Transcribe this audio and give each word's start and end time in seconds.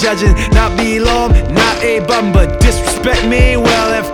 judging, 0.00 0.34
not 0.52 0.74
below 0.78 1.28
'em, 1.28 1.32
not 1.54 1.76
a 1.84 2.00
bum, 2.00 2.32
but 2.32 2.58
disrespect 2.58 3.24
me. 3.26 3.56
Well, 3.56 3.92
if 4.00 4.06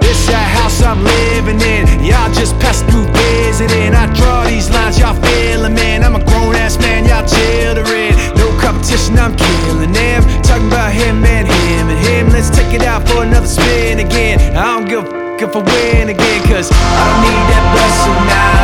this 0.00 0.26
that 0.26 0.48
house 0.58 0.82
I'm 0.82 1.02
living 1.02 1.60
in, 1.60 2.04
y'all 2.04 2.30
just 2.34 2.58
pass 2.60 2.82
through 2.82 3.08
visiting. 3.16 3.94
I 3.94 4.06
draw 4.12 4.44
these 4.44 4.68
lines, 4.68 4.98
y'all 4.98 5.14
feeling, 5.14 5.74
man. 5.74 6.04
I'm 6.04 6.16
a 6.16 6.22
grown 6.24 6.54
ass 6.54 6.78
man, 6.78 7.06
y'all 7.06 7.24
children. 7.24 8.12
No 8.36 8.46
competition, 8.60 9.18
I'm 9.18 9.34
killing 9.34 9.92
them. 9.92 10.22
Talking 10.42 10.66
about 10.66 10.92
him 10.92 11.24
and 11.24 11.48
him 11.48 11.88
and 11.88 12.00
him. 12.06 12.28
Let's 12.28 12.50
take 12.50 12.74
it 12.74 12.82
out 12.82 13.08
for 13.08 13.22
another 13.22 13.48
spin 13.48 14.00
again. 14.00 14.38
I 14.54 14.64
don't 14.74 14.86
give 14.86 15.04
a 15.04 15.10
fuck 15.10 15.42
if 15.42 15.56
I 15.56 15.60
win 15.60 16.08
again, 16.10 16.40
cause 16.44 16.68
I 16.70 17.02
don't 17.08 17.20
need 17.24 17.42
that 17.52 17.64
blessing 17.72 18.20
now. 18.28 18.61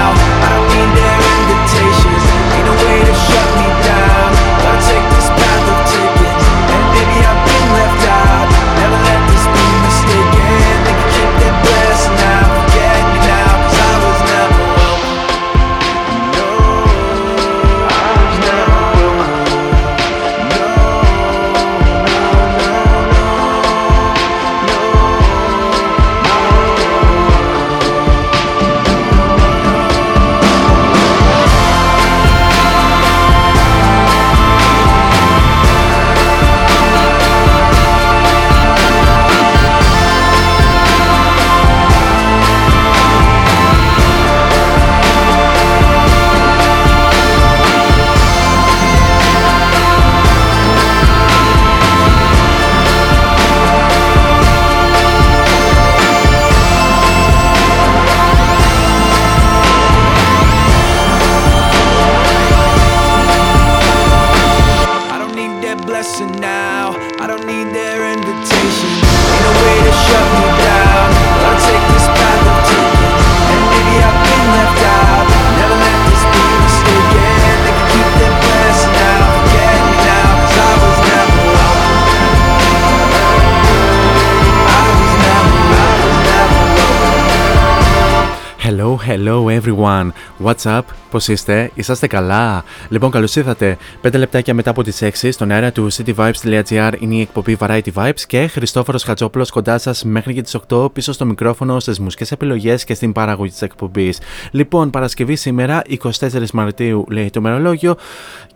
Everyone. 89.69 90.15
What's 90.39 90.65
up, 90.65 90.89
πώς 91.11 91.29
είστε, 91.29 91.71
είσαστε 91.75 92.07
καλά; 92.07 92.65
Λοιπόν, 92.89 93.11
καλώς 93.11 93.37
ήρθατε. 93.37 93.77
5 94.03 94.19
λεπτάκια 94.19 94.55
μετά 94.55 94.71
από 94.71 94.83
τις 94.83 95.03
6 95.03 95.29
στον 95.33 95.51
αέρα 95.51 95.73
του 95.73 95.93
cityvibes.gr 95.93 96.93
είναι 96.99 97.15
η 97.15 97.21
εκπομπή 97.21 97.57
Variety 97.61 97.93
Vibes 97.95 98.21
και 98.27 98.47
Χριστόφορος 98.47 99.03
Χατζόπουλος 99.03 99.51
κοντά 99.51 99.79
σας 99.79 100.05
μέχρι 100.05 100.35
και 100.35 100.43
τις 100.43 100.57
8 100.69 100.93
πίσω 100.93 101.13
στο 101.13 101.25
μικρόφωνο 101.25 101.81
στις 101.81 101.99
μουσικές 101.99 102.33
επιλογές 102.33 102.85
και 102.85 102.95
στην 102.95 103.13
παραγωγή 103.13 103.51
της 103.51 103.63
εκπομπής. 103.63 104.19
Λοιπόν, 104.51 104.91
Παρασκευή 104.91 105.37
σήμερα, 105.37 105.83
24 105.87 106.51
Μαρτίου 106.53 107.05
λέει 107.09 107.31
το 107.31 107.41
μερολόγιο 107.41 107.97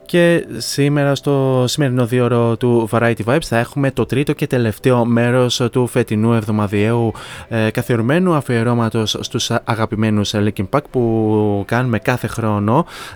και 0.07 0.47
σήμερα 0.57 1.15
στο 1.15 1.65
σημερινό 1.67 2.07
δίωρο 2.07 2.57
του 2.57 2.89
Variety 2.93 3.25
Vibes 3.25 3.43
θα 3.43 3.59
έχουμε 3.59 3.91
το 3.91 4.07
τρίτο 4.07 4.33
και 4.33 4.47
τελευταίο 4.47 5.05
μέρος 5.05 5.69
του 5.73 5.87
φετινού 5.87 6.33
εβδομαδιαίου 6.33 7.13
ε, 7.49 7.71
καθιερωμένου 7.71 8.35
αφιερώματος 8.35 9.17
στους 9.21 9.51
αγαπημένους 9.51 10.35
Linkin 10.35 10.69
Park 10.71 10.83
που 10.91 11.65
κάνουμε 11.67 11.99
κάθε 11.99 12.27
χρόνο 12.27 12.42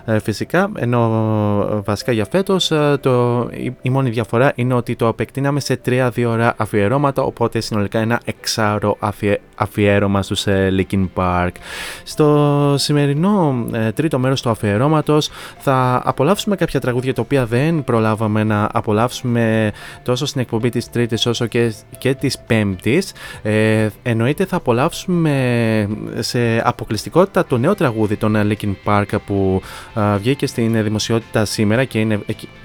ε, 0.05 0.19
φυσικά 0.19 0.71
ενώ 0.75 1.01
ε, 1.71 1.79
βασικά 1.85 2.11
για 2.11 2.27
φέτος 2.31 2.71
ε, 2.71 2.97
το, 3.01 3.47
η, 3.51 3.75
η 3.81 3.89
μόνη 3.89 4.09
διαφορά 4.09 4.51
είναι 4.55 4.73
ότι 4.73 4.95
το 4.95 5.07
επεκτείναμε 5.07 5.59
σε 5.59 5.75
τρία 5.75 6.09
δύο 6.09 6.29
ώρα 6.31 6.53
αφιερώματα 6.57 7.21
οπότε 7.21 7.59
συνολικά 7.59 7.99
ένα 7.99 8.19
εξάωρο 8.25 8.97
αφιε, 8.99 9.37
αφιέρωμα 9.55 10.21
στους 10.21 10.47
ε, 10.47 10.73
Linkin 10.77 11.07
Park. 11.15 11.51
Στο 12.03 12.75
σημερινό 12.77 13.65
ε, 13.71 13.91
τρίτο 13.91 14.19
μέρος 14.19 14.41
του 14.41 14.49
αφιερώματος 14.49 15.29
θα 15.59 16.01
απολαύσουμε 16.05 16.55
κάποια 16.55 16.79
τραγούδια 16.79 17.13
τα 17.13 17.21
οποία 17.21 17.45
δεν 17.45 17.83
προλάβαμε 17.83 18.43
να 18.43 18.69
απολαύσουμε 18.73 19.71
τόσο 20.03 20.25
στην 20.25 20.41
εκπομπή 20.41 20.69
της 20.69 20.89
Τρίτης 20.89 21.25
όσο 21.25 21.45
και, 21.45 21.73
και 21.97 22.13
της 22.13 22.37
Πέμπτης. 22.47 23.13
Ε, 23.41 23.87
εννοείται 24.03 24.45
θα 24.45 24.55
απολαύσουμε 24.55 25.35
σε 26.19 26.67
αποκλειστικότητα 26.67 27.45
το 27.45 27.57
νέο 27.57 27.75
τραγούδι 27.75 28.15
των 28.15 28.35
ε, 28.35 28.47
Linkin 28.49 28.73
Park 28.85 29.05
που 29.19 29.61
ε, 29.95 30.17
βγήκε 30.17 30.47
στην 30.47 30.83
δημοσιότητα 30.83 31.45
σήμερα 31.45 31.83
και, 31.83 31.99
είναι, 31.99 32.19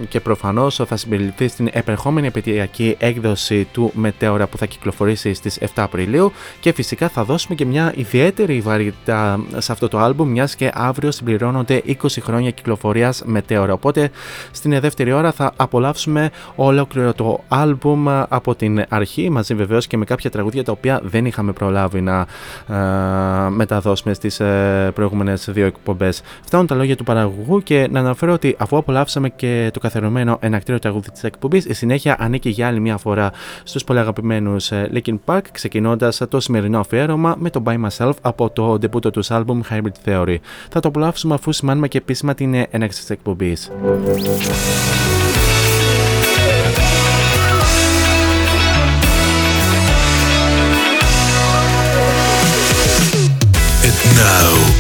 και 0.08 0.20
προφανώς 0.20 0.81
θα 0.87 0.96
συμπεριληφθεί 0.96 1.49
στην 1.49 1.69
επερχόμενη 1.72 2.26
επαιτειακή 2.26 2.96
έκδοση 2.99 3.69
του 3.72 3.90
Μετέωρα 3.94 4.46
που 4.46 4.58
θα 4.58 4.66
κυκλοφορήσει 4.66 5.34
στις 5.34 5.58
7 5.60 5.66
Απριλίου 5.75 6.32
και 6.60 6.72
φυσικά 6.72 7.08
θα 7.08 7.25
δώσουμε 7.25 7.54
και 7.54 7.64
μια 7.64 7.93
ιδιαίτερη 7.96 8.60
βαρύτητα 8.60 9.40
σε 9.58 9.72
αυτό 9.72 9.88
το 9.88 9.99
άλμπουμ 9.99 10.31
μιας 10.31 10.54
και 10.54 10.70
αύριο 10.75 11.10
συμπληρώνονται 11.10 11.82
20 11.87 11.94
χρόνια 12.20 12.50
κυκλοφορίας 12.50 13.22
Μετέωρα 13.25 13.72
οπότε 13.72 14.10
στην 14.50 14.81
δεύτερη 14.81 15.12
ώρα 15.12 15.32
θα 15.32 15.52
απολαύσουμε 15.56 16.31
ολόκληρο 16.55 17.12
το 17.12 17.44
άλμπουμ 17.48 18.08
από 18.08 18.55
την 18.55 18.84
αρχή 18.88 19.31
μαζί 19.31 19.55
βεβαίως 19.55 19.87
και 19.87 19.96
με 19.96 20.05
κάποια 20.05 20.31
τραγούδια 20.31 20.64
τα 20.64 20.72
οποία 20.72 21.00
δεν 21.05 21.26
είχαμε 21.26 21.52
προλάβει 21.52 22.00
να 22.00 22.26
ε, 22.69 23.48
μεταδώσουμε 23.48 24.14
στις 24.14 24.40
ε, 24.40 24.90
προηγούμενες 24.94 25.48
δύο 25.50 25.66
εκπομπές. 25.66 26.22
Φτάνουν 26.44 26.67
τα 26.67 26.75
λόγια 26.75 26.97
του 26.97 27.05
παραγωγού 27.05 27.62
και 27.62 27.89
να 27.91 28.00
αναφέρω 28.00 28.33
ότι 28.33 28.56
αφού 28.59 28.77
απολαύσαμε 28.77 29.29
και 29.29 29.71
το 29.73 29.81
καθερωμένο 29.81 30.37
ενακτήριο 30.41 30.81
τραγούδι 30.81 31.11
της 31.11 31.25
εκπομπής 31.25 31.65
η 31.65 31.73
συνέχεια 31.73 32.17
ανήκει 32.19 32.49
για 32.49 32.67
άλλη 32.67 32.81
μια 32.81 32.97
φορά 32.97 33.33
στους 33.62 33.85
πολύ 33.85 33.99
αγαπημένους 33.99 34.71
ε, 34.71 34.91
Linkin 34.94 35.19
Park 35.25 35.41
ξεκινώντας 35.53 36.23
το 36.29 36.41
σημερινό 36.41 36.81
αφιέρωμα 36.81 37.35
με 37.39 37.50
το 37.50 37.62
By 37.67 37.77
Myself 37.87 38.12
από 38.21 38.50
το 38.50 38.79
ντεπούτο 38.79 39.11
τους 39.11 39.31
άλμπουμ 39.31 39.61
Hybrid 39.71 40.09
Theory. 40.09 40.37
Θα 40.71 40.81
το 40.81 40.89
απολαύσουμε 40.89 41.35
αφού 41.35 41.53
σημάνουμε 41.53 41.89
και 41.89 41.99
επίσημα 41.99 42.35
την 42.35 42.55
έναρξη 42.71 43.00
της 43.00 43.11
εκπομπής. 43.11 43.71
And 53.85 54.17
now 54.17 54.71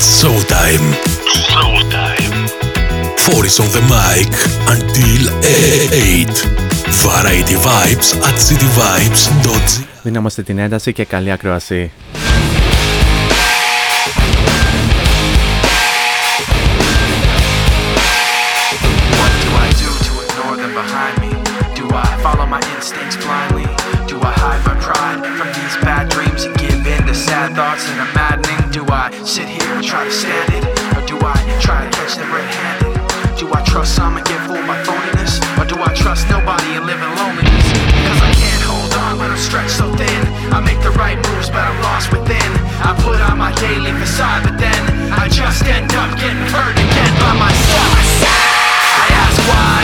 it's 0.00 0.22
showtime. 0.22 0.86
Showtime. 1.50 2.36
Four 3.24 3.44
is 3.44 3.60
on 3.60 3.68
the 3.76 3.82
mic 3.94 4.32
until 4.74 5.22
8. 5.92 6.28
Variety 7.04 7.56
Vibes 7.66 8.08
at 8.28 8.36
cityvibes.gr 8.46 9.84
Δυνάμαστε 10.02 10.42
την 10.42 10.58
ένταση 10.58 10.92
και 10.92 11.04
καλή 11.04 11.30
ακρόαση. 11.30 11.92
trust 33.70 34.00
I'ma 34.00 34.18
get 34.26 34.40
fooled 34.48 34.66
by 34.66 34.82
phoniness? 34.82 35.38
Or 35.54 35.64
do 35.64 35.78
I 35.78 35.94
trust 35.94 36.28
nobody 36.28 36.74
and 36.74 36.84
live 36.86 36.98
in 36.98 37.12
loneliness? 37.14 37.66
Cause 38.02 38.20
I 38.20 38.32
can't 38.34 38.64
hold 38.66 38.92
on 39.06 39.18
when 39.22 39.30
I'm 39.30 39.38
stretched 39.38 39.78
so 39.78 39.86
thin. 39.94 40.22
I 40.50 40.58
make 40.58 40.82
the 40.82 40.90
right 40.98 41.14
moves, 41.14 41.48
but 41.54 41.62
I'm 41.62 41.78
lost 41.80 42.10
within. 42.10 42.50
I 42.82 42.98
put 42.98 43.20
on 43.30 43.38
my 43.38 43.54
daily 43.62 43.92
facade, 43.92 44.42
but 44.42 44.58
then 44.58 44.82
I 45.14 45.28
just 45.28 45.62
end 45.70 45.86
up 45.94 46.10
getting 46.18 46.50
hurt 46.50 46.74
again 46.74 47.14
by 47.22 47.32
myself. 47.38 47.94
I 48.26 49.06
ask 49.22 49.38
why. 49.46 49.79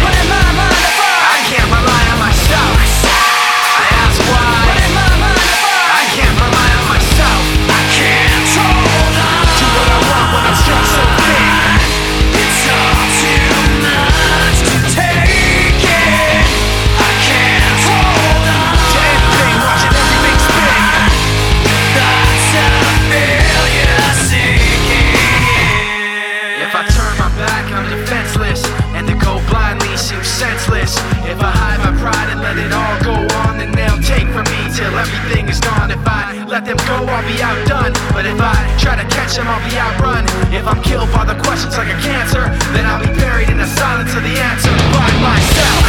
them 36.66 36.76
go, 36.90 37.06
I'll 37.06 37.22
be 37.22 37.38
outdone. 37.40 37.94
But 38.10 38.26
if 38.26 38.38
I 38.40 38.54
try 38.78 38.96
to 38.98 39.06
catch 39.08 39.36
them, 39.36 39.46
I'll 39.46 39.62
be 39.70 39.78
outrun. 39.78 40.26
If 40.52 40.66
I'm 40.66 40.82
killed 40.82 41.10
by 41.12 41.24
the 41.24 41.38
questions 41.42 41.76
like 41.78 41.88
a 41.88 41.98
cancer, 42.02 42.42
then 42.74 42.84
I'll 42.84 43.00
be 43.00 43.12
buried 43.14 43.48
in 43.48 43.58
the 43.58 43.66
silence 43.66 44.12
of 44.14 44.22
the 44.22 44.34
answer 44.34 44.74
by 44.90 45.10
myself. 45.22 45.86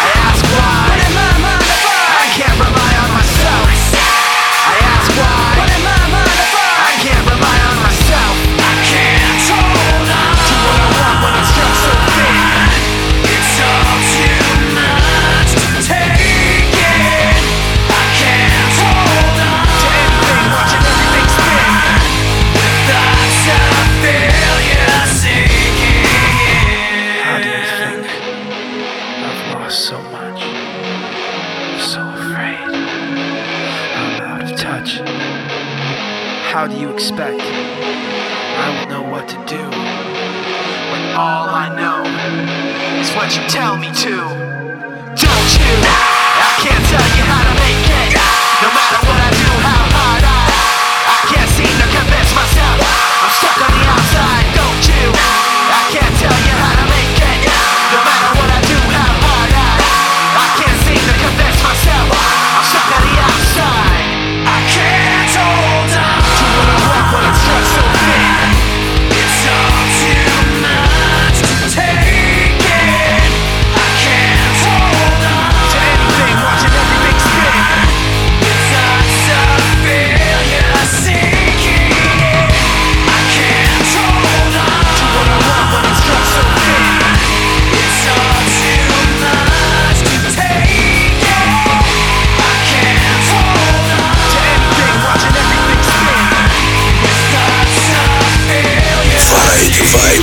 I 0.00 0.10
ask 0.24 0.44
why. 0.56 1.03
How 36.54 36.68
do 36.68 36.78
you 36.78 36.88
expect 36.94 37.42
I 37.42 38.64
don't 38.70 38.88
know 38.88 39.02
what 39.10 39.26
to 39.26 39.34
do 39.42 39.58
when 39.58 41.02
all 41.18 41.50
I 41.50 41.66
know 41.74 42.06
is 43.02 43.10
what 43.18 43.34
you 43.34 43.42
tell 43.50 43.74
me 43.74 43.90
to? 44.06 44.14
Don't 45.18 45.50
you? 45.58 45.72
I 45.82 46.50
can't 46.62 46.84
tell 46.94 47.08
you 47.18 47.24
how 47.26 47.42
to 47.42 47.54
make 47.58 47.90
it. 48.06 48.14
No 48.62 48.70
matter 48.70 49.02
what 49.02 49.18
I 49.18 49.30
do, 49.34 49.50
how 49.66 49.82
hard 49.98 50.22
I, 50.22 50.42
I 51.10 51.18
can't 51.34 51.50
seem 51.58 51.74
to 51.74 51.88
convince 51.90 52.30
myself. 52.38 52.78
I'm 52.86 53.34
stuck 53.34 53.58
on 53.58 53.74
the 53.74 53.84
outside. 53.90 54.46
Don't 54.54 54.82
you? 54.94 55.04
I 55.10 55.82
can't 55.90 56.14
tell 56.22 56.38
you 56.38 56.54
how 56.54 56.74
to. 56.78 56.83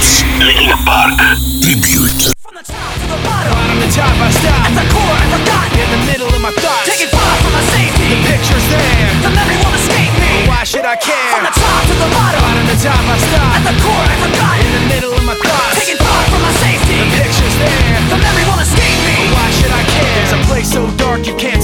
Records. 0.02 0.26
Linkin 0.42 0.78
Park. 0.82 1.14
Tribute. 1.62 2.34
From 2.42 2.58
the 2.58 2.66
top 2.66 2.94
to 2.98 3.06
the 3.06 3.20
bottom. 3.22 3.54
Bottom 3.54 3.78
to 3.86 3.90
top, 3.94 4.18
I 4.18 4.30
stop. 4.34 4.66
At 4.66 4.74
the 4.74 4.86
core, 4.90 5.14
I 5.14 5.26
forgot. 5.30 5.68
In 5.78 5.90
the 5.94 6.02
middle 6.10 6.32
of 6.34 6.42
my 6.42 6.54
thoughts. 6.58 6.90
Taking 6.90 7.12
far 7.14 7.34
from 7.42 7.54
my 7.54 7.64
safety. 7.70 8.10
The 8.10 8.20
picture's 8.26 8.66
there. 8.74 9.10
The 9.22 9.30
memory 9.30 9.58
won't 9.62 9.78
escape 9.78 10.14
me. 10.18 10.32
But 10.42 10.50
why 10.50 10.62
should 10.66 10.86
I 10.86 10.98
care? 10.98 11.32
From 11.38 11.46
the 11.46 11.54
top 11.54 11.82
to 11.86 11.96
the 12.02 12.10
bottom. 12.10 12.42
Bottom 12.42 12.66
to 12.66 12.78
top, 12.82 13.04
I 13.06 13.18
stop. 13.22 13.52
At 13.62 13.64
the 13.70 13.76
core, 13.78 14.06
I 14.10 14.16
forgot. 14.26 14.56
In 14.58 14.72
the 14.74 14.86
middle 14.90 15.14
of 15.14 15.24
my 15.24 15.38
thoughts. 15.38 15.78
Taking 15.78 16.02
far 16.02 16.22
from 16.34 16.42
my 16.42 16.54
safety. 16.66 16.98
The 16.98 17.10
picture's 17.22 17.56
there. 17.62 17.94
The 18.10 18.18
memory 18.18 18.46
won't 18.50 18.64
escape 18.66 19.00
me. 19.06 19.18
But 19.22 19.38
why 19.38 19.48
should 19.54 19.74
I 19.74 19.84
care? 19.86 20.18
There's 20.18 20.34
a 20.34 20.42
place 20.50 20.70
so 20.74 20.82
dark 20.98 21.30
you 21.30 21.38
can't 21.38 21.61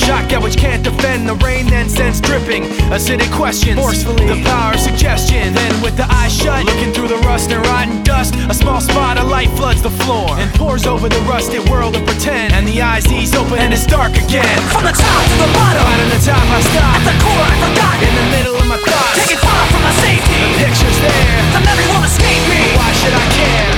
back. 0.00 0.42
Which 0.42 0.56
can't 0.56 0.82
defend. 0.82 1.28
The 1.28 1.34
rain 1.44 1.66
then 1.66 1.88
sends 1.88 2.20
dripping. 2.20 2.64
Acidic 2.90 3.30
questions. 3.32 3.78
Forcefully. 3.78 4.26
The 4.26 4.42
power 4.42 4.74
of 4.74 4.80
suggestion. 4.80 5.54
Then 5.54 5.82
with 5.82 5.96
the 5.96 6.06
eyes 6.10 6.34
shut. 6.34 6.64
Looking 6.64 6.92
through 6.92 7.08
the 7.08 7.20
rust 7.28 7.50
and 7.50 7.64
rotten 7.66 8.02
dust. 8.02 8.34
A 8.48 8.54
small 8.54 8.80
spot 8.80 9.18
of 9.18 9.28
light 9.28 9.50
floods 9.50 9.82
the 9.82 9.90
floor. 9.90 10.38
And 10.38 10.50
pours 10.54 10.86
over 10.86 11.08
the 11.08 11.20
rusted 11.28 11.68
world 11.68 11.96
of 11.96 12.04
pretend. 12.06 12.52
And 12.54 12.66
the 12.66 12.80
eyes 12.82 13.06
ease 13.12 13.34
open 13.34 13.58
and 13.58 13.72
it's 13.72 13.86
dark 13.86 14.12
again. 14.16 14.58
From 14.72 14.84
the 14.84 14.96
top 14.96 15.22
to 15.30 15.36
the 15.38 15.50
bottom. 15.54 15.82
Right 15.84 16.00
on 16.00 16.10
the 16.10 16.22
top 16.24 16.46
I 16.48 16.60
stop. 16.60 16.96
At 16.96 17.04
the 17.06 17.14
core 17.22 17.46
I 17.46 17.54
forgot. 17.62 17.96
In 18.02 18.14
the 18.14 18.26
middle 18.34 18.56
of 18.56 18.66
my 18.66 18.78
thoughts. 18.82 19.18
Taking 19.20 19.38
fire 19.38 19.66
from 19.70 19.82
my 19.84 19.94
safety. 20.00 20.40
The 20.42 20.64
picture's 20.64 20.98
there. 21.04 21.38
The 21.54 21.60
memory 21.62 21.86
won't 21.92 22.06
escape 22.08 22.44
me. 22.48 22.58
But 22.58 22.80
why 22.80 22.90
should 22.98 23.14
I 23.14 23.26
care? 23.36 23.72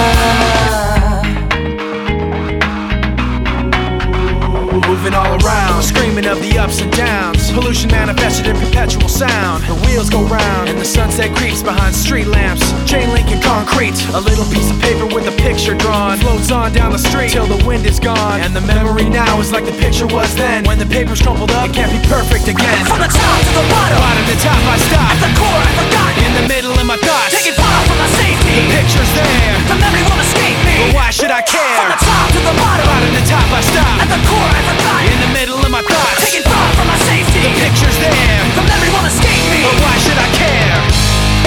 Moving 4.88 5.14
all 5.14 5.34
around, 5.44 5.82
screaming 5.82 6.26
of 6.26 6.38
the 6.40 6.58
ups 6.58 6.80
and 6.80 6.92
downs 6.92 7.37
Pollution 7.52 7.90
manifested 7.90 8.46
in 8.46 8.54
perpetual 8.56 9.08
sound. 9.08 9.64
The 9.64 9.74
wheels 9.86 10.08
go 10.08 10.22
round, 10.24 10.68
and 10.68 10.78
the 10.78 10.84
sunset 10.84 11.34
creeps 11.34 11.60
behind 11.60 11.94
street 11.94 12.28
lamps. 12.28 12.62
Chain 12.88 13.10
link 13.10 13.28
and 13.34 13.42
concrete. 13.42 13.98
A 14.14 14.20
little 14.20 14.46
piece 14.46 14.70
of 14.70 14.78
paper 14.80 15.06
with 15.10 15.26
a 15.26 15.34
picture 15.42 15.74
drawn 15.74 16.16
floats 16.18 16.52
on 16.52 16.72
down 16.72 16.92
the 16.92 17.02
street 17.02 17.30
till 17.34 17.46
the 17.50 17.58
wind 17.66 17.84
is 17.84 17.98
gone. 17.98 18.40
And 18.40 18.54
the 18.54 18.62
memory 18.62 19.10
now 19.10 19.40
is 19.40 19.50
like 19.50 19.64
the 19.64 19.74
picture 19.82 20.06
was 20.06 20.30
then. 20.36 20.64
When 20.64 20.78
the 20.78 20.86
paper's 20.86 21.20
crumpled 21.20 21.50
up, 21.50 21.68
it 21.68 21.74
can't 21.74 21.90
be 21.90 21.98
perfect 22.06 22.46
again. 22.46 22.84
From 22.86 23.02
the 23.02 23.10
top 23.10 23.38
to 23.42 23.52
the 23.52 23.66
bottom, 23.68 23.98
bottom 23.98 24.24
to 24.30 24.36
top, 24.38 24.62
I 24.62 24.76
stop. 24.78 25.10
At 25.12 25.20
the 25.20 25.30
core, 25.34 25.60
I 25.60 25.72
forgot. 25.82 26.10
In 26.24 26.32
the 26.38 26.44
middle, 26.46 26.74
in 26.78 26.86
my 26.86 26.96
thoughts, 27.02 27.34
taking 27.34 27.58
far 27.58 27.80
from 27.90 27.98
my 27.98 28.08
safety. 28.22 28.54
The 28.54 28.80
picture's 28.80 29.12
there, 29.18 29.54
the 29.66 29.76
memory 29.82 30.04
won't 30.06 30.22
escape 30.22 30.58
me. 30.62 30.76
But 30.88 30.94
why 30.94 31.08
should 31.10 31.32
I 31.34 31.42
care? 31.42 31.74
From 31.74 31.90
the 31.90 32.00
top 32.06 32.28
to 32.32 32.40
the 32.40 32.54
bottom, 32.54 32.86
bottom 32.86 33.10
to 33.18 33.22
top, 33.26 33.48
I 33.50 33.60
stop. 33.66 33.94
At 33.98 34.08
the 34.14 34.20
core, 34.30 34.46
I 34.46 34.60
forgot. 34.62 35.00
In 35.10 35.18
the 35.26 35.32
middle, 35.34 35.58
in 35.66 35.72
my 35.74 35.82
thoughts, 35.82 36.22
taking 36.22 36.46
far 36.46 36.68
from 36.78 36.86
my 36.86 36.98
safety 37.02 37.37
see 37.38 37.54
pictures 37.62 37.98
there. 37.98 38.42
From 38.54 38.66
everyone 38.66 39.06
escape 39.06 39.44
me. 39.52 39.62
But 39.62 39.78
why 39.82 39.96
should 40.02 40.18
I 40.18 40.28
care? 40.34 40.78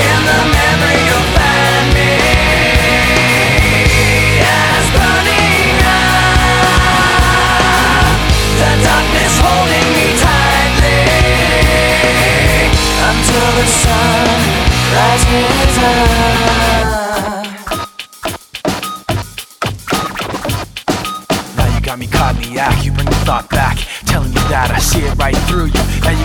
In 0.07 0.19
the 0.29 0.41
memory 0.55 0.99
you'll 1.07 1.29
find 1.35 1.87
me. 1.97 2.11
As 4.39 4.87
burning 4.95 5.79
up 5.83 6.31
The 8.61 8.71
darkness 8.87 9.33
holding 9.43 9.87
me 9.95 10.07
tightly. 10.25 11.01
Until 13.09 13.49
the 13.59 13.67
sun 13.67 14.39
rises 14.95 15.75
up. 15.77 16.70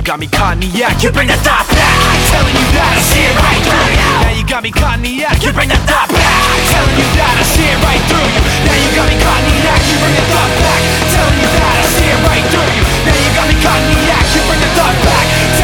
You. 0.06 0.14
Now 0.14 0.22
you 0.22 0.22
got 0.22 0.22
me 0.22 0.30
cogniac, 0.30 1.02
you 1.02 1.10
bring 1.10 1.26
the 1.26 1.34
thought 1.42 1.66
back. 1.66 1.98
Telling 2.30 2.54
you 2.54 2.66
that 2.78 2.94
I 2.94 3.02
see 3.02 3.26
it 3.26 3.34
right 3.42 3.58
through 3.66 3.90
you. 3.90 3.98
Now 4.22 4.32
you 4.38 4.46
got 4.46 4.62
me 4.62 4.70
cogniac, 4.70 5.42
you 5.42 5.50
bring 5.50 5.66
the 5.66 5.80
thought 5.82 6.06
back. 6.14 6.30
Telling 6.70 6.94
you 6.94 7.08
that 7.18 7.34
I 7.34 7.42
see 7.42 7.66
it 7.66 7.78
right 7.82 8.02
through 8.06 8.28
you. 8.30 8.42
Now 8.62 8.76
you 8.78 8.90
got 8.94 9.10
me 9.10 9.18
cogniac, 9.18 9.82
you 9.82 9.96
bring 9.98 10.14
the 10.14 10.26
thought 10.30 10.54
back. 10.62 10.80
Telling 11.10 11.38
you 11.42 11.50
that 11.58 11.75
I 11.75 11.84
see 11.90 12.06
it 12.06 12.20
right 12.22 12.46
through 12.54 12.70
you. 12.78 12.84
Now 13.02 13.18
you 13.18 13.30
got 13.34 13.46
me 13.50 13.56
cogniac, 13.58 14.25
you 14.30 14.42
bring 14.46 14.62
the 14.62 14.70
thought 14.78 14.94
back. 15.02 15.55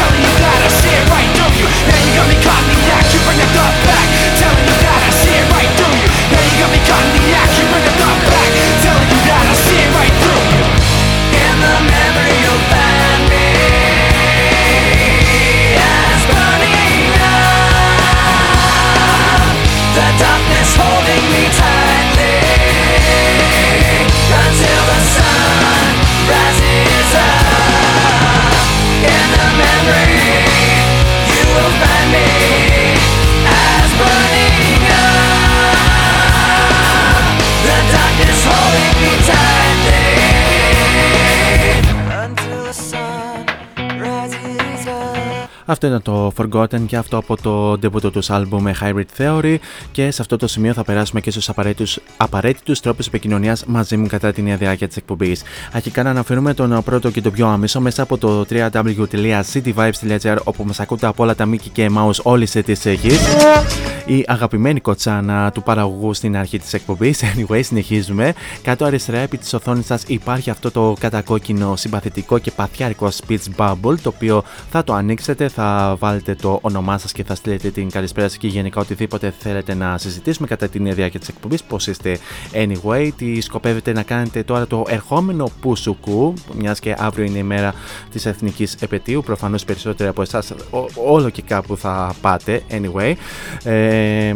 Baby. 38.73 39.12
Αυτό 45.65 45.87
ήταν 45.87 46.01
το 46.01 46.31
Forgotten 46.37 46.81
και 46.85 46.97
αυτό 46.97 47.17
από 47.17 47.37
το 47.41 47.71
debut 47.71 48.11
τους 48.11 48.29
άλμπου 48.29 48.61
με 48.61 48.75
Hybrid 48.81 49.03
Theory 49.17 49.55
και 49.91 50.11
σε 50.11 50.21
αυτό 50.21 50.37
το 50.37 50.47
σημείο 50.47 50.73
θα 50.73 50.83
περάσουμε 50.83 51.21
και 51.21 51.31
στους 51.31 51.49
απαραίτητους, 51.49 51.99
απαραίτητους 52.17 52.79
τρόπους 52.79 53.07
επικοινωνίας 53.07 53.65
μαζί 53.65 53.97
μου 53.97 54.07
κατά 54.07 54.31
την 54.31 54.57
διάρκεια 54.57 54.87
της 54.87 54.97
εκπομπής. 54.97 55.43
Αρχικά 55.71 56.03
να 56.03 56.09
αναφέρουμε 56.09 56.53
τον 56.53 56.81
πρώτο 56.83 57.09
και 57.09 57.21
τον 57.21 57.31
πιο 57.31 57.47
άμεσο 57.47 57.81
μέσα 57.81 58.01
από 58.01 58.17
το 58.17 58.45
www.cityvibes.gr 58.49 60.37
όπου 60.43 60.63
μας 60.63 60.79
ακούτε 60.79 61.07
από 61.07 61.23
όλα 61.23 61.35
τα 61.35 61.49
Mickey 61.49 61.69
και 61.71 61.89
Mouse 61.97 62.21
όλη 62.23 62.45
σε 62.45 62.61
τις 62.61 62.85
γης. 62.85 63.19
Η 64.05 64.23
αγαπημένη 64.27 64.79
κοτσάνα 64.79 65.51
του 65.51 65.63
παραγωγού 65.63 66.13
στην 66.13 66.37
αρχή 66.37 66.59
της 66.59 66.73
εκπομπής. 66.73 67.21
Anyway, 67.23 67.59
συνεχίζουμε. 67.63 68.33
Κάτω 68.61 68.85
αριστερά 68.85 69.17
επί 69.17 69.37
της 69.37 69.53
οθόνης 69.53 69.85
σας 69.85 70.03
υπάρχει 70.07 70.49
αυτό 70.49 70.71
το 70.71 70.95
κατακόκκινο 70.99 71.75
συμπαθητικό 71.75 72.37
και 72.37 72.51
παθιάρικο 72.51 73.09
speech 73.25 73.43
bubble 73.57 73.95
το 74.01 74.09
οποίο 74.09 74.43
θα 74.71 74.83
το 74.83 74.93
ανοίξετε, 74.93 75.47
θα 75.55 75.95
βάλετε 75.99 76.35
το 76.35 76.59
όνομά 76.61 76.97
σας 76.97 77.11
και 77.11 77.23
θα 77.23 77.35
στείλετε 77.35 77.69
την 77.69 77.89
καλησπέρα 77.89 78.27
σας 78.27 78.37
και 78.37 78.47
γενικά 78.47 78.81
οτιδήποτε 78.81 79.33
θέλετε 79.39 79.73
να 79.73 79.97
συζητήσουμε 79.97 80.47
κατά 80.47 80.67
την 80.67 80.93
διάρκεια 80.93 81.19
της 81.19 81.29
εκπομπής. 81.29 81.63
Πώς 81.63 81.87
είστε 81.87 82.17
anyway, 82.53 83.09
τι 83.17 83.41
σκοπεύετε 83.41 83.93
να 83.93 84.03
κάνετε 84.03 84.43
τώρα 84.43 84.67
το 84.67 84.85
ερχόμενο 84.87 85.51
Πουσουκού, 85.61 86.33
μιας 86.55 86.79
και 86.79 86.95
αύριο 86.97 87.25
είναι 87.25 87.37
η 87.37 87.43
μέρα 87.43 87.73
της 88.11 88.25
εθνικής 88.25 88.75
επαιτίου, 88.79 89.23
προφανώς 89.23 89.65
περισσότεροι 89.65 90.09
από 90.09 90.21
εσάς 90.21 90.53
όλο 91.05 91.29
και 91.29 91.41
κάπου 91.41 91.77
θα 91.77 92.15
πάτε 92.21 92.61
anyway. 92.69 93.13
Ε, 93.63 94.33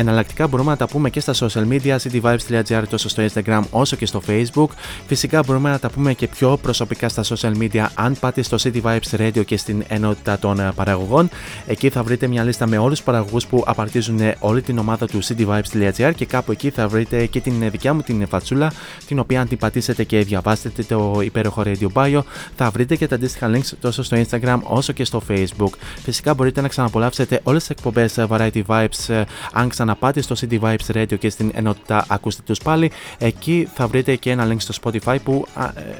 εναλλακτικά 0.00 0.46
μπορούμε 0.46 0.70
να 0.70 0.76
τα 0.76 0.86
πούμε 0.86 1.10
και 1.10 1.20
στα 1.20 1.34
social 1.34 1.68
media, 1.68 1.96
cityvibes.gr 1.96 2.82
τόσο 2.88 3.08
στο 3.08 3.22
Instagram 3.32 3.62
όσο 3.70 3.96
και 3.96 4.06
στο 4.06 4.22
Facebook. 4.26 4.68
Φυσικά 5.06 5.42
μπορούμε 5.46 5.70
να 5.70 5.78
τα 5.78 5.90
πούμε 5.90 6.14
και 6.14 6.28
πιο 6.28 6.58
προσωπικά 6.62 7.08
στα 7.08 7.24
social 7.24 7.52
media 7.60 7.86
αν 7.94 8.16
πάτε 8.20 8.42
στο 8.42 8.56
City 8.60 8.82
Vibes 8.82 9.18
Radio 9.18 9.44
και 9.44 9.56
στην 9.56 9.84
ενότητα 9.88 10.29
των 10.38 10.60
ε, 10.60 10.72
παραγωγών. 10.74 11.28
Εκεί 11.66 11.88
θα 11.90 12.02
βρείτε 12.02 12.26
μια 12.26 12.44
λίστα 12.44 12.66
με 12.66 12.78
όλους 12.78 12.96
τους 12.96 13.04
παραγωγούς 13.04 13.46
που 13.46 13.62
απαρτίζουν 13.66 14.20
όλη 14.38 14.62
την 14.62 14.78
ομάδα 14.78 15.06
του 15.06 15.24
cityvibes.gr 15.24 16.12
και 16.14 16.26
κάπου 16.26 16.52
εκεί 16.52 16.70
θα 16.70 16.88
βρείτε 16.88 17.26
και 17.26 17.40
την 17.40 17.70
δικιά 17.70 17.94
μου 17.94 18.00
την 18.00 18.26
φατσούλα 18.26 18.72
την 19.06 19.18
οποία 19.18 19.40
αν 19.40 19.48
την 19.48 19.58
πατήσετε 19.58 20.04
και 20.04 20.18
διαβάσετε 20.18 20.82
το 20.82 21.20
υπέροχο 21.22 21.62
Radio 21.64 21.88
Bio 21.94 22.20
θα 22.56 22.70
βρείτε 22.70 22.96
και 22.96 23.06
τα 23.06 23.14
αντίστοιχα 23.14 23.50
links 23.54 23.70
τόσο 23.80 24.02
στο 24.02 24.16
Instagram 24.16 24.58
όσο 24.62 24.92
και 24.92 25.04
στο 25.04 25.22
Facebook. 25.28 25.72
Φυσικά 26.02 26.34
μπορείτε 26.34 26.60
να 26.60 26.68
ξαναπολαύσετε 26.68 27.40
όλες 27.42 27.60
τις 27.60 27.70
εκπομπές 27.70 28.18
ε, 28.18 28.26
Variety 28.30 28.62
Vibes 28.66 29.08
ε, 29.08 29.22
αν 29.52 29.68
ξαναπάτε 29.68 30.22
στο 30.22 30.34
City 30.40 30.60
Vibes 30.60 30.96
Radio 30.96 31.18
και 31.18 31.30
στην 31.30 31.50
ενότητα 31.54 32.04
ακούστε 32.08 32.42
τους 32.46 32.58
πάλι. 32.58 32.90
Εκεί 33.18 33.68
θα 33.74 33.86
βρείτε 33.86 34.16
και 34.16 34.30
ένα 34.30 34.48
link 34.48 34.56
στο 34.58 34.74
Spotify 34.82 35.16
που 35.24 35.46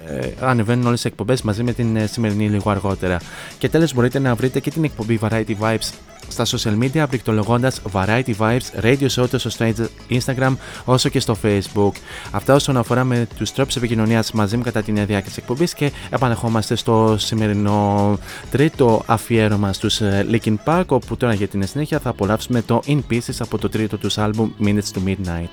ε, 0.07 0.19
ε, 0.19 0.33
ανεβαίνουν 0.41 0.87
όλες 0.87 1.01
τις 1.01 1.11
εκπομπές 1.11 1.43
μαζί 1.43 1.63
με 1.63 1.73
την 1.73 2.09
σημερινή 2.09 2.49
λίγο 2.49 2.71
αργότερα. 2.71 3.21
Και 3.59 3.69
τέλος 3.69 3.95
μπορείτε 3.95 4.19
να 4.21 4.35
βρείτε 4.35 4.61
και 4.61 4.71
την 4.71 4.85
εκπομπή 4.85 5.19
Variety 5.23 5.55
Vibes 5.61 5.91
στα 6.29 6.45
social 6.47 6.79
media 6.85 7.05
πληκτρολογώντας 7.09 7.81
Variety 7.93 8.35
Vibes 8.39 8.83
Radio 8.83 9.09
Show 9.17 9.29
τόσο 9.31 9.51
στο 9.51 9.73
Instagram 10.11 10.57
όσο 10.85 11.09
και 11.09 11.21
στο 11.21 11.37
Facebook. 11.43 11.93
Αυτά 12.31 12.55
όσον 12.55 12.77
αφορά 12.77 13.05
με 13.05 13.27
τους 13.37 13.53
τρόπους 13.53 13.77
επικοινωνίας 13.77 14.33
μαζί 14.33 14.57
μου 14.57 14.63
κατά 14.63 14.83
την 14.83 14.95
διάρκεια 14.95 15.21
της 15.21 15.37
εκπομπής 15.37 15.75
και 15.75 15.93
επανεχόμαστε 16.11 16.75
στο 16.75 17.17
σημερινό 17.19 18.19
τρίτο 18.51 19.03
αφιέρωμα 19.07 19.73
στους 19.73 20.01
Linkin 20.31 20.55
Park 20.65 20.85
όπου 20.87 21.17
τώρα 21.17 21.35
για 21.35 21.49
την 21.49 21.67
συνέχεια 21.67 21.99
θα 21.99 22.11
απολαύσουμε 22.11 22.63
το 22.63 22.83
In 22.87 23.01
Pieces 23.11 23.37
από 23.39 23.59
το 23.59 23.69
τρίτο 23.69 23.97
τους 23.97 24.19
άλμπουμ 24.19 24.51
Minutes 24.65 24.93
to 24.95 25.01
Midnight. 25.09 25.51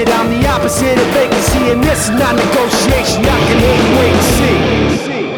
I'm 0.00 0.30
the 0.30 0.48
opposite 0.48 0.96
of 0.98 1.06
vacancy. 1.12 1.70
And 1.70 1.84
this 1.84 2.04
is 2.04 2.10
not 2.10 2.34
negotiation, 2.34 3.24
I 3.26 3.38
can 3.46 3.58
hate 3.60 3.98
wait 3.98 4.96
see. 4.96 5.31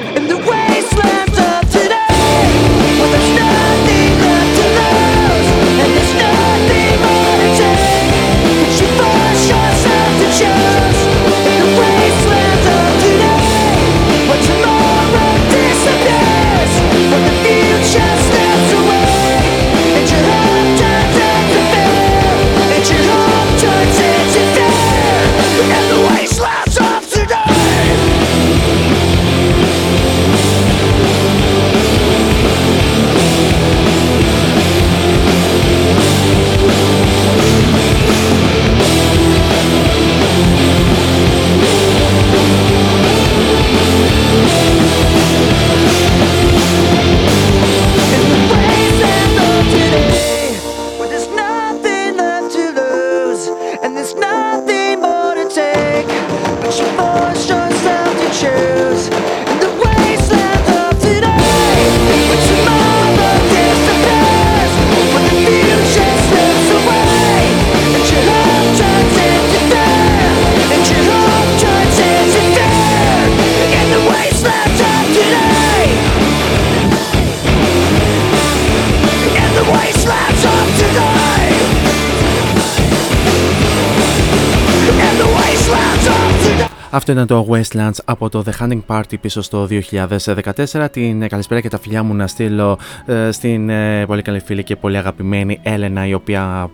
Αυτό 87.06 87.22
ήταν 87.22 87.26
το 87.26 87.46
Westlands 87.50 87.98
από 88.04 88.28
το 88.28 88.44
The 88.46 88.62
Hunting 88.62 88.80
Party 88.86 89.20
πίσω 89.20 89.42
στο 89.42 89.68
2014. 89.70 90.88
Την 90.90 91.28
καλησπέρα 91.28 91.60
και 91.60 91.68
τα 91.68 91.78
φιλιά 91.78 92.02
μου 92.02 92.14
να 92.14 92.26
στείλω 92.26 92.78
ε, 93.06 93.30
στην 93.30 93.68
ε, 93.68 94.06
πολύ 94.06 94.22
καλή 94.22 94.40
φίλη 94.40 94.62
και 94.62 94.76
πολύ 94.76 94.96
αγαπημένη 94.96 95.60
Έλενα 95.62 96.06
η 96.06 96.14
οποία, 96.14 96.70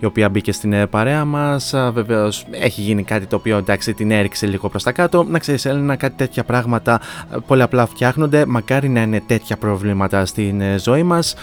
η 0.00 0.04
οποία 0.04 0.28
μπήκε 0.28 0.52
στην 0.52 0.72
ε, 0.72 0.86
παρέα 0.86 1.24
μας. 1.24 1.74
Βεβαίως 1.92 2.44
έχει 2.50 2.80
γίνει 2.80 3.02
κάτι 3.02 3.26
το 3.26 3.36
οποίο 3.36 3.56
εντάξει 3.56 3.94
την 3.94 4.10
έριξε 4.10 4.46
λίγο 4.46 4.68
προς 4.68 4.82
τα 4.82 4.92
κάτω. 4.92 5.24
Να 5.24 5.38
ξέρεις 5.38 5.64
Έλενα 5.64 5.96
κάτι 5.96 6.16
τέτοια 6.16 6.44
πράγματα 6.44 7.00
ε, 7.34 7.36
πολύ 7.46 7.62
απλά 7.62 7.86
φτιάχνονται. 7.86 8.46
Μακάρι 8.46 8.88
να 8.88 9.02
είναι 9.02 9.22
τέτοια 9.26 9.56
προβλήματα 9.56 10.26
στην 10.26 10.60
ε, 10.60 10.78
ζωή 10.78 11.02
μας. 11.02 11.34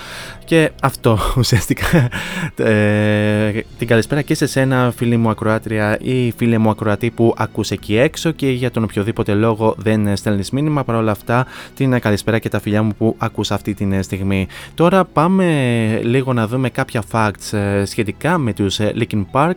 Και 0.45 0.71
αυτό 0.81 1.19
ουσιαστικά 1.37 2.09
ε, 2.55 3.51
την 3.77 3.87
καλησπέρα 3.87 4.21
και 4.21 4.35
σε 4.35 4.45
σένα 4.47 4.93
φίλη 4.95 5.17
μου 5.17 5.29
ακροάτρια 5.29 5.97
ή 6.01 6.31
φίλε 6.31 6.57
μου 6.57 6.69
ακροατή 6.69 7.09
που 7.09 7.33
ακούς 7.37 7.71
εκεί 7.71 7.97
έξω 7.97 8.31
και 8.31 8.49
για 8.49 8.71
τον 8.71 8.83
οποιοδήποτε 8.83 9.33
λόγο 9.33 9.75
δεν 9.77 10.15
στέλνεις 10.15 10.51
μήνυμα 10.51 10.83
παρόλα 10.83 11.11
αυτά 11.11 11.45
την 11.75 11.99
καλησπέρα 11.99 12.39
και 12.39 12.49
τα 12.49 12.59
φιλιά 12.59 12.83
μου 12.83 12.91
που 12.97 13.15
ακούς 13.17 13.51
αυτή 13.51 13.73
την 13.73 14.03
στιγμή. 14.03 14.47
Τώρα 14.73 15.05
πάμε 15.05 15.45
λίγο 16.03 16.33
να 16.33 16.47
δούμε 16.47 16.69
κάποια 16.69 17.03
facts 17.11 17.57
ε, 17.57 17.85
σχετικά 18.21 18.37
με 18.37 18.53
τους 18.53 18.79
ε, 18.79 18.93
Linkin 18.95 19.25
Park. 19.31 19.53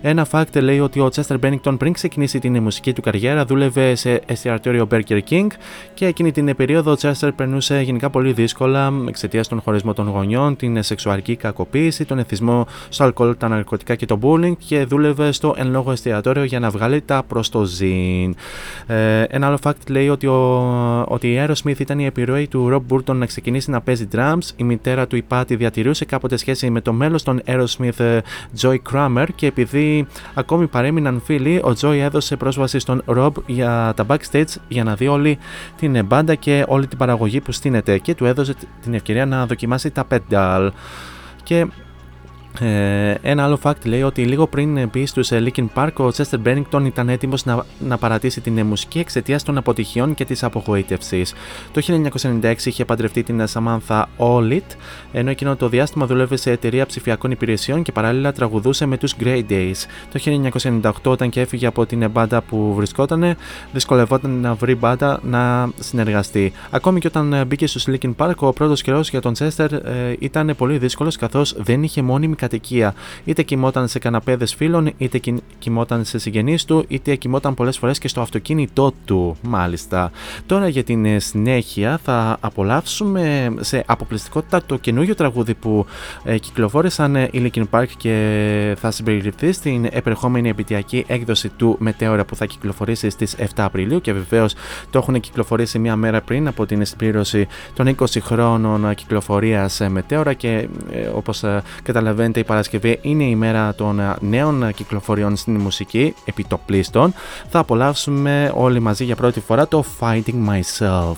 Ένα 0.00 0.26
fact 0.30 0.60
λέει 0.60 0.80
ότι 0.80 1.00
ο 1.00 1.08
Chester 1.14 1.36
Bennington 1.40 1.74
πριν 1.78 1.92
ξεκινήσει 1.92 2.38
την 2.38 2.62
μουσική 2.62 2.92
του 2.92 3.00
καριέρα 3.00 3.44
δούλευε 3.44 3.94
σε 3.94 4.20
εστιατόριο 4.26 4.88
Burger 4.90 5.18
King 5.30 5.46
και 5.94 6.06
εκείνη 6.06 6.32
την 6.32 6.56
περίοδο 6.56 6.92
ο 6.92 6.96
Chester 7.00 7.30
περνούσε 7.36 7.80
γενικά 7.80 8.10
πολύ 8.10 8.32
δύσκολα 8.32 8.92
εξαιτίας 9.08 9.48
των 9.48 9.60
χωρισμών 9.60 9.94
των 9.94 10.08
γονιών, 10.08 10.56
την 10.56 10.82
σεξουαλική 10.82 11.36
κακοποίηση, 11.36 12.04
τον 12.04 12.18
εθισμό 12.18 12.66
στο 12.88 13.04
αλκοόλ, 13.04 13.36
τα 13.38 13.48
ναρκωτικά 13.48 13.94
και 13.94 14.06
το 14.06 14.18
bullying 14.22 14.52
και 14.66 14.84
δούλευε 14.84 15.32
στο 15.32 15.54
εν 15.56 15.70
λόγω 15.70 15.92
εστιατόριο 15.92 16.44
για 16.44 16.60
να 16.60 16.70
βγάλει 16.70 17.00
τα 17.00 17.22
προς 17.28 17.48
το 17.48 17.64
ζήν. 17.64 18.34
Ε, 18.86 19.22
ένα 19.22 19.46
άλλο 19.46 19.58
fact 19.62 19.88
λέει 19.88 20.08
ότι, 20.08 20.26
ο, 20.26 21.04
ότι 21.08 21.32
η 21.32 21.46
Aerosmith 21.46 21.78
ήταν 21.80 21.98
η 21.98 22.04
επιρροή 22.04 22.48
του 22.48 22.68
Rob 22.72 22.94
Burton 22.94 23.14
να 23.14 23.26
ξεκινήσει 23.26 23.70
να 23.70 23.80
παίζει 23.80 24.08
drums. 24.12 24.48
Η 24.56 24.64
μητέρα 24.64 25.06
του, 25.06 25.16
η 25.16 25.24
Patty, 25.28 25.56
διατηρούσε 25.56 26.04
κάποτε 26.04 26.36
σχέση 26.36 26.70
με 26.70 26.80
το 26.80 26.92
μέλος 26.92 27.22
των 27.22 27.42
Aerosmith, 27.46 28.00
ε, 28.00 28.03
Joy 28.60 28.76
Kramer, 28.92 29.26
και 29.34 29.46
επειδή 29.46 30.06
ακόμη 30.34 30.66
παρέμειναν 30.66 31.22
φίλοι, 31.24 31.56
ο 31.56 31.72
Joy 31.80 31.96
έδωσε 31.96 32.36
πρόσβαση 32.36 32.78
στον 32.78 33.02
Rob 33.06 33.32
για 33.46 33.92
τα 33.96 34.06
backstage 34.08 34.54
για 34.68 34.84
να 34.84 34.94
δει 34.94 35.08
όλη 35.08 35.38
την 35.76 36.04
μπάντα 36.04 36.34
και 36.34 36.64
όλη 36.68 36.86
την 36.86 36.98
παραγωγή 36.98 37.40
που 37.40 37.52
στείνεται 37.52 37.98
και 37.98 38.14
του 38.14 38.24
έδωσε 38.24 38.54
την 38.82 38.94
ευκαιρία 38.94 39.26
να 39.26 39.46
δοκιμάσει 39.46 39.90
τα 39.90 40.06
pedal. 40.10 40.70
Και 41.42 41.66
Ε, 42.60 43.14
ένα 43.22 43.44
άλλο 43.44 43.58
fact 43.62 43.84
λέει 43.84 44.02
ότι 44.02 44.24
λίγο 44.24 44.46
πριν 44.46 44.88
μπει 44.92 45.06
στους 45.06 45.28
Linkin 45.32 45.66
Park, 45.74 45.90
ο 45.96 46.08
Chester 46.16 46.38
Bennington 46.44 46.84
ήταν 46.84 47.08
έτοιμος 47.08 47.44
να, 47.44 47.64
να 47.78 47.98
παρατήσει 47.98 48.40
την 48.40 48.66
μουσική 48.66 48.98
εξαιτίας 48.98 49.42
των 49.42 49.56
αποτυχιών 49.56 50.14
και 50.14 50.24
της 50.24 50.42
απογοήτευσης. 50.42 51.34
Το 51.72 51.82
1996 52.42 52.54
είχε 52.64 52.84
παντρευτεί 52.84 53.22
την 53.22 53.44
Samantha 53.52 54.02
Olit, 54.16 54.76
ενώ 55.12 55.30
εκείνο 55.30 55.56
το 55.56 55.68
διάστημα 55.68 56.06
δούλευε 56.06 56.36
σε 56.36 56.50
εταιρεία 56.50 56.86
ψηφιακών 56.86 57.30
υπηρεσιών 57.30 57.82
και 57.82 57.92
παράλληλα 57.92 58.32
τραγουδούσε 58.32 58.86
με 58.86 58.96
τους 58.96 59.14
Grey 59.20 59.42
Days. 59.48 59.84
Το 60.12 60.20
1998, 60.82 60.90
όταν 61.04 61.28
και 61.30 61.40
έφυγε 61.40 61.66
από 61.66 61.86
την 61.86 62.10
μπάντα 62.10 62.42
που 62.42 62.74
βρισκόταν, 62.74 63.36
δυσκολευόταν 63.72 64.30
να 64.30 64.54
βρει 64.54 64.74
μπάντα 64.74 65.20
να 65.22 65.68
συνεργαστεί. 65.78 66.52
Ακόμη 66.70 67.00
και 67.00 67.06
όταν 67.06 67.46
μπήκε 67.46 67.66
στους 67.66 67.86
Linkin 67.88 68.14
Park, 68.16 68.36
ο 68.36 68.52
πρώτος 68.52 68.82
καιρός 68.82 69.10
για 69.10 69.20
τον 69.20 69.34
Chester 69.38 69.72
ε, 69.72 70.14
ήταν 70.18 70.54
πολύ 70.56 70.78
δύσκολος 70.78 71.16
καθώς 71.16 71.54
δεν 71.58 71.82
είχε 71.82 72.02
μόνιμη 72.02 72.36
κατοικία. 72.44 72.94
Είτε 73.24 73.42
κοιμόταν 73.42 73.88
σε 73.88 73.98
καναπέδες 73.98 74.54
φίλων, 74.54 74.92
είτε 74.96 75.20
κοιμόταν 75.58 76.04
σε 76.04 76.18
συγγενείς 76.18 76.64
του, 76.64 76.84
είτε 76.88 77.14
κοιμόταν 77.16 77.54
πολλές 77.54 77.78
φορές 77.78 77.98
και 77.98 78.08
στο 78.08 78.20
αυτοκίνητό 78.20 78.92
του, 79.04 79.36
μάλιστα. 79.42 80.10
Τώρα 80.46 80.68
για 80.68 80.84
την 80.84 81.04
ε, 81.04 81.18
συνέχεια 81.18 82.00
θα 82.04 82.36
απολαύσουμε 82.40 83.54
σε 83.60 83.84
αποκλειστικότητα 83.86 84.62
το 84.66 84.76
καινούριο 84.76 85.14
τραγούδι 85.14 85.54
που 85.54 85.86
ε, 86.24 86.38
κυκλοφόρησαν 86.38 87.16
ε, 87.16 87.28
οι 87.32 87.50
Linkin 87.54 87.64
Park 87.70 87.86
και 87.96 88.76
θα 88.80 88.90
συμπεριληφθεί 88.90 89.52
στην 89.52 89.88
επερχόμενη 89.90 90.48
επιτυχιακή 90.48 91.04
έκδοση 91.06 91.48
του 91.48 91.76
Μετέωρα 91.78 92.24
που 92.24 92.36
θα 92.36 92.46
κυκλοφορήσει 92.46 93.10
στις 93.10 93.36
7 93.38 93.44
Απριλίου 93.56 94.00
και 94.00 94.12
βεβαίως 94.12 94.54
το 94.90 94.98
έχουν 94.98 95.20
κυκλοφορήσει 95.20 95.78
μία 95.78 95.96
μέρα 95.96 96.20
πριν 96.20 96.48
από 96.48 96.66
την 96.66 96.84
συμπλήρωση 96.84 97.46
των 97.74 97.96
20 97.98 98.04
χρόνων 98.20 98.94
κυκλοφορίας 98.94 99.80
Μετέωρα 99.88 100.32
και 100.32 100.68
όπως 101.14 101.44
καταλαβαίνετε 101.82 102.33
η 102.40 102.44
Παρασκευή 102.44 102.98
είναι 103.02 103.24
η 103.24 103.34
μέρα 103.34 103.74
των 103.74 104.16
νέων 104.20 104.72
κυκλοφοριών 104.74 105.36
στην 105.36 105.56
μουσική 105.60 106.14
επιτοπλίστων. 106.24 107.14
Θα 107.50 107.58
απολαύσουμε 107.58 108.52
όλοι 108.54 108.80
μαζί 108.80 109.04
για 109.04 109.16
πρώτη 109.16 109.40
φορά 109.40 109.68
το 109.68 109.84
Fighting 110.00 110.48
Myself. 110.48 111.16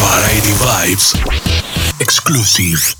Variety 0.00 0.52
Vibes 0.62 1.08
Exclusive 2.04 2.99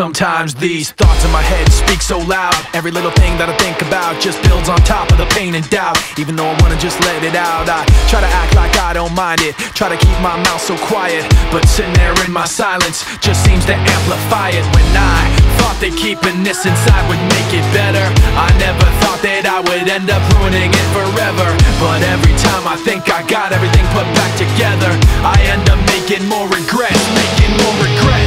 Sometimes 0.00 0.56
these 0.56 0.96
thoughts 0.96 1.20
in 1.28 1.30
my 1.30 1.44
head 1.44 1.68
speak 1.68 2.00
so 2.00 2.16
loud. 2.24 2.56
Every 2.72 2.88
little 2.88 3.12
thing 3.20 3.36
that 3.36 3.52
I 3.52 3.56
think 3.60 3.84
about 3.84 4.16
just 4.16 4.40
builds 4.48 4.72
on 4.72 4.80
top 4.88 5.12
of 5.12 5.20
the 5.20 5.28
pain 5.36 5.52
and 5.52 5.60
doubt. 5.68 6.00
Even 6.16 6.40
though 6.40 6.48
I 6.48 6.56
wanna 6.64 6.80
just 6.80 6.96
let 7.04 7.20
it 7.20 7.36
out, 7.36 7.68
I 7.68 7.84
try 8.08 8.24
to 8.24 8.32
act 8.40 8.56
like 8.56 8.72
I 8.80 8.96
don't 8.96 9.12
mind 9.12 9.44
it. 9.44 9.52
Try 9.76 9.92
to 9.92 10.00
keep 10.00 10.16
my 10.24 10.40
mouth 10.40 10.64
so 10.64 10.72
quiet, 10.88 11.28
but 11.52 11.68
sitting 11.68 11.92
there 12.00 12.16
in 12.24 12.32
my 12.32 12.48
silence 12.48 13.04
just 13.20 13.44
seems 13.44 13.68
to 13.68 13.76
amplify 13.76 14.56
it. 14.56 14.64
When 14.72 14.88
I 14.96 15.20
thought 15.60 15.76
that 15.84 15.92
keeping 16.00 16.48
this 16.48 16.64
inside 16.64 17.04
would 17.12 17.20
make 17.36 17.52
it 17.52 17.66
better, 17.76 18.00
I 18.40 18.48
never 18.56 18.88
thought 19.04 19.20
that 19.20 19.44
I 19.44 19.60
would 19.60 19.84
end 19.84 20.08
up 20.08 20.24
ruining 20.40 20.72
it 20.72 20.88
forever. 20.96 21.48
But 21.76 22.00
every 22.08 22.32
time 22.40 22.64
I 22.64 22.80
think 22.88 23.12
I 23.12 23.20
got 23.28 23.52
everything 23.52 23.84
put 23.92 24.08
back 24.16 24.32
together, 24.40 24.96
I 25.28 25.36
end 25.52 25.68
up 25.68 25.80
making 25.92 26.24
more 26.24 26.48
regrets, 26.48 27.04
making 27.12 27.52
more 27.60 27.76
regrets. 27.84 28.19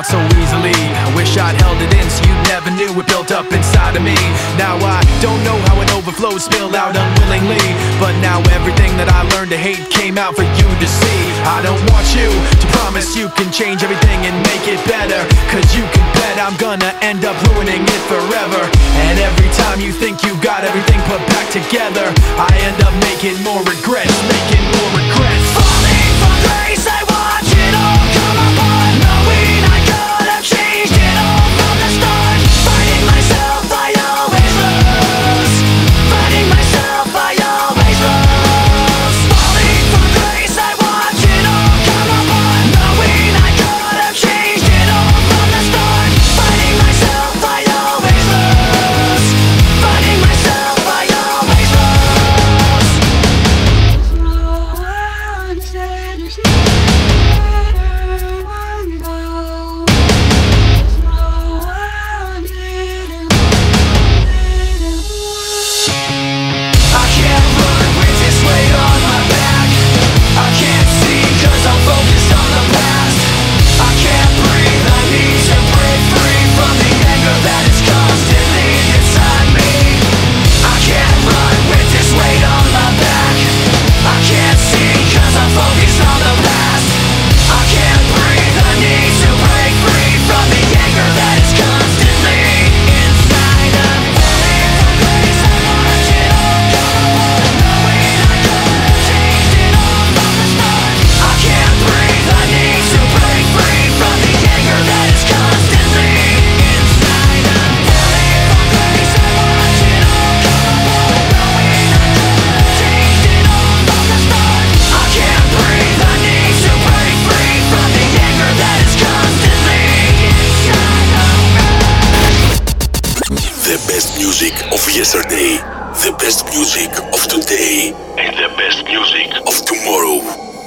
Out 0.00 0.06
so 0.06 0.20
easily. 0.40 0.72
I 0.72 1.12
wish 1.12 1.36
I'd 1.36 1.56
held 1.60 1.76
it 1.76 1.92
in 1.92 2.06
so 2.08 2.24
you 2.24 2.36
never 2.48 2.70
knew 2.72 2.88
it 2.96 3.06
built 3.06 3.30
up 3.30 3.52
inside 3.52 3.96
of 3.96 4.02
me. 4.02 4.16
Now 4.56 4.80
I 4.80 5.04
don't 5.20 5.42
know 5.44 5.56
how 5.68 5.76
it 5.84 5.92
overflowed, 5.92 6.40
spilled 6.40 6.74
out 6.74 6.96
unwillingly 6.96 7.60
But 8.00 8.16
now 8.24 8.40
everything 8.56 8.96
that 8.96 9.12
I 9.12 9.28
learned 9.36 9.52
to 9.52 9.60
hate 9.60 9.82
came 9.92 10.16
out 10.16 10.36
for 10.36 10.46
you 10.46 10.68
to 10.68 10.88
see. 10.88 11.20
I 11.44 11.60
don't 11.60 11.82
want 11.92 12.06
you 12.16 12.28
to 12.32 12.66
promise 12.80 13.12
you 13.12 13.28
can 13.36 13.52
change 13.52 13.84
everything 13.84 14.24
and 14.24 14.34
make 14.48 14.64
it 14.64 14.80
better 14.88 15.20
Cause 15.52 15.68
you 15.76 15.84
can 15.92 16.06
bet 16.16 16.40
I'm 16.40 16.56
gonna 16.56 16.92
end 17.04 17.28
up 17.28 17.36
ruining 17.52 17.84
it 17.84 18.02
forever. 18.08 18.62
And 19.04 19.20
every 19.20 19.50
time 19.60 19.84
you 19.84 19.92
think 19.92 20.24
you 20.24 20.32
got 20.40 20.64
everything 20.64 21.00
put 21.12 21.20
back 21.28 21.52
together 21.52 22.08
I 22.40 22.48
end 22.64 22.78
up 22.80 22.94
making 23.04 23.36
more 23.44 23.60
regrets, 23.68 24.16
making 24.32 24.64
more 24.80 24.90
regrets 24.96 25.89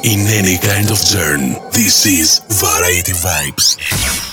In 0.03 0.19
any 0.27 0.57
kind 0.57 0.91
of 0.91 0.97
journey, 0.97 1.55
this 1.71 2.05
is 2.05 2.39
Variety 2.49 3.13
Vibes. 3.13 4.32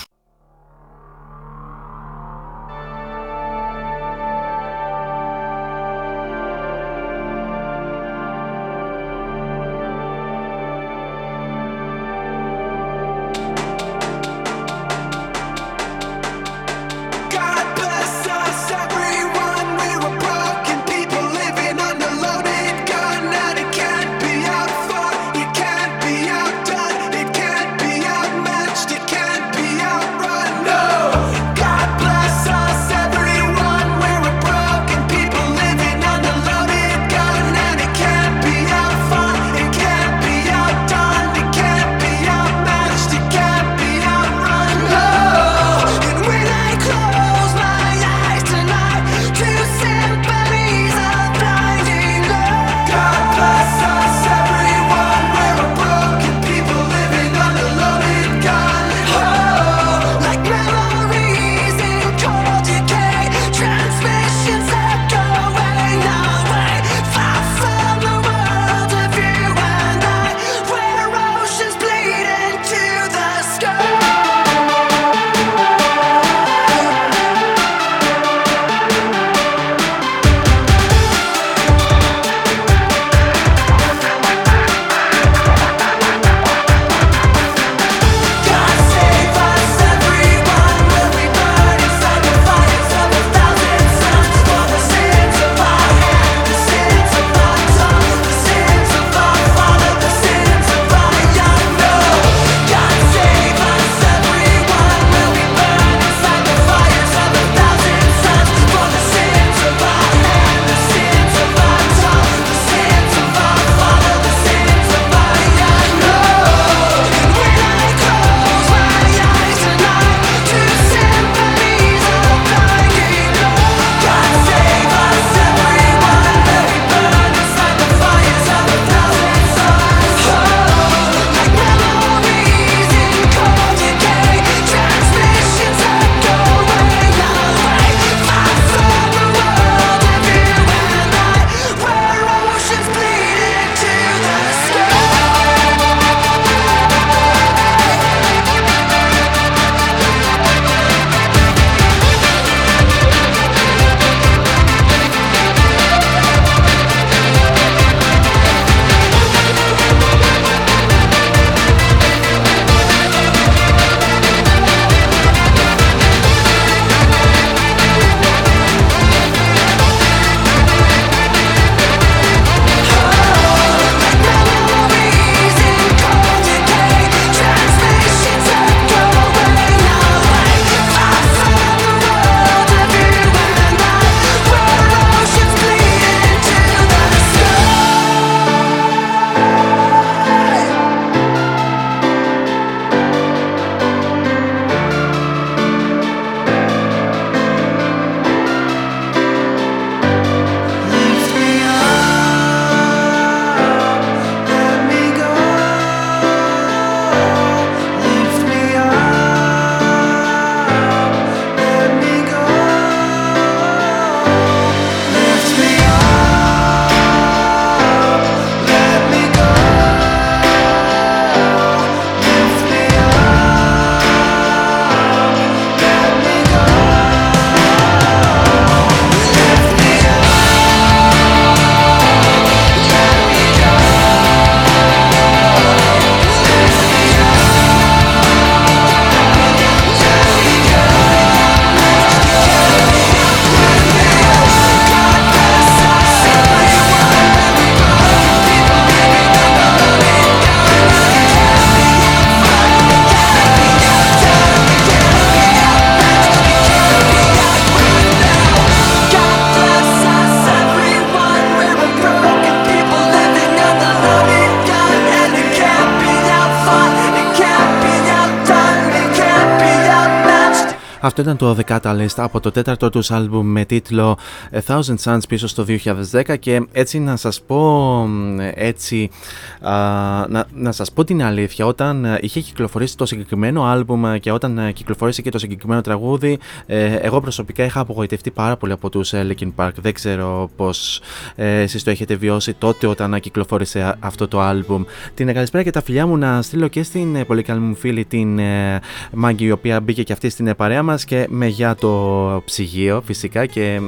Αυτό 271.10 271.22
ήταν 271.22 271.36
το 271.36 271.56
List 271.84 272.14
από 272.16 272.40
το 272.40 272.50
τέταρτο 272.50 272.90
τους 272.90 273.10
άλμπουμ 273.10 273.46
με 273.46 273.64
τίτλο 273.64 274.18
A 274.52 274.58
Thousand 274.66 274.96
Suns 275.04 275.20
πίσω 275.28 275.46
στο 275.48 275.64
2010 276.12 276.38
και 276.38 276.66
έτσι 276.72 276.98
να 276.98 277.16
σας 277.16 277.40
πω 277.40 278.08
έτσι 278.54 279.10
α, 279.12 279.49
να, 279.60 280.46
να 280.54 280.72
σας 280.72 280.92
πω 280.92 281.04
την 281.04 281.22
αλήθεια 281.22 281.66
όταν 281.66 282.18
είχε 282.20 282.40
κυκλοφορήσει 282.40 282.96
το 282.96 283.06
συγκεκριμένο 283.06 283.64
άλμπουμ 283.64 284.14
και 284.16 284.32
όταν 284.32 284.72
κυκλοφορήσει 284.72 285.22
και 285.22 285.30
το 285.30 285.38
συγκεκριμένο 285.38 285.80
τραγούδι 285.80 286.38
ε, 286.66 286.94
εγώ 286.94 287.20
προσωπικά 287.20 287.64
είχα 287.64 287.80
απογοητευτεί 287.80 288.30
πάρα 288.30 288.56
πολύ 288.56 288.72
από 288.72 288.90
τους 288.90 289.12
Linkin 289.14 289.52
Park. 289.56 289.70
Δεν 289.80 289.92
ξέρω 289.92 290.50
πως 290.56 291.00
ε, 291.34 291.60
εσείς 291.60 291.82
το 291.82 291.90
έχετε 291.90 292.14
βιώσει 292.14 292.54
τότε 292.54 292.86
όταν 292.86 293.20
κυκλοφόρησε 293.20 293.96
αυτό 294.00 294.28
το 294.28 294.40
άλμπουμ. 294.40 294.82
Την 295.14 295.34
καλησπέρα 295.34 295.62
και 295.64 295.70
τα 295.70 295.82
φιλιά 295.82 296.06
μου 296.06 296.16
να 296.16 296.42
στείλω 296.42 296.68
και 296.68 296.82
στην 296.82 297.26
πολύ 297.26 297.42
καλή 297.42 297.60
μου 297.60 297.74
φίλη 297.74 298.04
την 298.04 298.38
ε, 298.38 298.80
Μάγκη 299.12 299.44
η 299.44 299.50
οποία 299.50 299.80
μπήκε 299.80 300.02
και 300.02 300.12
αυτή 300.12 300.28
στην 300.28 300.56
παρέα 300.56 300.82
μας 300.82 301.04
και 301.04 301.26
με 301.30 301.46
για 301.46 301.74
το 301.74 302.42
ψυγείο 302.44 303.02
φυσικά 303.04 303.46
και 303.46 303.80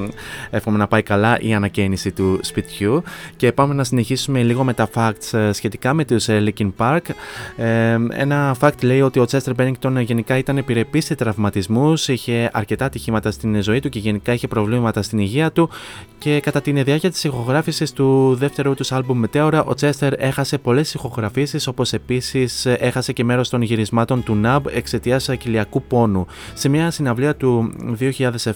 εύχομαι 0.50 0.78
να 0.78 0.86
πάει 0.86 1.02
καλά 1.02 1.40
η 1.40 1.54
ανακαίνιση 1.54 2.10
του 2.10 2.38
σπιτιού. 2.42 3.02
Και 3.36 3.52
πάμε 3.52 3.74
να 3.74 3.84
συνεχίσουμε 3.84 4.42
λίγο 4.42 4.64
με 4.64 4.74
τα 4.74 4.88
facts 4.94 5.38
ε, 5.38 5.52
σχετικά 5.62 5.94
με 5.94 6.04
τους 6.04 6.28
ε, 6.28 6.44
Linkin 6.46 6.70
Park 6.76 7.00
ε, 7.56 7.96
ένα 8.10 8.56
fact 8.60 8.82
λέει 8.82 9.00
ότι 9.00 9.20
ο 9.20 9.26
Chester 9.30 9.52
Bennington 9.56 10.02
γενικά 10.04 10.36
ήταν 10.38 10.56
επιρρεπής 10.56 11.04
σε 11.04 11.14
τραυματισμούς 11.14 12.08
είχε 12.08 12.50
αρκετά 12.52 12.84
ατυχήματα 12.84 13.30
στην 13.30 13.62
ζωή 13.62 13.80
του 13.80 13.88
και 13.88 13.98
γενικά 13.98 14.32
είχε 14.32 14.48
προβλήματα 14.48 15.02
στην 15.02 15.18
υγεία 15.18 15.52
του 15.52 15.70
και 16.18 16.40
κατά 16.40 16.60
την 16.60 16.84
διάρκεια 16.84 17.10
της 17.10 17.24
ηχογράφησης 17.24 17.92
του 17.92 18.34
δεύτερου 18.34 18.74
τους 18.74 18.92
άλμπουμ 18.92 19.22
Meteora 19.24 19.62
ο 19.66 19.72
Chester 19.80 20.12
έχασε 20.16 20.58
πολλές 20.58 20.94
ηχογραφήσεις 20.94 21.66
όπως 21.66 21.92
επίσης 21.92 22.66
έχασε 22.66 23.12
και 23.12 23.24
μέρος 23.24 23.48
των 23.48 23.62
γυρισμάτων 23.62 24.22
του 24.22 24.40
NAB 24.44 24.60
εξαιτίας 24.72 25.28
κοιλιακού 25.38 25.82
πόνου. 25.82 26.26
Σε 26.54 26.68
μια 26.68 26.90
συναυλία 26.90 27.36
του 27.36 27.72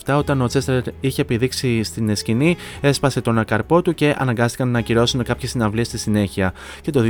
2007, 0.06 0.16
όταν 0.16 0.40
ο 0.40 0.46
Τσέστερ 0.46 0.82
είχε 1.00 1.22
επιδείξει 1.22 1.82
στην 1.82 2.16
σκηνή, 2.16 2.56
έσπασε 2.80 3.20
τον 3.20 3.44
καρπό 3.44 3.82
του 3.82 3.94
και 3.94 4.14
αναγκάστηκαν 4.18 4.68
να 4.68 4.78
ακυρώσουν 4.78 5.22
κάποιες 5.22 5.50
συναυλίες 5.50 5.86
στη 5.86 5.98
συνέχεια. 5.98 6.52
Και 6.80 6.90
το 6.96 7.02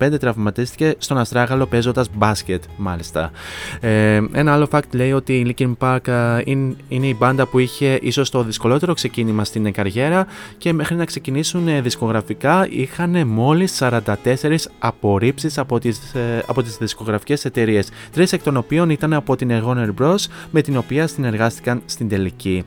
2015 0.00 0.18
τραυματίστηκε 0.20 0.94
στον 0.98 1.18
Αστράγαλο 1.18 1.66
παίζοντας 1.66 2.08
μπάσκετ, 2.14 2.62
μάλιστα. 2.76 3.30
Ε, 3.80 4.20
ένα 4.32 4.52
άλλο 4.52 4.68
fact 4.70 4.90
λέει 4.92 5.12
ότι 5.12 5.32
η 5.32 5.54
Linkin 5.58 5.72
Park 5.78 6.08
ε, 6.08 6.40
είναι, 6.88 7.06
η 7.06 7.16
μπάντα 7.18 7.46
που 7.46 7.58
είχε 7.58 7.98
ίσως 8.02 8.30
το 8.30 8.42
δυσκολότερο 8.42 8.94
ξεκίνημα 8.94 9.44
στην 9.44 9.72
καριέρα 9.72 10.26
και 10.58 10.72
μέχρι 10.72 10.94
να 10.94 11.04
ξεκινήσουν 11.04 11.68
ε, 11.68 11.80
δισκογραφικά 11.80 12.66
είχαν 12.70 13.26
μόλις 13.26 13.78
44 13.82 14.04
απορρίψεις 14.78 15.58
από 15.58 15.78
τις 15.78 16.14
ε, 16.14 16.42
από 16.46 16.62
τις 16.62 16.76
δισκογραφικές 16.76 17.44
εταιρείες, 17.44 17.88
τρεις 18.12 18.32
εκ 18.32 18.42
των 18.42 18.56
οποίων 18.56 18.90
ήταν 18.90 19.12
από 19.12 19.36
την 19.36 19.50
Warner 19.64 19.90
Bros. 20.00 20.24
με 20.50 20.62
την 20.62 20.76
οποία 20.76 21.06
συνεργάστηκαν 21.06 21.82
στην 21.84 22.08
τελική. 22.08 22.64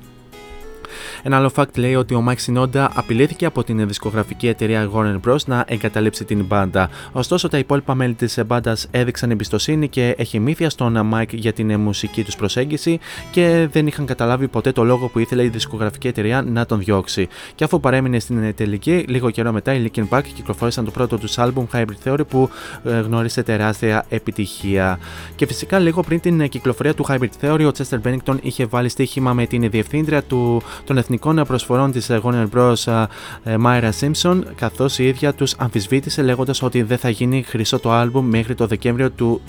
Ένα 1.24 1.38
άλλο 1.38 1.52
fact 1.56 1.76
λέει 1.78 1.96
ότι 1.96 2.14
ο 2.14 2.24
Mike 2.30 2.54
Sinoda 2.54 2.88
απειλήθηκε 2.94 3.46
από 3.46 3.64
την 3.64 3.88
δισκογραφική 3.88 4.48
εταιρεία 4.48 4.90
Warner 4.94 5.20
Bros. 5.28 5.46
να 5.46 5.66
εγκαταλείψει 5.68 6.26
την 6.26 6.46
μπάντα. 6.46 6.90
Ωστόσο, 7.12 7.48
τα 7.48 7.58
υπόλοιπα 7.58 7.96
μέλη 7.96 8.14
της 8.14 8.40
μπάντας 8.46 8.88
έδειξαν 8.92 9.32
εμπιστοσύνη 9.32 9.88
και 9.88 10.16
εχημήθεια 10.18 10.70
στον 10.70 11.10
Mike 11.14 11.34
για 11.34 11.54
την 11.54 11.80
μουσική 11.80 12.24
τους 12.24 12.36
προσέγγιση 12.36 13.00
και 13.32 13.68
δεν 13.72 13.88
είχαν 13.88 14.06
καταλάβει 14.06 14.48
ποτέ 14.48 14.72
το 14.72 14.84
λόγο 14.84 15.08
που 15.08 15.20
ήθελε 15.20 15.44
η 15.44 15.48
δισκογραφική 15.48 16.08
εταιρεία 16.08 16.42
να 16.42 16.66
τον 16.66 16.80
διώξει. 16.80 17.28
Και 17.56 17.64
αφού 17.64 17.80
παρέμεινε 17.80 18.20
στην 18.20 18.56
τελική, 18.56 19.06
λίγο 19.08 19.30
καιρό 19.30 19.52
μετά 19.52 19.74
οι 19.74 19.92
Linkin 19.94 20.08
Park 20.10 20.24
κυκλοφόρησαν 20.34 20.86
το 20.86 20.92
πρώτο 20.92 21.18
τους 21.18 21.36
album 21.38 21.66
Hybrid 21.74 21.86
Theory 22.04 22.28
που 22.28 22.50
ε, 22.84 23.00
γνώρισε 23.00 23.44
τεράστια 23.44 24.06
επιτυχία. 24.10 25.00
Και 25.36 25.46
φυσικά 25.46 25.80
λίγο 25.80 26.02
πριν 26.02 26.20
την 26.20 26.50
κυκλοφορία 26.50 26.94
του 26.94 27.06
Hybrid 27.08 27.30
Theory, 27.42 27.66
ο 27.66 27.72
Chester 27.78 27.98
Bennington 28.04 28.38
είχε 28.42 28.66
βάλει 28.66 28.90
στοίχημα 28.90 29.34
με 29.34 29.46
την 29.46 29.70
διευθύντρια 29.70 30.24
του, 30.24 30.62
των 30.92 31.00
εθνικών 31.00 31.44
προσφορών 31.48 31.92
της 31.92 32.10
Warner 32.24 32.46
Bros. 32.56 33.06
Myra 33.44 33.90
Simpson, 34.00 34.42
καθώς 34.56 35.00
η 35.00 35.08
ίδια 35.08 35.34
τους 35.34 35.56
αμφισβήτησε 35.58 36.22
λέγοντας 36.22 36.62
ότι 36.62 36.82
δεν 36.82 36.98
θα 36.98 37.10
γίνει 37.10 37.44
χρυσό 37.44 37.80
το 37.80 37.92
άλμπουμ 37.92 38.26
μέχρι 38.26 38.56
το 38.56 38.68
Δεκέμβριο 38.68 39.12
του 39.12 39.42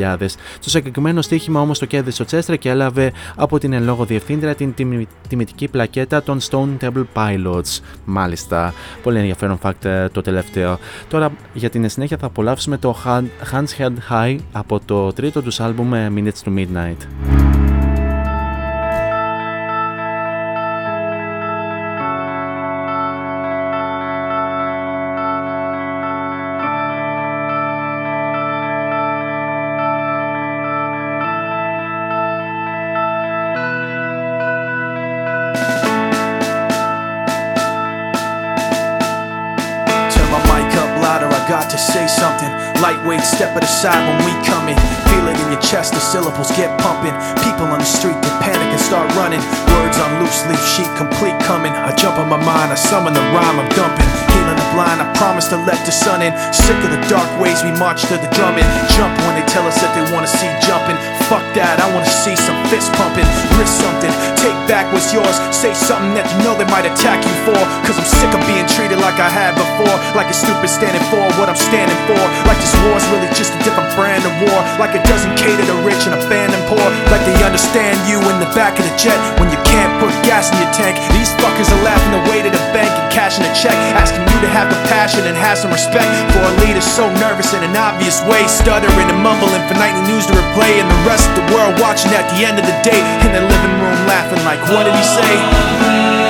2000. 0.00 0.16
Στο 0.58 0.70
συγκεκριμένο 0.70 1.22
στοίχημα 1.22 1.60
όμως 1.60 1.78
το 1.78 1.86
κέρδισε 1.86 2.22
ο 2.22 2.24
Τσέστρα 2.24 2.56
και 2.56 2.68
έλαβε 2.68 3.12
από 3.36 3.58
την 3.58 3.72
εν 3.72 3.84
λόγω 3.84 4.04
διευθύντρια 4.04 4.54
την 4.54 4.74
τιμητική 5.28 5.68
πλακέτα 5.68 6.22
των 6.22 6.38
Stone 6.40 6.68
Temple 6.80 7.04
Pilots. 7.14 7.80
Μάλιστα, 8.04 8.74
πολύ 9.02 9.18
ενδιαφέρον 9.18 9.58
fact 9.62 9.84
ε, 9.84 10.08
το 10.08 10.20
τελευταίο. 10.20 10.78
Τώρα 11.08 11.32
για 11.52 11.70
την 11.70 11.88
συνέχεια 11.88 12.16
θα 12.16 12.26
απολαύσουμε 12.26 12.76
το 12.76 12.96
Hands 13.52 13.82
Held 13.82 14.12
High 14.12 14.36
από 14.52 14.80
το 14.84 15.12
τρίτο 15.12 15.42
τους 15.42 15.60
άλμπουμ 15.60 15.94
ε, 15.94 16.12
Minutes 16.16 16.48
to 16.48 16.58
Midnight. 16.58 17.47
Side 43.78 44.02
when 44.10 44.18
we 44.26 44.34
come 44.42 44.66
in. 44.66 44.76
Feel 45.06 45.28
it 45.30 45.38
in 45.38 45.52
your 45.54 45.62
chest, 45.62 45.94
the 45.94 46.00
syllables 46.00 46.50
get 46.58 46.74
pumping. 46.80 47.14
People 47.46 47.70
on 47.70 47.78
the 47.78 47.86
street, 47.86 48.18
they 48.22 48.34
panic 48.42 48.66
and 48.74 48.80
start 48.80 49.06
running. 49.14 49.40
Words 49.70 49.98
on 50.02 50.18
loose 50.20 50.42
leaf 50.50 50.62
sheet, 50.66 50.90
complete 50.98 51.38
coming. 51.46 51.72
I 51.72 51.94
jump 51.94 52.18
on 52.18 52.28
my 52.28 52.42
mind, 52.42 52.72
I 52.72 52.74
summon 52.74 53.14
the 53.14 53.22
rhyme 53.30 53.60
I'm 53.60 53.68
dumping. 53.70 54.27
Healing 54.48 54.64
the 54.64 54.72
blind, 54.72 54.96
I 54.96 55.12
promise 55.12 55.44
to 55.52 55.60
let 55.68 55.76
the 55.84 55.92
sun 55.92 56.24
in. 56.24 56.32
Sick 56.56 56.80
of 56.80 56.88
the 56.88 56.96
dark 57.12 57.28
ways, 57.36 57.60
we 57.60 57.68
march 57.76 58.00
to 58.08 58.16
the 58.16 58.32
drumming. 58.32 58.64
Jump 58.96 59.12
when 59.28 59.36
they 59.36 59.44
tell 59.44 59.68
us 59.68 59.76
that 59.84 59.92
they 59.92 60.00
wanna 60.08 60.24
see 60.24 60.48
jumping. 60.64 60.96
Fuck 61.28 61.44
that, 61.52 61.76
I 61.76 61.84
wanna 61.92 62.08
see 62.08 62.32
some 62.32 62.56
fist 62.72 62.88
pumping. 62.96 63.28
Risk 63.60 63.76
something, 63.76 64.08
take 64.40 64.56
back 64.64 64.88
what's 64.88 65.12
yours. 65.12 65.36
Say 65.52 65.76
something 65.76 66.16
that 66.16 66.24
you 66.32 66.40
know 66.40 66.56
they 66.56 66.64
might 66.72 66.88
attack 66.88 67.20
you 67.28 67.34
for. 67.44 67.60
Cause 67.84 68.00
I'm 68.00 68.08
sick 68.08 68.32
of 68.32 68.40
being 68.48 68.64
treated 68.72 68.96
like 69.04 69.20
I 69.20 69.28
had 69.28 69.52
before. 69.52 69.92
Like 70.16 70.32
a 70.32 70.36
stupid 70.36 70.72
standing 70.72 71.04
for 71.12 71.20
what 71.36 71.52
I'm 71.52 71.60
standing 71.60 72.00
for. 72.08 72.16
Like 72.48 72.56
this 72.56 72.72
war's 72.88 73.04
really 73.12 73.28
just 73.36 73.52
a 73.52 73.60
different 73.68 73.92
brand 74.00 74.24
of 74.24 74.32
war. 74.48 74.58
Like 74.80 74.96
it 74.96 75.04
doesn't 75.04 75.36
cater 75.36 75.60
to 75.68 75.76
rich 75.84 76.08
and 76.08 76.16
abandon 76.16 76.64
poor. 76.72 76.88
Like 77.12 77.20
they 77.28 77.36
understand 77.44 78.00
you 78.08 78.16
in 78.32 78.40
the 78.40 78.48
back 78.56 78.80
of 78.80 78.88
the 78.88 78.96
jet 78.96 79.20
when 79.36 79.52
you 79.52 79.57
put 79.98 80.14
gas 80.24 80.50
in 80.54 80.58
your 80.62 80.72
tank. 80.72 80.96
These 81.14 81.34
fuckers 81.42 81.68
are 81.70 81.82
laughing 81.82 82.14
away 82.24 82.42
to 82.42 82.50
the 82.50 82.62
bank 82.70 82.90
and 82.90 83.06
cashing 83.12 83.44
a 83.44 83.52
check. 83.54 83.74
Asking 83.98 84.22
you 84.22 84.38
to 84.46 84.50
have 84.50 84.70
compassion 84.70 85.26
and 85.26 85.36
have 85.36 85.58
some 85.58 85.74
respect 85.74 86.08
for 86.32 86.42
a 86.42 86.52
leader 86.62 86.80
so 86.80 87.10
nervous 87.18 87.52
in 87.52 87.62
an 87.62 87.74
obvious 87.76 88.22
way. 88.24 88.46
Stuttering 88.46 89.10
and 89.10 89.20
mumbling 89.20 89.62
for 89.66 89.76
nightly 89.76 90.06
news 90.06 90.26
to 90.26 90.32
replay. 90.32 90.80
And 90.80 90.88
the 90.88 91.00
rest 91.04 91.28
of 91.30 91.34
the 91.36 91.46
world 91.52 91.76
watching 91.82 92.14
at 92.14 92.26
the 92.32 92.46
end 92.46 92.58
of 92.58 92.64
the 92.64 92.78
day 92.86 93.02
in 93.26 93.30
their 93.34 93.44
living 93.44 93.74
room 93.82 93.98
laughing 94.06 94.42
like, 94.46 94.62
what 94.70 94.86
did 94.86 94.94
he 94.94 95.04
say? 95.04 96.27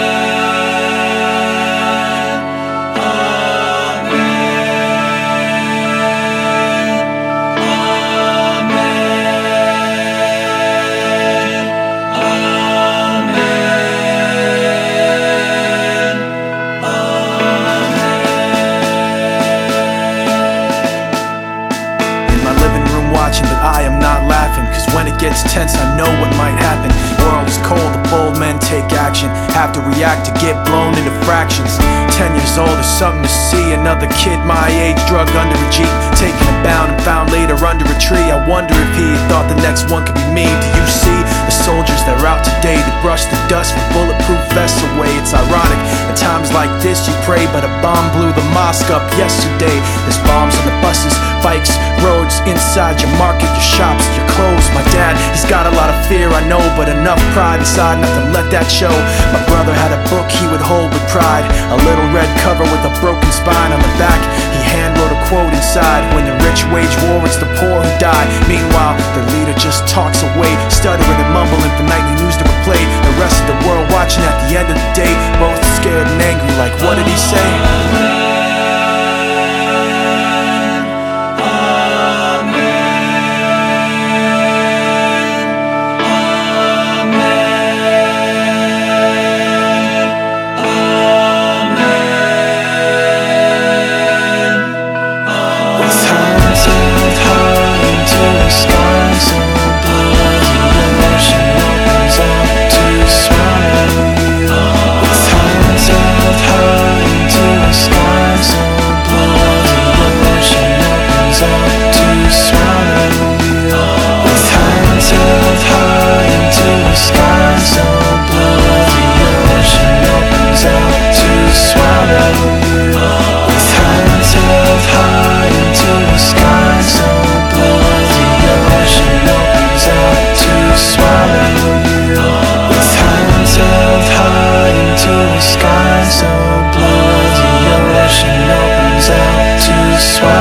it's 25.40 25.52
tense, 25.52 25.76
I 25.76 25.96
know 25.96 26.08
what 26.20 26.30
my 26.36 26.47
take 28.68 28.92
action. 28.92 29.32
Have 29.56 29.72
to 29.72 29.80
react 29.80 30.28
to 30.28 30.32
get 30.36 30.54
blown 30.68 30.92
into 30.92 31.10
fractions. 31.24 31.80
Ten 32.12 32.36
years 32.36 32.60
old 32.60 32.76
is 32.76 32.86
something 32.86 33.24
to 33.24 33.32
see. 33.32 33.72
Another 33.72 34.06
kid 34.20 34.36
my 34.44 34.68
age 34.68 35.00
drug 35.08 35.26
under 35.32 35.56
a 35.56 35.68
jeep, 35.72 35.88
taken 36.20 36.36
and 36.36 36.60
bound 36.60 36.92
and 36.92 37.00
found 37.00 37.32
later 37.32 37.56
under 37.64 37.88
a 37.88 37.98
tree. 37.98 38.28
I 38.28 38.36
wonder 38.44 38.76
if 38.76 38.92
he 38.92 39.08
thought 39.32 39.48
the 39.48 39.56
next 39.64 39.88
one 39.88 40.04
could 40.04 40.20
be 40.20 40.28
me. 40.36 40.44
Do 40.44 40.68
you 40.76 40.86
see 40.86 41.18
the 41.48 41.54
soldiers 41.54 42.04
that 42.04 42.20
are 42.20 42.28
out 42.28 42.44
today? 42.44 42.76
They 42.76 42.96
brush 43.00 43.24
the 43.24 43.40
dust 43.48 43.72
with 43.72 43.88
bulletproof 43.96 44.42
vests 44.52 44.84
away. 44.92 45.08
It's 45.16 45.32
ironic. 45.32 45.80
At 46.12 46.20
times 46.20 46.52
like 46.52 46.70
this, 46.84 47.08
you 47.08 47.16
pray, 47.24 47.48
but 47.56 47.64
a 47.64 47.72
bomb 47.80 48.12
blew 48.12 48.28
the 48.36 48.44
mosque 48.52 48.92
up 48.92 49.04
yesterday. 49.16 49.80
There's 50.04 50.20
bombs 50.28 50.52
on 50.60 50.68
the 50.68 50.76
buses, 50.84 51.16
bikes, 51.40 51.72
roads, 52.04 52.44
inside 52.44 53.00
your 53.00 53.12
market, 53.16 53.48
your 53.48 53.64
shops, 53.64 54.04
your 54.12 54.28
clothes. 54.36 54.68
My 54.76 54.84
dad, 54.92 55.16
he's 55.32 55.48
got 55.48 55.64
a 55.64 55.72
lot 55.78 55.88
of 55.88 55.96
fear, 56.10 56.28
I 56.28 56.44
know, 56.44 56.60
but 56.76 56.92
enough 56.92 57.22
pride 57.32 57.64
inside 57.64 58.02
not 58.02 58.12
to 58.18 58.22
let 58.34 58.50
that 58.50 58.57
show. 58.66 58.90
My 59.30 59.38
brother 59.46 59.70
had 59.70 59.94
a 59.94 60.00
book 60.10 60.26
he 60.26 60.50
would 60.50 60.62
hold 60.62 60.90
with 60.90 61.04
pride, 61.06 61.46
a 61.70 61.78
little 61.86 62.08
red 62.10 62.26
cover 62.42 62.66
with 62.66 62.82
a 62.82 62.92
broken 62.98 63.30
spine 63.30 63.70
on 63.70 63.78
the 63.78 63.94
back. 63.94 64.18
He 64.56 64.60
hand 64.66 64.98
wrote 64.98 65.14
a 65.14 65.20
quote 65.30 65.54
inside 65.54 66.02
When 66.18 66.26
the 66.26 66.34
rich 66.42 66.66
wage 66.74 66.90
war, 67.06 67.22
it's 67.22 67.38
the 67.38 67.50
poor 67.62 67.78
who 67.78 67.92
die. 68.02 68.26
Meanwhile, 68.50 68.98
the 69.14 69.22
leader 69.36 69.54
just 69.54 69.86
talks 69.86 70.26
away, 70.34 70.50
stuttering 70.66 71.20
and 71.22 71.30
mumbling 71.30 71.70
for 71.78 71.86
nightly 71.86 72.18
news 72.18 72.34
to 72.40 72.44
replay. 72.44 72.82
The 73.06 73.14
rest 73.22 73.38
of 73.46 73.54
the 73.54 73.58
world 73.70 73.86
watching 73.94 74.26
at 74.26 74.34
the 74.48 74.58
end 74.58 74.66
of 74.66 74.76
the 74.76 74.90
day, 74.96 75.12
both 75.38 75.60
scared 75.78 76.10
and 76.10 76.18
angry, 76.18 76.50
like, 76.58 76.74
what 76.82 76.98
did 76.98 77.06
he 77.06 77.18
say? 77.18 78.37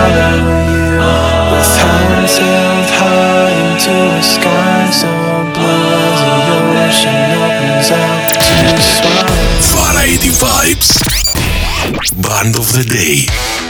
Swallow 0.07 0.35
you. 0.71 0.87
High 2.97 3.51
into 3.51 3.91
the 3.91 4.21
sky, 4.21 4.89
so 4.91 5.07
the 5.53 5.71
ocean 6.85 7.31
opens 7.45 7.91
up 7.91 8.31
to. 8.31 8.39
Variety 9.73 10.29
Vibes. 10.29 10.89
Band 12.21 12.55
of 12.55 12.67
the 12.73 12.83
Day. 12.83 13.66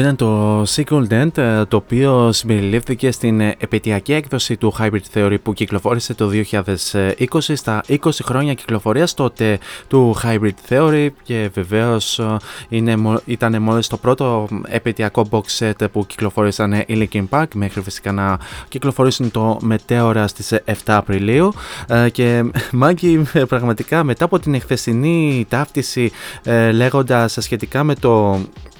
Αυτό 0.00 0.12
ήταν 0.12 0.16
το 0.16 0.62
Sequel 0.62 1.12
Dent, 1.12 1.38
ε, 1.38 1.64
το 1.64 1.76
οποίο 1.76 2.32
συμπεριλήφθηκε 2.32 3.10
στην 3.10 3.40
ε, 3.40 3.54
επαιτειακή 3.58 4.12
έκδοση 4.12 4.56
του 4.56 4.74
Hybrid 4.78 5.00
Theory 5.14 5.36
που 5.42 5.52
κυκλοφόρησε 5.52 6.14
το 6.14 6.30
2020 6.52 7.38
στα 7.38 7.82
20 7.88 7.96
χρόνια 8.22 8.54
κυκλοφορίας 8.54 9.14
τότε 9.14 9.58
του 9.88 10.16
Hybrid 10.22 10.50
Theory 10.68 11.08
και 11.22 11.50
βεβαίως 11.54 12.18
ε, 12.18 12.36
είναι, 12.68 13.20
ήταν 13.24 13.62
μόλις 13.62 13.86
το 13.86 13.96
πρώτο 13.96 14.48
επαιτειακό 14.68 15.28
box 15.30 15.58
set 15.58 15.90
που 15.92 16.06
κυκλοφόρησαν 16.06 16.72
οι 16.72 17.08
Linkin 17.12 17.24
Park 17.30 17.46
μέχρι 17.54 17.80
φυσικά 17.80 18.12
να 18.12 18.38
κυκλοφορήσουν 18.68 19.30
το 19.30 19.58
μετέωρα 19.62 20.26
στις 20.26 20.54
7 20.64 20.72
Απριλίου. 20.86 21.52
Και 22.12 22.44
Μάγκη 22.72 23.22
πραγματικά 23.48 24.04
μετά 24.04 24.24
από 24.24 24.38
την 24.38 24.54
εχθεσινή 24.54 25.46
ταύτιση 25.48 26.10
λέγοντας 26.72 27.36
σχετικά 27.40 27.84
με 27.84 27.94
το 27.94 28.40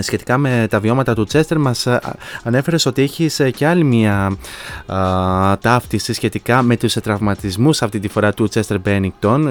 σχετικά 0.00 0.38
με 0.38 0.66
τα 0.70 0.80
βιώματα 0.80 1.14
του 1.14 1.24
Τσέστερ 1.24 1.58
μας 1.58 1.86
ε, 1.86 2.00
ανέφερες 2.42 2.86
ότι 2.86 3.02
έχεις 3.02 3.40
ε, 3.40 3.50
και 3.50 3.66
άλλη 3.66 3.84
μια 3.84 4.36
α, 4.86 5.58
ταύτιση 5.58 6.12
σχετικά 6.12 6.62
με 6.62 6.76
τους 6.76 6.92
τραυματισμούς 6.92 7.82
αυτή 7.82 8.00
τη 8.00 8.08
φορά 8.08 8.32
του 8.32 8.48
Τσέστερ 8.48 8.80
Μπένικτον. 8.80 9.48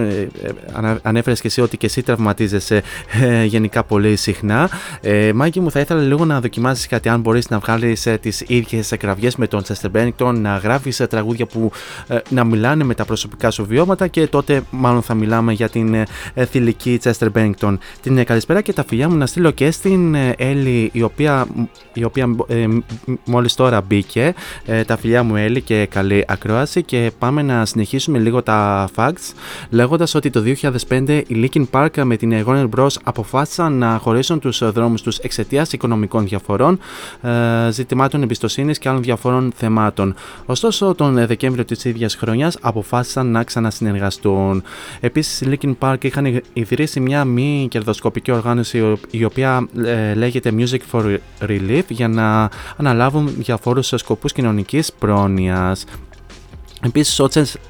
Ανέφερες 1.01 1.41
και 1.41 1.47
εσύ 1.47 1.61
ότι 1.61 1.77
και 1.77 1.85
εσύ 1.85 2.01
τραυματίζεσαι 2.01 2.81
γενικά 3.45 3.83
πολύ 3.83 4.15
συχνά. 4.15 4.69
Ε, 5.01 5.31
Μάγκη 5.33 5.59
μου 5.59 5.71
θα 5.71 5.79
ήθελα 5.79 6.01
λίγο 6.01 6.25
να 6.25 6.41
δοκιμάσεις 6.41 6.87
κάτι 6.87 7.09
αν 7.09 7.19
μπορείς 7.19 7.49
να 7.49 7.59
βγάλεις 7.59 8.07
τις 8.21 8.43
ίδιες 8.47 8.93
κραυγές 8.99 9.35
με 9.35 9.47
τον 9.47 9.63
Τσέστερ 9.63 9.89
Μπένικτον 9.89 10.41
να 10.41 10.57
γράφεις 10.57 11.01
τραγούδια 11.09 11.45
που 11.45 11.71
να 12.29 12.43
μιλάνε 12.43 12.83
με 12.83 12.93
τα 12.93 13.05
προσωπικά 13.05 13.51
σου 13.51 13.65
βιώματα 13.65 14.07
και 14.07 14.27
τότε 14.27 14.61
μάλλον 14.69 15.01
θα 15.01 15.13
μιλάμε 15.13 15.53
για 15.53 15.69
την 15.69 15.95
θηλυκή 16.49 16.97
Τσέστερ 16.97 17.31
Μπένικτον. 17.31 17.79
Την 18.01 18.25
καλησπέρα 18.25 18.61
και 18.61 18.73
τα 18.73 18.83
φιλιά 18.87 19.09
μου 19.09 19.17
να 19.17 19.25
στείλω 19.25 19.51
και 19.51 19.71
στην 19.71 20.15
Έλλη 20.37 20.89
η 20.93 21.01
οποία, 21.01 21.47
η 21.93 22.03
οποία 22.03 22.35
ε, 22.47 22.67
μόλις 23.25 23.55
τώρα 23.55 23.81
μπήκε 23.81 24.33
ε, 24.65 24.83
τα 24.83 24.97
φιλιά 24.97 25.23
μου 25.23 25.35
Έλλη 25.35 25.61
και 25.61 25.85
καλή 25.85 26.25
ακρόαση. 26.27 26.83
Και 26.83 27.11
πάμε 27.19 27.41
να 27.41 27.65
συνεχίσουμε 27.65 28.19
λίγο 28.19 28.43
τα 28.43 28.89
facts 28.95 29.33
λέγοντας 29.69 30.15
ότι 30.15 30.29
το 30.29 30.43
2005 30.89 31.21
οι 31.27 31.49
Linkin 31.53 31.65
Park 31.71 32.03
με 32.03 32.17
την 32.17 32.45
Warner 32.47 32.69
Bros. 32.77 32.87
αποφάσισαν 33.03 33.73
να 33.73 33.97
χωρίσουν 33.97 34.39
τους 34.39 34.71
δρόμους 34.71 35.01
τους 35.01 35.17
εξαιτίας 35.17 35.73
οικονομικών 35.73 36.27
διαφορών 36.27 36.79
ε, 37.21 37.71
ζητημάτων 37.71 38.21
εμπιστοσύνης 38.21 38.77
και 38.77 38.89
άλλων 38.89 39.01
διαφόρων 39.03 39.51
θεμάτων. 39.55 40.15
Ωστόσο 40.45 40.95
τον 40.95 41.25
Δεκέμβριο 41.27 41.65
της 41.65 41.85
ίδιας 41.85 42.15
χρονιάς 42.15 42.57
αποφάσισαν 42.61 43.27
να 43.27 43.43
ξανασυνεργαστούν. 43.43 44.63
Επίσης 44.99 45.41
οι 45.41 45.45
Linkin 45.51 45.73
Park 45.79 46.03
είχαν 46.03 46.41
ιδρύσει 46.53 46.99
μια 46.99 47.25
μη 47.25 47.67
κερδοσκοπική 47.69 48.31
οργάνωση 48.31 48.97
η 49.11 49.23
οποία 49.23 49.67
ε, 49.85 50.12
λέγεται 50.15 50.51
Music 50.57 50.79
for 50.91 51.17
Relief 51.41 51.83
για 51.87 52.07
να 52.07 52.49
αναλάβουν 52.77 53.33
διαφόρους 53.37 53.93
σκοπούς 53.95 54.33
κοινωνικής 54.33 54.93
πρόνοιας. 54.93 55.85
Επίσης, 56.85 57.19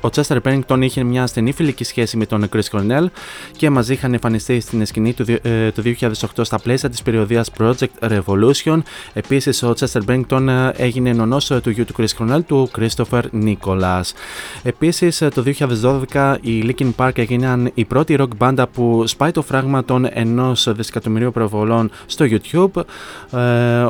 ο 0.01 0.09
Τσέστερ 0.09 0.41
Πένιγκτον 0.41 0.81
είχε 0.81 1.03
μια 1.03 1.27
στενή 1.27 1.51
φιλική 1.51 1.83
σχέση 1.83 2.17
με 2.17 2.25
τον 2.25 2.49
Chris 2.53 2.69
Cornell 2.71 3.05
και 3.57 3.69
μαζί 3.69 3.93
είχαν 3.93 4.13
εμφανιστεί 4.13 4.59
στην 4.59 4.85
σκηνή 4.85 5.13
του, 5.13 5.25
ε, 5.41 5.71
το 5.71 5.81
2008 5.81 6.43
στα 6.43 6.59
πλαίσια 6.59 6.89
της 6.89 7.01
περιοδίας 7.01 7.51
Project 7.57 8.09
Revolution. 8.09 8.79
Επίσης, 9.13 9.63
ο 9.63 9.73
Τσέστερ 9.73 10.01
Πένιγκτον 10.01 10.49
έγινε 10.75 11.09
ενωνός 11.09 11.51
του 11.63 11.69
γιου 11.69 11.85
του 11.85 11.93
Chris 11.97 12.07
Cornell, 12.17 12.39
του 12.45 12.69
Christopher 12.77 13.21
Nicholas. 13.43 14.11
Επίσης, 14.63 15.17
το 15.17 15.41
2012 15.41 16.37
οι 16.41 16.63
Linkin 16.67 16.91
Park 16.95 17.17
έγιναν 17.17 17.71
η 17.73 17.85
πρώτη 17.85 18.15
rock 18.19 18.35
μπάντα 18.37 18.67
που 18.67 19.07
σπάει 19.07 19.31
το 19.31 19.41
φράγμα 19.41 19.83
των 19.83 20.07
ενός 20.09 20.73
δισεκατομμυρίου 20.73 21.31
προβολών 21.31 21.91
στο 22.05 22.25
YouTube. 22.29 22.81
Ε, 23.31 23.87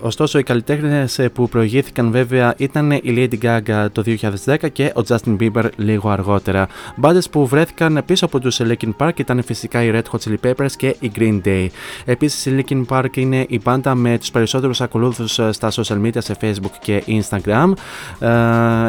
Ωστόσο, 0.00 0.38
οι 0.38 0.42
καλλιτέχνες 0.42 1.18
ε, 1.18 1.28
που 1.28 1.48
προηγήθηκαν 1.48 2.10
βέβαια 2.10 2.54
ήταν 2.56 2.90
η 2.90 3.02
Lady 3.04 3.44
Gaga 3.44 3.86
το 3.92 4.02
2010 4.44 4.56
και 4.72 4.92
ο 4.96 5.00
Justin 5.08 5.36
Bieber 5.40 5.64
λίγο 5.76 6.08
αργότερα. 6.08 6.68
Μπάντες 6.96 7.28
που 7.28 7.46
βρέθηκαν 7.46 8.02
πίσω 8.06 8.24
από 8.24 8.40
τους 8.40 8.60
Linkin 8.62 8.90
Park 8.98 9.18
ήταν 9.18 9.42
φυσικά 9.42 9.82
οι 9.82 9.90
Red 9.94 10.02
Hot 10.10 10.18
Chili 10.18 10.36
Peppers 10.46 10.70
και 10.76 10.96
η 11.00 11.12
Green 11.16 11.40
Day. 11.44 11.66
Επίσης, 12.04 12.46
η 12.46 12.64
Linkin 12.68 12.84
Park 12.88 13.16
είναι 13.16 13.46
η 13.48 13.60
μπάντα 13.64 13.94
με 13.94 14.18
τους 14.18 14.30
περισσότερους 14.30 14.80
ακολούθους 14.80 15.38
ε, 15.38 15.52
στα 15.52 15.70
social 15.70 16.00
media 16.02 16.18
σε 16.18 16.36
Facebook 16.40 16.72
και 16.80 17.04
Instagram. 17.06 17.72
Ε, 18.18 18.28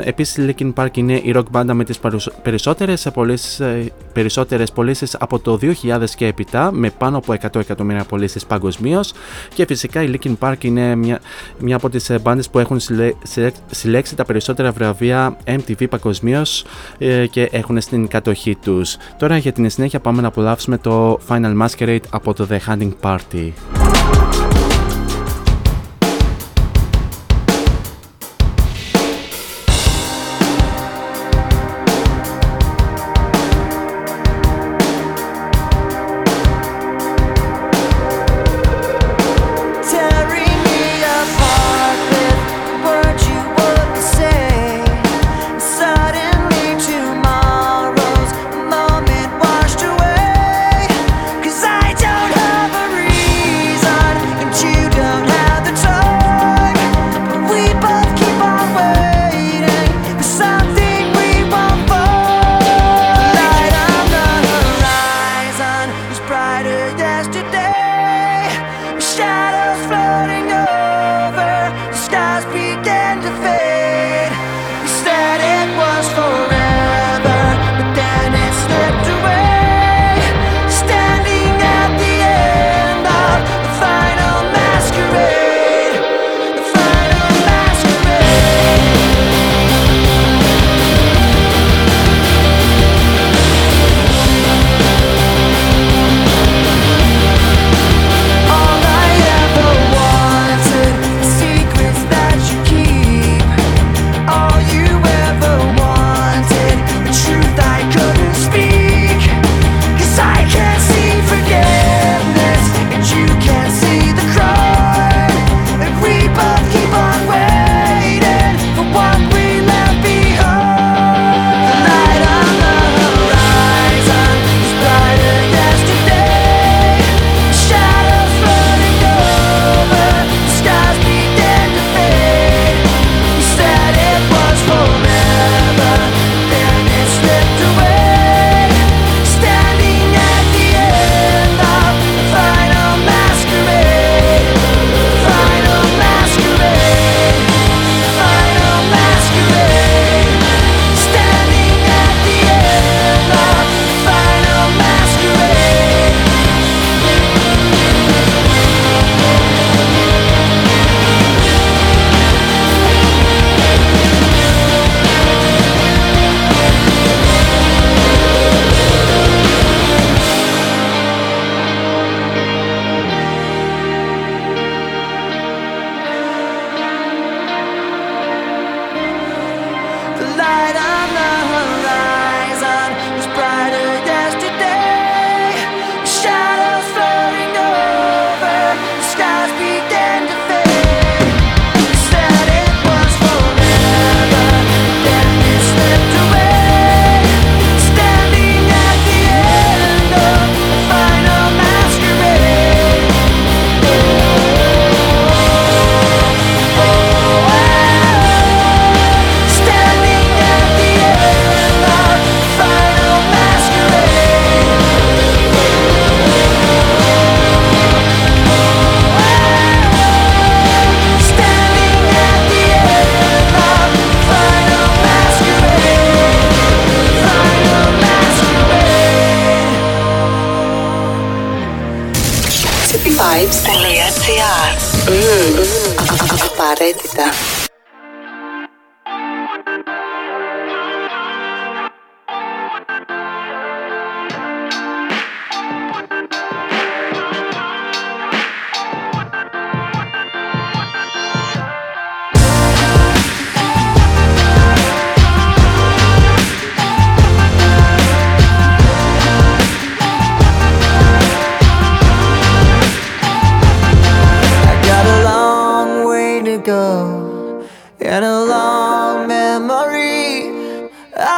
Επίσης, 0.03 0.37
η 0.37 0.55
Linkin 0.57 0.73
Park 0.73 0.97
είναι 0.97 1.13
η 1.13 1.33
rock 1.35 1.49
μπάντα 1.51 1.73
με 1.73 1.83
τις 1.83 1.99
περισσότερες 4.11 4.71
πωλήσεις 4.73 5.15
από 5.19 5.39
το 5.39 5.59
2000 5.61 6.09
και 6.15 6.25
έπειτα 6.27 6.71
με 6.71 6.89
πάνω 6.89 7.17
από 7.17 7.33
100 7.33 7.55
εκατομμύρια 7.59 8.03
πωλήσεις 8.03 8.45
παγκοσμίως. 8.45 9.13
Και 9.53 9.65
φυσικά 9.65 10.03
η 10.03 10.13
Linkin 10.13 10.33
Park 10.39 10.63
είναι 10.63 10.82
μια, 10.95 11.19
μια 11.59 11.75
από 11.75 11.89
τις 11.89 12.09
ε, 12.09 12.19
μπάντες 12.19 12.49
που 12.49 12.59
έχουν 12.59 12.79
συλλέξει 13.71 14.15
τα 14.15 14.25
περισσότερα 14.25 14.71
βραβεία 14.71 15.38
MTV 15.45 15.89
παγκοσμίως 15.89 16.65
ε, 16.97 17.27
και 17.27 17.49
έχουν 17.51 17.81
στην 17.81 18.07
κατοχή 18.07 18.55
τους. 18.55 18.97
Τώρα 19.17 19.38
για 19.38 19.51
την 19.51 19.69
συνέχεια 19.69 19.99
πάμε 19.99 20.21
να 20.21 20.27
απολαύσουμε 20.27 20.77
το 20.77 21.19
Final 21.27 21.65
Masquerade 21.65 22.03
από 22.09 22.34
το 22.34 22.47
The 22.49 22.57
Hunting 22.69 22.91
Party. 23.01 23.82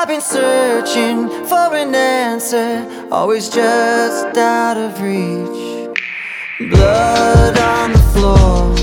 I've 0.05 0.11
been 0.11 0.21
searching 0.21 1.27
for 1.47 1.73
an 1.75 1.95
answer, 1.95 2.87
always 3.11 3.49
just 3.49 4.37
out 4.37 4.77
of 4.77 5.01
reach. 5.01 5.89
Blood 6.69 7.57
on 7.57 7.91
the 7.91 7.97
floor, 8.13 8.74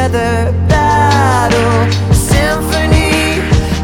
together. 0.00 0.52
Battle 0.68 1.92
symphony, 2.14 3.42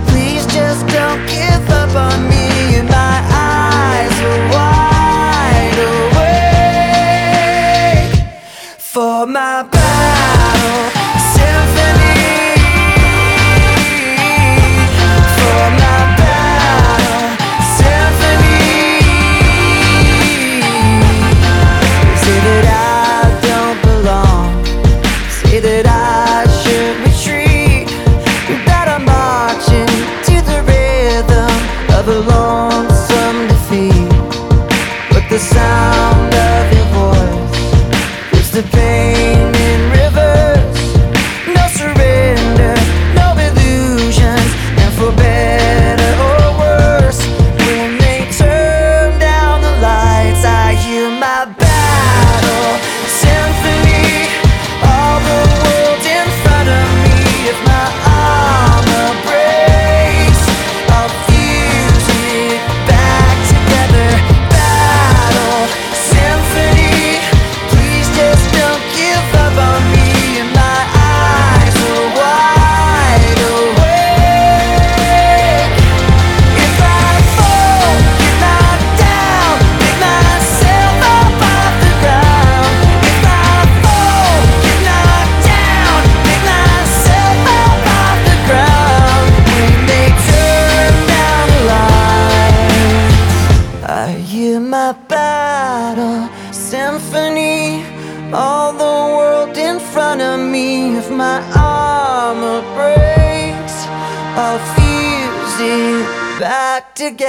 please 0.09 0.47
just 0.47 0.87
don't 0.89 1.27
give 1.27 1.71
up 1.71 1.95
on 1.95 2.29
me. 2.29 2.77
And 2.79 2.89
my 2.89 3.21
eyes 3.33 4.21
are 4.31 4.49
wide 4.55 5.79
awake 8.09 8.25
for 8.79 9.27
my 9.27 9.76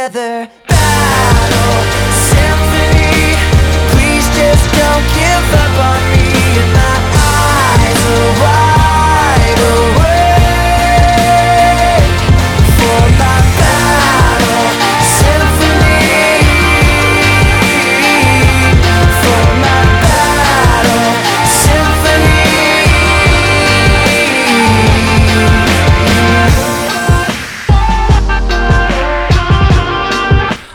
together. 0.07 0.56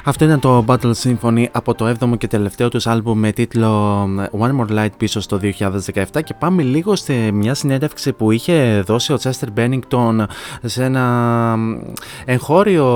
Αυτό 0.05 0.25
ήταν 0.25 0.41
το 0.41 0.65
Battle 0.69 0.93
Symphony 1.03 1.45
από 1.53 1.75
το 1.75 1.95
7ο 2.01 2.19
και 2.19 2.29
τελευταίο 2.29 2.69
τους 2.69 2.87
άλμπουμ 2.87 3.19
με 3.19 3.33
τίτλο 3.33 4.03
One 4.39 4.61
More 4.61 4.79
Light 4.79 4.91
πίσω 4.97 5.21
στο 5.21 5.41
2017 5.43 6.05
και 6.25 6.35
πάμε 6.39 6.63
λίγο 6.63 6.97
σε 6.97 7.13
μια 7.31 7.55
συνέντευξη 7.55 8.13
που 8.13 8.31
είχε 8.31 8.83
δώσει 8.87 9.13
ο 9.13 9.19
Chester 9.23 9.49
Bennington 9.59 10.25
σε 10.63 10.85
ένα 10.85 11.57
εγχώριο 12.25 12.87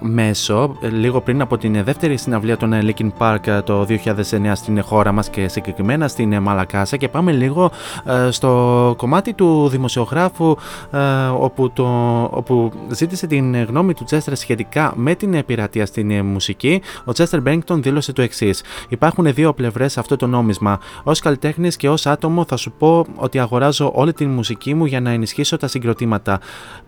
μέσο 0.00 0.76
λίγο 0.80 1.20
πριν 1.20 1.40
από 1.40 1.58
την 1.58 1.84
δεύτερη 1.84 2.16
συναυλία 2.16 2.56
των 2.56 2.72
Linkin 2.74 3.10
Park 3.18 3.60
το 3.64 3.86
2009 3.88 4.52
στην 4.54 4.82
χώρα 4.82 5.12
μας 5.12 5.30
και 5.30 5.48
συγκεκριμένα 5.48 6.08
στην 6.08 6.38
Μαλακάσα 6.38 6.96
και 6.96 7.08
πάμε 7.08 7.32
λίγο 7.32 7.70
ε, 8.04 8.30
στο 8.30 8.94
κομμάτι 8.96 9.32
του 9.34 9.68
δημοσιογράφου 9.68 10.56
ε, 10.90 10.98
όπου, 11.38 11.70
το, 11.70 11.86
όπου 12.30 12.72
ζήτησε 12.90 13.26
την 13.26 13.62
γνώμη 13.62 13.94
του 13.94 14.04
Chester 14.10 14.32
σχετικά 14.32 14.92
με 14.96 15.14
την 15.14 15.44
πειρατεία 15.44 15.86
στην 15.86 16.31
μουσική, 16.32 16.82
ο 17.04 17.12
Chester 17.16 17.42
Bennington 17.46 17.82
δήλωσε 17.82 18.12
το 18.12 18.22
εξής: 18.22 18.62
Υπάρχουν 18.88 19.34
δύο 19.34 19.52
πλευρές 19.52 19.92
σε 19.92 20.00
αυτό 20.00 20.16
το 20.16 20.26
νόμισμα. 20.26 20.78
Ω 21.04 21.12
καλλιτέχνης 21.12 21.76
και 21.76 21.88
ως 21.88 22.06
άτομο, 22.06 22.44
θα 22.44 22.56
σου 22.56 22.72
πω 22.72 23.06
ότι 23.16 23.38
αγοράζω 23.38 23.92
όλη 23.94 24.12
την 24.12 24.28
μουσική 24.28 24.74
μου 24.74 24.84
για 24.84 25.00
να 25.00 25.10
ενισχύσω 25.10 25.56
τα 25.56 25.66
συγκροτήματα. 25.66 26.40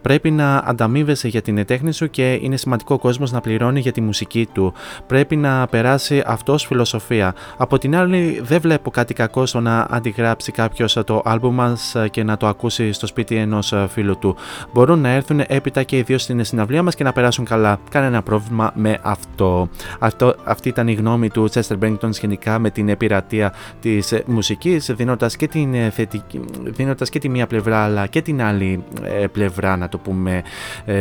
Πρέπει 0.02 0.30
να 0.30 0.56
ανταμείβεσαι 0.56 1.28
για 1.28 1.42
την 1.42 1.64
τέχνη 1.64 1.92
σου 1.92 2.10
και 2.10 2.32
είναι 2.32 2.56
σημαντικό 2.56 2.94
ο 2.94 2.98
κόσμος 2.98 3.32
να 3.32 3.40
πληρώνει 3.40 3.80
για 3.80 3.92
τη 3.92 4.00
μουσική 4.00 4.48
του. 4.52 4.72
Πρέπει 5.06 5.36
να 5.36 5.66
περάσει 5.66 6.22
αυτός 6.26 6.54
ως 6.54 6.66
φιλοσοφία. 6.66 7.34
Από 7.56 7.78
την 7.78 7.96
άλλη, 7.96 8.40
δεν 8.44 8.60
βλέπω 8.60 8.90
κάτι 8.90 9.14
κακό 9.14 9.46
στο 9.46 9.60
να 9.60 9.86
αντιγράψει 9.90 10.52
κάποιος 10.52 10.98
το 11.06 11.22
άλμπουμ 11.24 11.54
μας 11.54 11.96
και 12.10 12.22
να 12.22 12.36
το 12.36 12.46
ακούσει 12.46 12.92
στο 12.92 13.06
σπίτι 13.06 13.36
ενός 13.36 13.74
φίλου 13.88 14.18
του. 14.18 14.36
Μπορούν 14.72 15.00
να 15.00 15.08
έρθουν 15.08 15.40
έπειτα 15.46 15.82
και 15.82 15.96
οι 15.96 16.02
δύο 16.02 16.18
στην 16.18 16.44
συναυλία 16.44 16.82
μας 16.82 16.94
και 16.94 17.04
να 17.04 17.12
περάσουν 17.12 17.44
καλά. 17.44 17.78
Κανένα 17.90 18.22
πρόβλημα 18.22 18.72
με 18.74 18.98
αυτό. 19.02 19.33
Αυτό. 19.34 19.68
αυτό. 19.98 20.34
Αυτή 20.44 20.68
ήταν 20.68 20.88
η 20.88 20.94
γνώμη 20.94 21.30
του 21.30 21.50
Chester 21.50 21.78
Bennington 21.82 22.08
σχετικά 22.10 22.58
με 22.58 22.70
την 22.70 22.88
επιρατεία 22.88 23.54
της 23.80 24.14
μουσικής 24.26 24.90
δίνοντας 24.96 25.36
και, 25.36 25.48
την 25.48 25.90
θετική, 25.90 26.40
δίνοντας 26.62 27.10
και 27.10 27.18
τη 27.18 27.28
μία 27.28 27.46
πλευρά 27.46 27.84
αλλά 27.84 28.06
και 28.06 28.22
την 28.22 28.42
άλλη 28.42 28.84
πλευρά 29.32 29.76
να 29.76 29.88
το 29.88 29.98
πούμε 29.98 30.42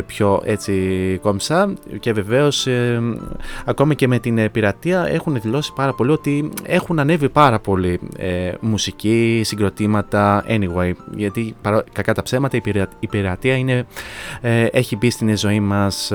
πιο 0.05 0.41
έτσι 0.45 0.73
κόμψα 1.21 1.73
και 1.99 2.13
βεβαίως 2.13 2.67
ακόμη 3.65 3.95
και 3.95 4.07
με 4.07 4.19
την 4.19 4.51
πειρατεία 4.51 5.07
έχουν 5.07 5.41
δηλώσει 5.41 5.73
πάρα 5.75 5.93
πολύ 5.93 6.11
ότι 6.11 6.49
έχουν 6.63 6.99
ανέβει 6.99 7.29
πάρα 7.29 7.59
πολύ 7.59 7.99
μουσική, 8.59 9.41
συγκροτήματα, 9.43 10.43
anyway 10.47 10.91
γιατί 11.15 11.55
κακά 11.91 12.13
τα 12.13 12.23
ψέματα 12.23 12.57
η 12.99 13.07
πειρατεία 13.07 13.55
είναι, 13.55 13.85
έχει 14.71 14.95
μπει 14.95 15.09
στην 15.09 15.37
ζωή 15.37 15.59
μας 15.59 16.11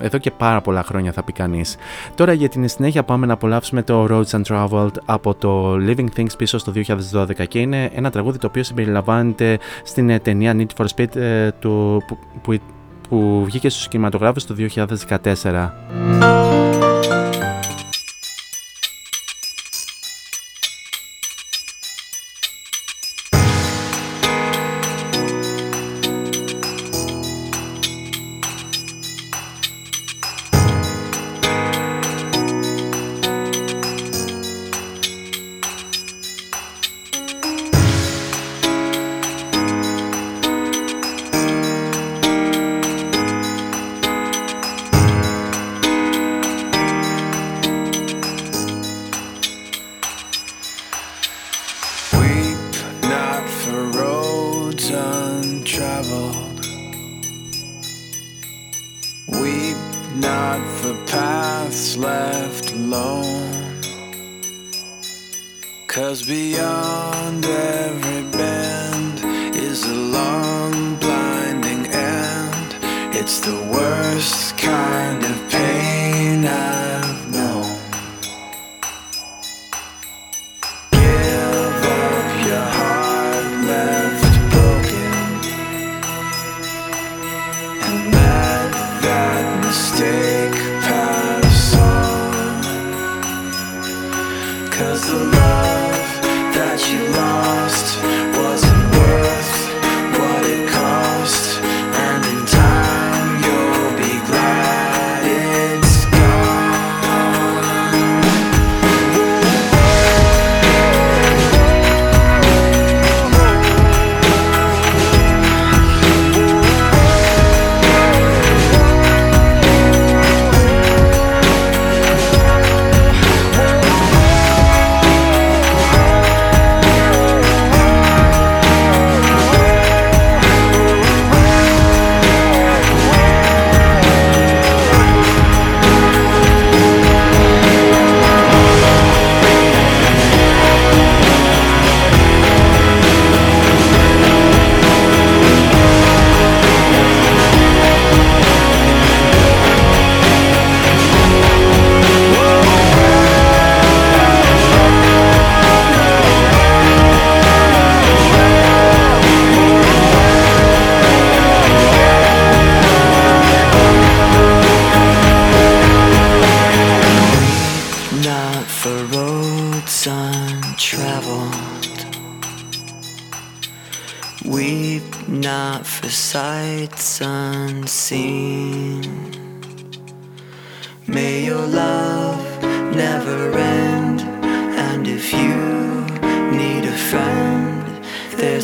εδώ 0.00 0.18
και 0.20 0.30
πάρα 0.30 0.60
πολλά 0.60 0.82
χρόνια 0.82 0.91
θα 1.12 1.22
πει 1.22 1.32
κανείς. 1.32 1.76
Τώρα 2.14 2.32
για 2.32 2.48
την 2.48 2.68
συνέχεια 2.68 3.02
πάμε 3.02 3.26
να 3.26 3.32
απολαύσουμε 3.32 3.82
το 3.82 4.06
Roads 4.10 4.40
and 4.40 4.42
Traveled 4.42 4.92
από 5.04 5.34
το 5.34 5.74
Living 5.74 6.06
Things 6.16 6.38
πίσω 6.38 6.58
στο 6.58 6.72
2012 7.12 7.46
και 7.48 7.58
είναι 7.58 7.90
ένα 7.94 8.10
τραγούδι 8.10 8.38
το 8.38 8.46
οποίο 8.46 8.62
συμπεριλαμβάνεται 8.62 9.58
στην 9.84 10.10
ε, 10.10 10.18
ταινία 10.18 10.56
Need 10.56 10.82
for 10.82 10.86
Speed 10.96 11.16
ε, 11.16 11.50
του, 11.50 12.02
που, 12.06 12.18
που, 12.42 12.58
που 13.08 13.42
βγήκε 13.44 13.68
στους 13.68 13.88
κινηματογράφους 13.88 14.46
το 14.46 14.54
2014. 15.02 17.41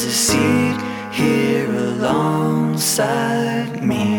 There's 0.01 0.13
a 0.13 0.17
seed 0.17 0.77
here 1.13 1.69
alongside 1.75 3.03
me. 3.83 4.18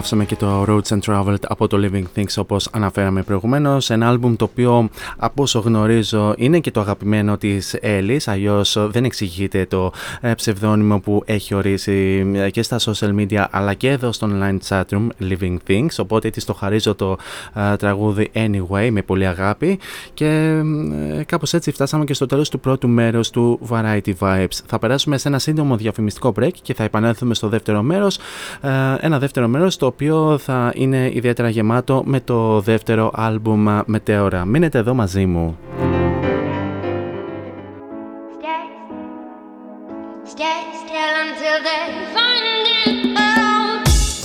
Απολαύσαμε 0.00 0.24
και 0.24 0.36
το 0.36 0.64
Roads 0.68 0.98
and 0.98 1.00
Traveled 1.00 1.42
από 1.48 1.66
το 1.66 1.78
Living 1.82 2.18
Things 2.18 2.34
όπως 2.36 2.68
αναφέραμε 2.72 3.22
προηγουμένως. 3.22 3.90
Ένα 3.90 4.08
άλμπουμ 4.08 4.36
το 4.36 4.44
οποίο 4.44 4.88
από 5.16 5.42
όσο 5.42 5.58
γνωρίζω 5.58 6.34
είναι 6.36 6.58
και 6.58 6.70
το 6.70 6.80
αγαπημένο 6.80 7.36
της 7.36 7.74
Έλλης 7.80 8.28
αλλιώς 8.28 8.76
δεν 8.90 9.04
εξηγείται 9.04 9.66
το 9.66 9.92
ε, 10.20 10.34
ψευδόνυμο 10.34 11.00
που 11.00 11.22
έχει 11.24 11.54
ορίσει 11.54 12.26
ε, 12.34 12.50
και 12.50 12.62
στα 12.62 12.78
social 12.78 13.14
media 13.16 13.46
αλλά 13.50 13.74
και 13.74 13.88
εδώ 13.90 14.12
στο 14.12 14.28
online 14.32 14.58
chatroom 14.68 15.06
Living 15.20 15.56
Things. 15.68 15.94
Οπότε 15.98 16.30
της 16.30 16.44
το 16.44 16.54
χαρίζω 16.54 16.94
το 16.94 17.16
uh, 17.54 17.74
τραγούδι 17.78 18.30
Anyway 18.34 18.88
με 18.90 19.02
πολύ 19.02 19.26
αγάπη. 19.26 19.78
Και 20.14 20.60
uh, 20.60 21.22
κάπως 21.26 21.54
έτσι 21.54 21.70
φτάσαμε 21.70 22.04
και 22.04 22.14
στο 22.14 22.26
τέλος 22.26 22.48
του 22.48 22.60
πρώτου 22.60 22.88
μέρους 22.88 23.30
του 23.30 23.60
Variety 23.70 24.12
Vibes. 24.18 24.58
Θα 24.66 24.78
περάσουμε 24.78 25.18
σε 25.18 25.28
ένα 25.28 25.38
σύντομο 25.38 25.76
διαφημιστικό 25.76 26.32
break 26.40 26.52
και 26.62 26.74
θα 26.74 26.84
επανέλθουμε 26.84 27.34
στο 27.34 27.48
δεύτερο 27.48 27.82
μέρος. 27.82 28.18
Uh, 28.62 28.96
ένα 29.00 29.18
δεύτερο 29.18 29.48
μέρος 29.48 29.58
μέρος 29.60 29.76
το 29.76 29.89
οποίο 29.90 30.38
θα 30.38 30.72
είναι 30.74 31.10
ιδιαίτερα 31.12 31.48
γεμάτο 31.48 32.02
με 32.06 32.20
το 32.20 32.60
δεύτερο 32.60 33.10
άλμπουμ 33.14 33.66
Μετέωρα. 33.86 34.44
Μείνετε 34.44 34.78
εδώ 34.78 34.94
μαζί 34.94 35.26
μου. 35.26 35.58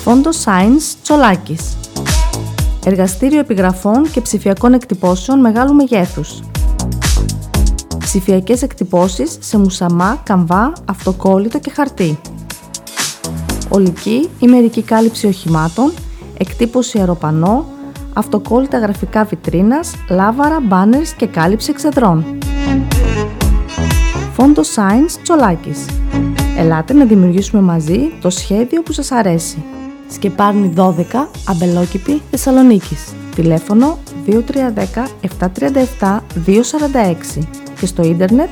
Φόντο 0.04 0.30
Science 0.46 0.96
Τσολάκης 1.02 1.78
Εργαστήριο 2.88 3.40
επιγραφών 3.40 4.12
και 4.12 4.22
ψηφιακών 4.22 4.74
εκτυπώσεων 4.74 5.40
μεγάλου 5.40 5.74
μεγέθους. 5.74 6.40
Ψηφιακές 8.00 8.62
εκτυπώσεις 8.62 9.38
σε 9.40 9.58
μουσαμά, 9.58 10.22
καμβά, 10.24 10.74
αυτοκόλλητο 10.86 11.60
και 11.60 11.70
χαρτί. 11.70 12.20
Ολική 13.70 14.30
ή 14.40 14.48
μερική 14.48 14.82
κάλυψη 14.82 15.28
οχημάτων, 15.28 15.92
εκτύπωση 16.38 17.00
αεροπανό, 17.00 17.66
αυτοκόλλητα 18.14 18.80
γραφικά 18.80 19.24
βιτρίνας, 19.24 19.94
λάβαρα, 20.10 20.60
μπάνερς 20.60 21.14
και 21.14 21.28
κάλυψη 21.28 21.72
εξεδρών. 21.72 22.26
Φόντο 24.34 24.62
Science 24.62 25.20
Τσολάκης. 25.24 25.86
Ελάτε 26.58 26.94
να 26.94 27.06
δημιουργήσουμε 27.06 27.62
μαζί 27.62 28.00
το 28.22 28.30
σχέδιο 28.30 28.82
που 28.82 28.92
σας 28.92 29.12
αρέσει. 29.12 29.64
Σκεπάρνη 30.08 30.74
12, 30.76 31.28
Αμπελόκηπη, 31.48 32.22
Θεσσαλονίκης. 32.30 33.14
Τηλέφωνο 33.36 33.98
2310 34.26 35.08
737 36.00 36.20
246 36.46 37.48
και 37.80 37.86
στο 37.86 38.04
ίντερνετ 38.04 38.50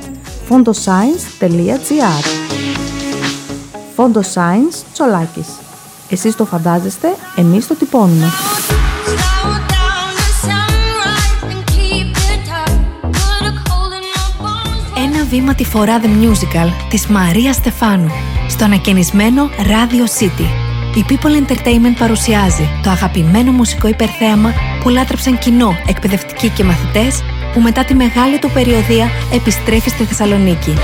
fondoscience.gr 0.48 2.83
Φόντο 3.96 4.20
Science 4.20 4.82
Τσολάκης. 4.92 5.46
Εσείς 6.08 6.36
το 6.36 6.44
φαντάζεστε, 6.44 7.08
εμείς 7.36 7.66
το 7.66 7.74
τυπώνουμε. 7.74 8.26
Ένα 14.96 15.24
βήμα 15.24 15.54
τη 15.54 15.64
φορά 15.64 16.00
The 16.00 16.04
Musical 16.04 16.68
της 16.90 17.06
Μαρία 17.06 17.52
Στεφάνου 17.52 18.10
στο 18.48 18.64
ανακαινισμένο 18.64 19.48
Radio 19.58 20.22
City. 20.22 20.46
Η 20.96 21.04
People 21.08 21.46
Entertainment 21.46 21.96
παρουσιάζει 21.98 22.68
το 22.82 22.90
αγαπημένο 22.90 23.52
μουσικό 23.52 23.88
υπερθέαμα 23.88 24.52
που 24.82 24.88
λάτρεψαν 24.88 25.38
κοινό, 25.38 25.76
εκπαιδευτικοί 25.86 26.48
και 26.48 26.64
μαθητές 26.64 27.22
που 27.52 27.60
μετά 27.60 27.84
τη 27.84 27.94
μεγάλη 27.94 28.38
του 28.38 28.50
περιοδία 28.50 29.08
επιστρέφει 29.32 29.88
στη 29.88 30.04
Θεσσαλονίκη. 30.04 30.74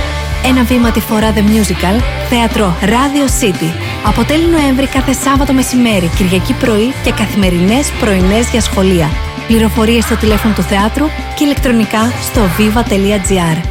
Ένα 0.44 0.64
βήμα 0.64 0.90
τη 0.90 1.00
φορά 1.00 1.34
The 1.34 1.38
Musical, 1.38 2.00
θέατρο 2.28 2.76
Radio 2.80 3.42
City. 3.42 3.72
Αποτέλει 4.06 4.46
Νοέμβρη 4.46 4.86
κάθε 4.86 5.12
Σάββατο 5.12 5.52
μεσημέρι, 5.52 6.10
Κυριακή 6.16 6.52
πρωί 6.52 6.92
και 7.04 7.12
καθημερινές 7.12 7.90
πρωινές 8.00 8.50
για 8.50 8.60
σχολεία. 8.60 9.10
Πληροφορίες 9.46 10.04
στο 10.04 10.16
τηλέφωνο 10.16 10.54
του 10.54 10.62
θεάτρου 10.62 11.06
και 11.36 11.44
ηλεκτρονικά 11.44 12.12
στο 12.22 12.40
viva.gr. 12.58 13.62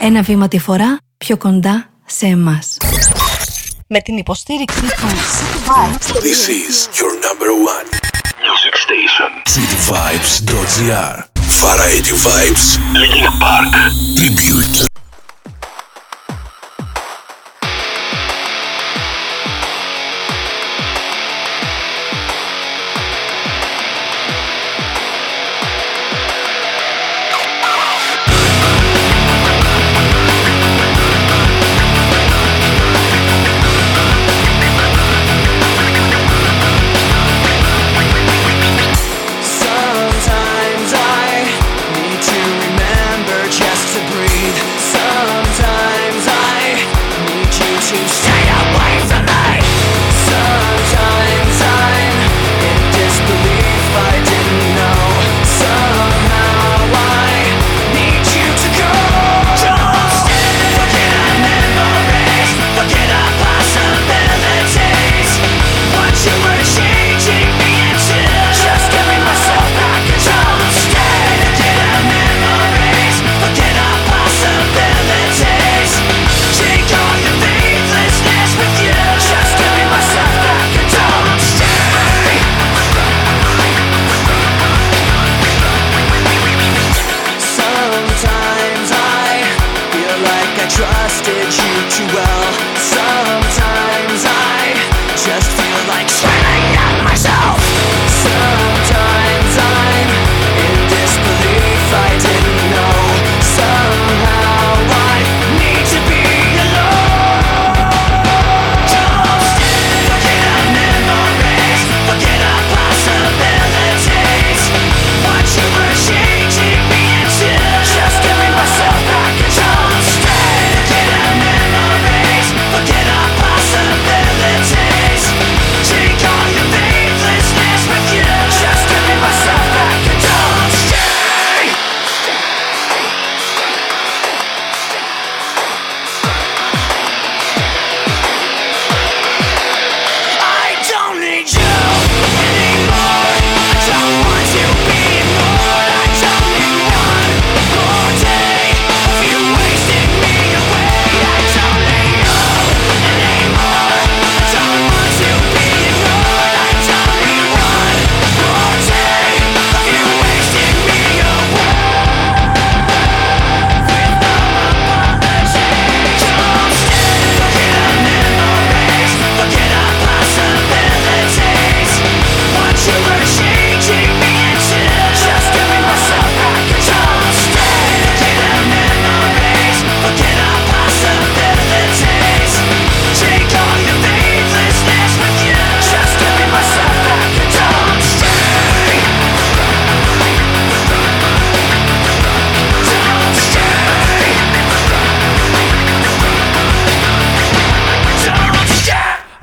Ένα 0.00 0.22
βήμα 0.22 0.48
τη 0.48 0.58
φορά 0.58 0.98
πιο 1.16 1.36
κοντά 1.36 1.90
σε 2.06 2.26
εμάς. 2.26 2.76
Με 3.86 4.00
την 4.00 4.16
υποστήριξη 4.16 4.80
του 4.80 4.86
City 4.86 5.68
Vibes. 5.68 6.06
This 6.22 6.48
is 6.48 6.74
your 7.00 7.12
number 7.28 7.50
one 7.74 7.86
music 8.46 8.74
station. 8.86 9.30
cityvibes.gr 9.56 11.14
Variety 11.66 12.14
Vibes 12.26 12.66
Linkin 13.00 13.30
Park 13.44 13.72
Tribute 14.16 14.95
to 47.96 48.08
stop. 48.08 48.35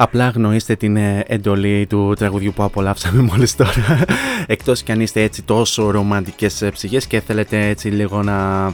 Απλά 0.03 0.29
γνωρίστε 0.29 0.75
την 0.75 0.95
ε, 0.95 1.23
εντολή 1.27 1.85
του 1.85 2.13
τραγουδιού 2.17 2.53
που 2.55 2.63
απολαύσαμε 2.63 3.21
μόλις 3.31 3.55
τώρα. 3.55 4.05
Εκτός 4.45 4.83
κι 4.83 4.91
αν 4.91 5.01
είστε 5.01 5.21
έτσι 5.21 5.41
τόσο 5.41 5.91
ρομαντικές 5.91 6.61
ε, 6.61 6.71
ψυχές 6.71 7.07
και 7.07 7.21
θέλετε 7.21 7.67
έτσι 7.67 7.87
λίγο 7.87 8.23
να, 8.23 8.67
ε, 8.67 8.73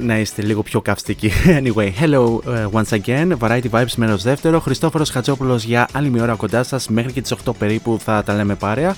να 0.00 0.18
είστε 0.18 0.42
λίγο 0.42 0.62
πιο 0.62 0.80
καυστικοί. 0.80 1.30
Anyway, 1.64 1.90
hello 2.00 2.40
once 2.72 2.98
again. 3.00 3.38
Variety 3.38 3.70
Vibes 3.70 3.94
μέρος 3.96 4.22
δεύτερο. 4.22 4.60
Χριστόφορος 4.60 5.10
Χατζόπουλος 5.10 5.64
για 5.64 5.88
άλλη 5.92 6.10
μια 6.10 6.22
ώρα 6.22 6.34
κοντά 6.34 6.62
σας. 6.62 6.88
Μέχρι 6.88 7.12
και 7.12 7.20
τις 7.20 7.34
8 7.44 7.52
περίπου 7.58 7.98
θα 8.04 8.22
τα 8.22 8.34
λέμε 8.34 8.54
πάρεα. 8.54 8.96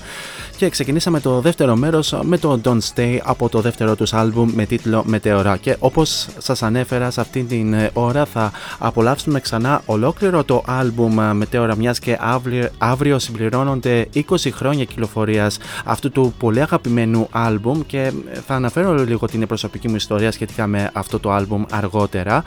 Και 0.57 0.69
ξεκινήσαμε 0.69 1.19
το 1.19 1.41
δεύτερο 1.41 1.75
μέρος 1.75 2.19
με 2.21 2.37
το 2.37 2.61
Don't 2.63 2.79
Stay 2.95 3.17
από 3.23 3.49
το 3.49 3.61
δεύτερο 3.61 3.95
τους 3.95 4.13
άλμπουμ 4.13 4.51
με 4.53 4.65
τίτλο 4.65 5.03
Μετεωρά. 5.05 5.57
Και 5.57 5.75
όπως 5.79 6.27
σας 6.37 6.63
ανέφερα 6.63 7.11
σε 7.11 7.21
αυτήν 7.21 7.47
την 7.47 7.75
ώρα 7.93 8.25
θα 8.25 8.51
απολαύσουμε 8.77 9.39
ξανά 9.39 9.81
ολόκληρο 9.85 10.43
το 10.43 10.63
άλμπουμ 10.65 11.15
Μετέωρα 11.33 11.75
μιας 11.75 11.99
και 11.99 12.17
αύριο, 12.19 12.69
αύριο 12.77 13.19
συμπληρώνονται 13.19 14.07
20 14.13 14.21
χρόνια 14.51 14.83
κυκλοφορίας 14.85 15.57
αυτού 15.85 16.11
του 16.11 16.33
πολύ 16.37 16.61
αγαπημένου 16.61 17.27
άλμπουμ 17.31 17.81
και 17.85 18.11
θα 18.47 18.55
αναφέρω 18.55 18.93
λίγο 19.03 19.25
την 19.25 19.47
προσωπική 19.47 19.87
μου 19.87 19.95
ιστορία 19.95 20.31
σχετικά 20.31 20.67
με 20.67 20.76
αυτό 20.93 21.19
το 21.19 21.31
άλμπουμ 21.31 21.63
αργότερα. 21.71 22.43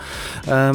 Ε, 0.47 0.71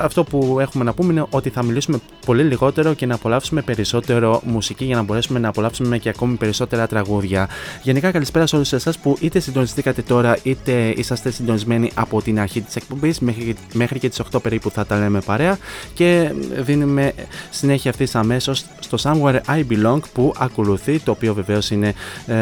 αυτό 0.00 0.24
που 0.24 0.56
έχουμε 0.60 0.84
να 0.84 0.92
πούμε 0.92 1.12
είναι 1.12 1.26
ότι 1.30 1.50
θα 1.50 1.62
μιλήσουμε 1.62 1.98
πολύ 2.26 2.42
λιγότερο 2.42 2.94
και 2.94 3.06
να 3.06 3.14
απολαύσουμε 3.14 3.62
περισσότερο 3.62 4.40
μουσική 4.44 4.84
για 4.84 4.96
να 4.96 5.02
μπορέσουμε 5.02 5.38
να 5.38 5.48
απολαύσουμε 5.48 5.98
και 5.98 6.08
ακόμη 6.08 6.36
περισσότερα 6.36 6.86
τραγούδια. 6.86 7.48
Γενικά 7.82 8.10
καλησπέρα 8.10 8.46
σε 8.46 8.56
όλους 8.56 8.72
εσάς 8.72 8.98
που 8.98 9.16
είτε 9.20 9.38
συντονιστήκατε 9.40 10.02
τώρα 10.02 10.36
είτε 10.42 10.92
είσαστε 10.96 11.30
συντονισμένοι 11.30 11.90
από 11.94 12.22
την 12.22 12.40
αρχή 12.40 12.60
της 12.60 12.76
εκπομπής 12.76 13.18
μέχρι, 13.18 13.56
μέχρι 13.72 13.98
και 13.98 14.08
τις 14.08 14.22
8 14.32 14.42
περίπου 14.42 14.70
θα 14.70 14.86
τα 14.86 14.98
λέμε 14.98 15.20
παρέα 15.20 15.58
και 15.94 16.32
δίνουμε 16.56 17.12
συνέχεια 17.50 17.90
αυτής 17.90 18.14
αμέσως 18.14 18.64
στο 18.78 18.98
Somewhere 19.02 19.40
I 19.46 19.64
Belong 19.70 20.00
που 20.12 20.34
ακολουθεί, 20.38 20.98
το 20.98 21.10
οποίο 21.10 21.34
βεβαίως 21.34 21.70
είναι 21.70 21.94
ε, 22.26 22.36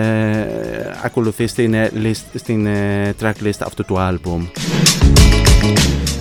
ακολουθεί 1.03 1.47
στην, 1.47 1.75
ε, 1.75 1.91
list, 2.03 2.25
στην 2.35 2.67
ε, 2.67 3.15
tracklist 3.21 3.61
αυτού 3.61 3.85
του 3.85 3.97
album. 3.99 4.46
Instagram. 4.55 6.16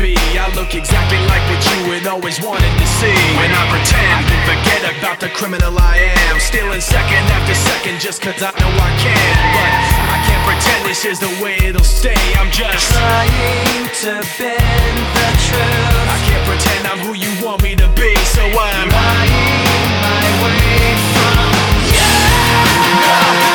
Be. 0.00 0.16
I 0.40 0.48
look 0.56 0.74
exactly 0.74 1.20
like 1.28 1.44
what 1.52 1.60
you 1.60 1.92
had 1.92 2.06
always 2.08 2.40
wanted 2.40 2.72
to 2.80 2.86
see. 2.98 3.12
When 3.36 3.52
I 3.52 3.64
pretend, 3.68 4.24
I 4.32 4.36
forget 4.48 4.80
about 4.96 5.20
the 5.20 5.28
criminal 5.28 5.76
I 5.76 6.00
am. 6.16 6.40
Stealing 6.40 6.80
second 6.80 7.24
after 7.36 7.54
second 7.54 8.00
just 8.00 8.22
cause 8.24 8.40
I 8.40 8.50
know 8.56 8.72
I 8.72 8.90
can. 8.96 9.36
But 9.52 9.70
I 10.16 10.18
can't 10.24 10.44
pretend 10.48 10.80
this 10.88 11.04
is 11.04 11.20
the 11.20 11.32
way 11.44 11.60
it'll 11.60 11.84
stay. 11.84 12.18
I'm 12.40 12.50
just 12.50 12.90
trying 12.96 13.86
to 14.02 14.12
bend 14.40 14.98
the 15.12 15.28
truth. 15.44 16.08
I 16.08 16.18
can't 16.26 16.44
pretend 16.48 16.80
I'm 16.88 17.00
who 17.04 17.12
you 17.12 17.30
want 17.44 17.62
me 17.62 17.76
to 17.76 17.88
be, 17.92 18.16
so 18.24 18.42
I'm 18.42 18.88
lying 18.88 19.84
my 20.00 20.24
way 20.40 20.96
from 21.12 21.52
you. 23.44 23.49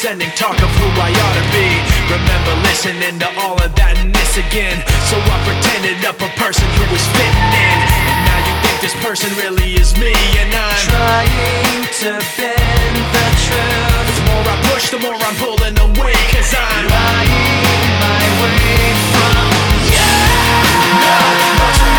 Condescending 0.00 0.32
talk 0.36 0.56
of 0.62 0.70
who 0.80 0.88
I 0.96 1.12
ought 1.12 1.36
to 1.36 1.44
be. 1.52 1.68
Remember 2.08 2.54
listening 2.64 3.18
to 3.20 3.28
all 3.36 3.60
of 3.60 3.68
that 3.76 4.00
and 4.00 4.14
this 4.14 4.36
again. 4.40 4.80
So 5.04 5.20
I 5.20 5.36
pretended 5.44 6.00
up 6.08 6.16
a 6.24 6.30
person 6.40 6.64
who 6.80 6.84
was 6.88 7.04
fitting 7.12 7.52
in. 7.52 7.78
And 8.08 8.20
now 8.24 8.40
you 8.48 8.54
think 8.64 8.80
this 8.80 8.96
person 9.04 9.28
really 9.36 9.76
is 9.76 9.92
me, 10.00 10.16
and 10.40 10.48
I'm 10.56 10.88
Trying 10.88 11.84
to 12.00 12.10
bend 12.32 12.96
the 13.12 13.26
truth. 13.44 14.08
The 14.16 14.24
more 14.32 14.44
I 14.48 14.56
push, 14.72 14.88
the 14.88 15.00
more 15.04 15.20
I'm 15.20 15.36
pulling 15.36 15.76
away. 15.76 16.16
Cause 16.32 16.48
I'm 16.56 16.88
Lying 16.88 17.84
my 18.00 18.24
way 18.40 18.80
from 19.12 19.52
you. 19.84 20.08
no, 20.96 21.16
no 21.84 21.89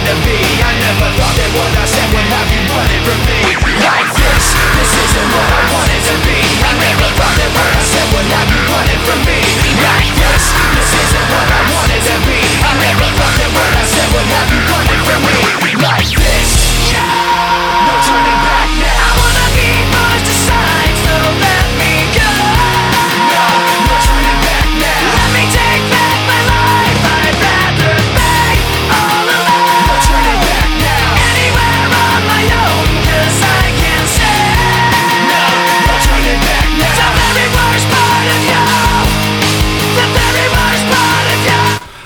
To 0.00 0.16
be. 0.24 0.32
I 0.64 0.72
never 0.80 1.12
thought 1.12 1.36
that 1.36 1.50
what 1.54 1.70
I 1.76 1.84
said 1.84 2.08
would 2.10 2.24
have 2.32 2.48
you 2.50 2.62
running 2.72 3.04
from 3.04 3.20
me 3.28 3.52
like 3.84 4.10
this. 4.16 4.44
This 4.74 4.92
isn't 4.96 5.28
what 5.28 5.44
I 5.44 5.60
wanted 5.70 6.02
to 6.08 6.16
be. 6.24 6.40
I 6.66 6.72
never 6.82 7.08
thought 7.14 7.36
that 7.36 7.50
what 7.52 7.68
I 7.68 7.82
said 7.84 8.06
would 8.10 8.26
have 8.32 8.48
you 8.48 8.60
running 8.64 9.02
from 9.06 9.20
me 9.28 9.38
like 9.76 10.10
this. 10.16 10.44
This 10.72 10.90
isn't 11.04 11.26
what 11.30 11.46
I 11.52 11.62
wanted 11.68 12.02
to 12.10 12.16
be. 12.26 12.40
I 12.64 12.72
never 12.80 13.08
thought 13.12 13.36
that 13.38 13.50
what 13.52 13.70
I 13.70 13.84
said 13.86 14.08
would 14.16 14.28
have 14.34 14.48
you 14.50 14.60
running 14.72 15.02
from 15.04 15.20
me 15.20 15.38
like 15.84 16.10
this. 16.16 16.48
No 16.96 17.94
turning 18.02 18.40
back 18.40 18.68
now. 18.80 19.09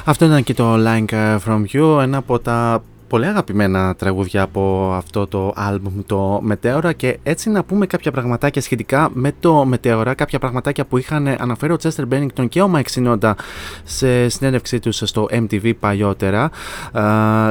Αυτό 0.06 0.24
ήταν 0.24 0.43
και 0.43 0.55
το 0.55 0.74
Like 0.76 1.10
uh, 1.10 1.39
From 1.47 1.64
You, 1.72 2.01
ένα 2.02 2.16
από 2.16 2.39
τα 2.39 2.82
πολύ 3.15 3.27
αγαπημένα 3.27 3.95
τραγούδια 3.95 4.43
από 4.43 4.93
αυτό 4.97 5.27
το 5.27 5.53
άλμπουμ 5.57 5.93
το 6.07 6.39
Μετέωρα 6.43 6.93
και 6.93 7.19
έτσι 7.23 7.51
να 7.51 7.65
πούμε 7.65 7.86
κάποια 7.86 8.11
πραγματάκια 8.11 8.62
σχετικά 8.62 9.11
με 9.12 9.32
το 9.41 9.65
Μετέωρα, 9.65 10.15
κάποια 10.15 10.39
πραγματάκια 10.39 10.85
που 10.85 10.99
είχαν 10.99 11.27
αναφέρει 11.39 11.73
ο 11.73 11.77
Chester 11.82 12.05
Bennington 12.12 12.49
και 12.49 12.62
ο 12.62 12.70
Mike 12.74 12.95
Sinoda 12.95 13.32
σε 13.85 14.28
συνέντευξή 14.28 14.78
τους 14.81 14.97
στο 15.05 15.28
MTV 15.31 15.73
παλιότερα 15.81 16.51
α, 16.93 17.03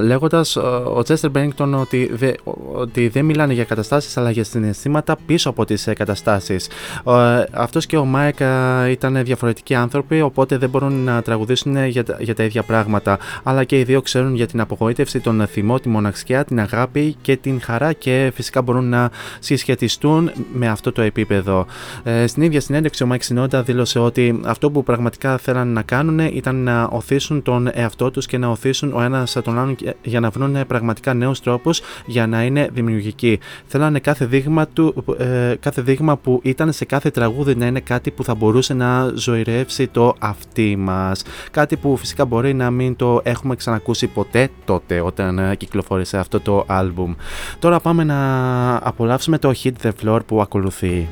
λέγοντας 0.02 0.56
ε, 0.56 0.60
ο 0.60 1.02
Chester 1.08 1.32
Bennington 1.36 1.74
ότι, 1.80 2.10
δε, 2.14 2.32
ότι 2.74 3.08
δεν 3.08 3.26
μιλάνε 3.26 3.54
για 3.54 3.64
καταστάσεις 3.64 4.18
αλλά 4.18 4.32
για 4.32 4.44
συναισθήματα 4.44 5.16
πίσω 5.26 5.50
από 5.50 5.66
τις 5.66 5.88
ε, 5.88 5.94
καταστάσεις. 5.94 6.68
Ε, 7.08 7.44
αυτός 7.52 7.86
και 7.86 7.98
ο 7.98 8.08
Mike 8.16 8.40
ε, 8.86 8.90
ήταν 8.90 9.24
διαφορετικοί 9.24 9.76
άνθρωποι 9.76 10.22
οπότε 10.22 10.58
δεν 10.58 10.70
μπορούν 10.70 10.94
να 11.04 11.22
τραγουδήσουν 11.22 11.86
για, 11.86 12.04
τα- 12.04 12.18
για 12.20 12.36
τα 12.36 12.44
ίδια 12.44 12.64
πράγματα 12.64 13.18
αλλά 13.44 13.64
και 13.64 13.80
οι 13.80 13.84
δύο 13.84 14.02
ξέρουν 14.02 14.36
για 14.36 14.48
την 14.48 14.60
απογοήτευση, 14.62 15.20
τον 15.20 15.48
θυμό, 15.54 15.80
τη 15.80 15.90
μοναξιά, 15.90 16.44
την 16.44 16.60
αγάπη 16.60 17.16
και 17.22 17.38
την 17.38 17.62
χαρά 17.62 17.94
και 17.94 18.32
φυσικά 18.36 18.62
μπορούν 18.62 18.90
να 18.90 19.10
συσχετιστούν 19.40 20.32
με 20.54 20.68
αυτό 20.68 20.92
το 20.92 21.02
επίπεδο. 21.02 21.66
Ε, 22.04 22.28
στην 22.28 22.44
ίδια 22.44 22.62
συνέντευξη 22.62 23.04
ο 23.04 23.08
Mike 23.12 23.34
Sinoda 23.34 23.62
δήλωσε 23.66 24.00
ότι 24.00 24.40
αυτό 24.46 24.72
που 24.72 24.84
πραγματικά 24.84 25.38
θέλαν 25.38 25.68
να 25.68 25.82
κάνουν 25.82 26.20
ήταν 26.20 26.56
να 26.56 26.84
οθήσουν 26.84 27.42
τον 27.42 27.70
εαυτό 27.74 28.12
τους 28.12 28.26
και 28.26 28.38
να 28.38 28.48
οθήσουν 28.48 28.94
ο 28.94 29.02
ένας 29.02 29.38
τον 29.44 29.60
άλλον 29.60 29.76
και- 29.76 29.96
για 30.04 30.20
να 30.20 30.30
βρουν 30.30 30.58
πραγματικά 30.68 31.14
νέους 31.14 31.40
τρόπους 31.40 31.82
για 32.06 32.28
να 32.28 32.44
είναι 32.44 32.70
δημιουργικοί. 32.74 33.40
Θέλανε 33.66 34.00
κάθε 34.00 34.26
δείγμα, 34.26 34.68
του, 34.68 35.04
ε, 35.18 35.56
κάθε 35.60 35.82
δείγμα 35.82 36.18
που 36.18 36.40
ήταν 36.44 36.72
σε 36.72 36.86
κάθε 36.86 37.10
τραγούδι 37.10 37.56
να 37.56 37.66
είναι 37.66 37.80
κάτι 37.80 38.12
που 38.12 38.24
θα 38.24 38.36
μπορούσε 38.36 38.74
να 38.74 39.12
ζωηρεύσει 39.16 39.88
το 39.88 40.16
αυτί 40.20 40.76
μας. 40.76 41.24
Κάτι 41.52 41.78
που 41.78 41.98
φυσικά 41.98 42.26
μπορεί 42.26 42.54
να 42.54 42.72
μην 42.72 42.96
το 42.96 43.22
έχουμε 43.24 43.56
ξανακούσει 43.56 44.08
ποτέ 44.08 44.50
τότε 44.66 45.02
όταν 45.02 45.33
ε, 45.40 45.56
κυκλοφόρησε 45.56 46.18
αυτό 46.18 46.40
το 46.40 46.64
άλμπουμ. 46.68 47.14
Τώρα 47.60 47.80
πάμε 47.80 48.04
να 48.04 48.76
απολαύσουμε 48.76 49.38
το 49.38 49.54
Hit 49.64 49.74
the 49.82 49.92
Floor 50.04 50.20
που 50.26 50.42
ακολουθεί. 50.42 51.08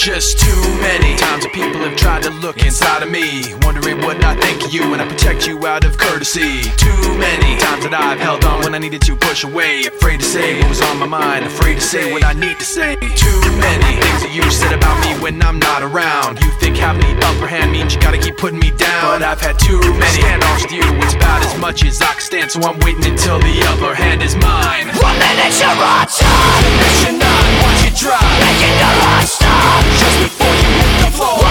Just 0.00 0.40
too 0.40 0.62
many 0.80 1.14
times 1.14 1.44
that 1.44 1.52
people 1.52 1.84
have 1.84 1.94
tried 1.94 2.22
to 2.22 2.30
look 2.40 2.56
inside 2.64 3.02
of 3.02 3.10
me, 3.10 3.52
wondering 3.60 4.00
what 4.00 4.16
I 4.24 4.34
think 4.40 4.64
of 4.64 4.72
you 4.72 4.88
when 4.88 4.98
I 4.98 5.06
protect 5.06 5.46
you 5.46 5.60
out 5.66 5.84
of 5.84 5.98
courtesy. 5.98 6.64
Too 6.80 7.04
many 7.20 7.60
times 7.60 7.84
that 7.84 7.92
I've 7.92 8.16
held 8.16 8.42
on 8.48 8.64
when 8.64 8.74
I 8.74 8.78
needed 8.78 9.02
to 9.02 9.14
push 9.14 9.44
away, 9.44 9.84
afraid 9.84 10.20
to 10.20 10.24
say 10.24 10.56
what 10.56 10.70
was 10.70 10.80
on 10.80 10.96
my 10.96 11.04
mind, 11.04 11.44
afraid 11.44 11.74
to 11.74 11.84
say 11.84 12.10
what 12.10 12.24
I 12.24 12.32
need 12.32 12.56
to 12.56 12.64
say. 12.64 12.96
Too 12.96 13.40
many 13.60 14.00
things 14.00 14.24
that 14.24 14.32
you 14.32 14.40
said 14.48 14.72
about 14.72 14.96
me 15.04 15.20
when 15.20 15.36
I'm 15.44 15.60
not 15.60 15.84
around. 15.84 16.40
You 16.40 16.48
think 16.56 16.80
having 16.80 17.04
the 17.04 17.20
upper 17.20 17.46
hand 17.46 17.70
means 17.70 17.92
you 17.92 18.00
gotta 18.00 18.16
keep 18.16 18.38
putting 18.38 18.58
me 18.58 18.72
down, 18.80 19.20
but 19.20 19.22
I've 19.22 19.40
had 19.40 19.60
too 19.60 19.84
many 20.00 20.24
handoffs 20.24 20.64
with 20.64 20.80
you. 20.80 20.86
It's 21.04 21.12
about 21.12 21.44
as 21.44 21.60
much 21.60 21.84
as 21.84 22.00
I 22.00 22.16
can 22.16 22.24
stand, 22.24 22.48
so 22.50 22.64
I'm 22.64 22.80
waiting 22.80 23.04
until 23.04 23.36
the 23.36 23.68
upper 23.68 23.92
hand 23.92 24.24
is 24.24 24.32
mine. 24.32 24.88
One 24.96 25.18
minute 25.20 25.52
you're 25.60 25.76
on 25.76 26.08
top, 26.08 26.56
Mission 26.80 27.20
nine, 27.20 27.52
watch 27.68 27.79
it 27.90 28.06
Making 28.06 28.76
the 28.78 28.90
roster 29.02 29.58
Just 29.98 30.18
before 30.22 30.54
you 30.54 30.70
hit 30.78 30.94
the 31.02 31.10
floor. 31.16 31.42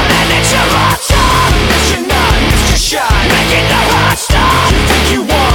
Making 3.27 3.67
the 3.67 3.81
You 4.71 4.81
think 4.87 5.05
you 5.11 5.21
want 5.23 5.48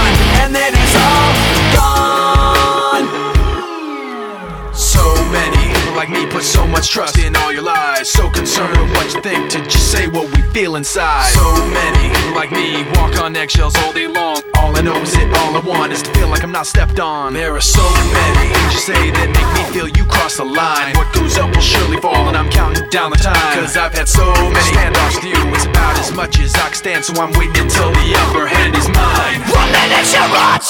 put 6.44 6.52
so 6.52 6.66
much 6.66 6.90
trust 6.90 7.18
in 7.18 7.34
all 7.36 7.52
your 7.52 7.62
lies. 7.62 8.08
So 8.08 8.28
concerned 8.30 8.76
with 8.76 8.90
what 8.92 9.14
you 9.14 9.20
think 9.22 9.50
to 9.50 9.58
just 9.64 9.90
say 9.90 10.08
what 10.08 10.26
we 10.34 10.42
feel 10.52 10.76
inside. 10.76 11.32
So 11.32 11.48
many 11.72 12.12
like 12.34 12.50
me 12.50 12.84
walk 12.94 13.20
on 13.20 13.36
eggshells 13.36 13.74
all 13.76 13.92
day 13.92 14.06
long. 14.06 14.42
All 14.56 14.76
I 14.76 14.82
know 14.82 14.96
is 15.00 15.14
it, 15.14 15.28
all 15.38 15.56
I 15.56 15.60
want 15.60 15.92
is 15.92 16.02
to 16.02 16.10
feel 16.14 16.28
like 16.28 16.42
I'm 16.42 16.52
not 16.52 16.66
stepped 16.66 17.00
on. 17.00 17.34
There 17.34 17.54
are 17.54 17.60
so 17.60 17.84
many 18.12 18.48
you 18.72 18.78
say 18.78 19.10
that 19.10 19.28
make 19.32 19.50
me 19.56 19.62
feel 19.72 19.88
you 19.88 20.04
cross 20.04 20.36
the 20.36 20.44
line. 20.44 20.94
What 20.96 21.12
goes 21.14 21.36
up 21.38 21.48
will 21.54 21.60
surely 21.60 22.00
fall, 22.00 22.28
and 22.28 22.36
I'm 22.36 22.50
counting 22.50 22.88
down 22.90 23.10
the 23.10 23.16
time. 23.16 23.54
Cause 23.54 23.76
I've 23.76 23.94
had 23.94 24.08
so 24.08 24.26
many 24.26 24.68
standoffs 24.72 25.16
with 25.16 25.32
you, 25.32 25.38
it's 25.54 25.66
about 25.66 25.98
as 25.98 26.12
much 26.12 26.40
as 26.40 26.54
I 26.54 26.68
can 26.68 26.74
stand, 26.74 27.04
so 27.04 27.12
I'm 27.20 27.32
waiting 27.38 27.64
until 27.64 27.90
the 27.92 28.06
upper 28.26 28.46
hand 28.46 28.76
is 28.76 28.88
mine. 28.88 29.40
One 29.48 29.70
minute 29.72 30.08
you're 30.12 30.24
on 30.24 30.60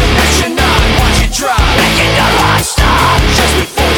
the 0.00 0.08
next 0.16 0.36
you're 0.40 0.56
not, 0.56 0.80
watch 1.00 1.16
you 1.20 1.28
drop. 1.32 1.60
Making 1.76 2.12
your 2.16 2.32
heart 2.40 2.64
stop, 2.64 3.18
just 3.36 3.54
before 3.60 3.97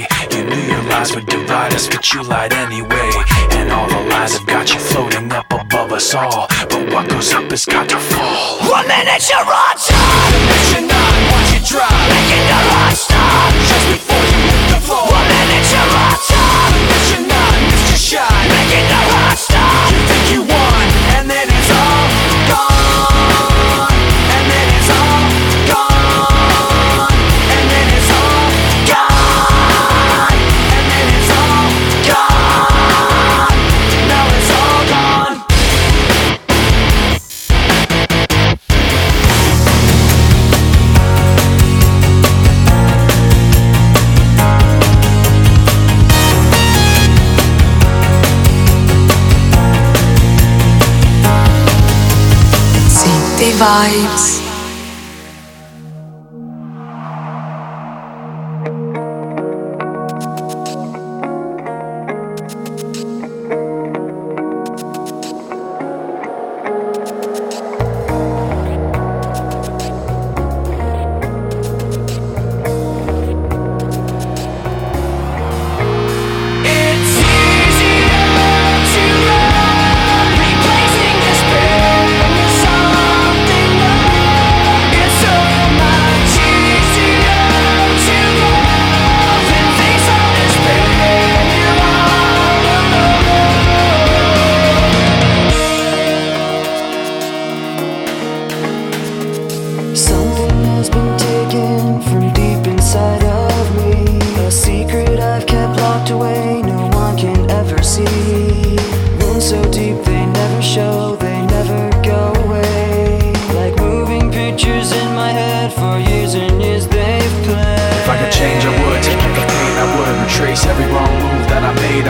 Lies 1.01 1.15
would 1.15 1.25
divide 1.25 1.73
us, 1.73 1.87
but 1.87 2.13
you 2.13 2.21
lied 2.21 2.53
anyway. 2.53 3.09
And 3.57 3.71
all 3.71 3.89
the 3.89 4.01
lies 4.13 4.37
have 4.37 4.45
got 4.45 4.71
you 4.71 4.79
floating 4.79 5.31
up 5.31 5.51
above 5.51 5.91
us 5.93 6.13
all. 6.13 6.45
But 6.69 6.93
what 6.93 7.09
goes 7.09 7.33
up 7.33 7.49
has 7.49 7.65
got 7.65 7.89
to 7.89 7.97
fall. 7.97 8.61
One 8.69 8.85
minute 8.85 9.25
you're 9.25 9.41
on 9.41 9.75
top, 9.81 10.29
the 10.29 10.39
next 10.45 10.69
you're 10.69 10.85
not, 10.85 11.13
watch 11.33 11.49
you 11.57 11.61
drop. 11.65 11.89
Making 12.05 12.45
your 12.45 12.65
heart 12.69 12.93
stop, 12.93 13.49
just 13.65 13.85
before 13.89 14.25
you 14.29 14.45
hit 14.45 14.65
the 14.69 14.79
floor. 14.85 15.09
One 15.09 15.25
minute 15.25 15.65
you're 15.73 15.89
on 15.89 16.17
top, 16.21 16.69
the 16.69 16.81
next 16.85 17.09
you're 17.09 17.25
not, 17.33 17.55
Mr. 17.65 17.97
Shine. 17.97 18.47
Making 18.53 18.85
your 18.85 19.05
heart 19.09 19.39
stop, 19.41 19.89
you 19.89 20.01
think 20.05 20.25
you 20.37 20.41
won, 20.53 20.70
Vibes. 53.61 54.40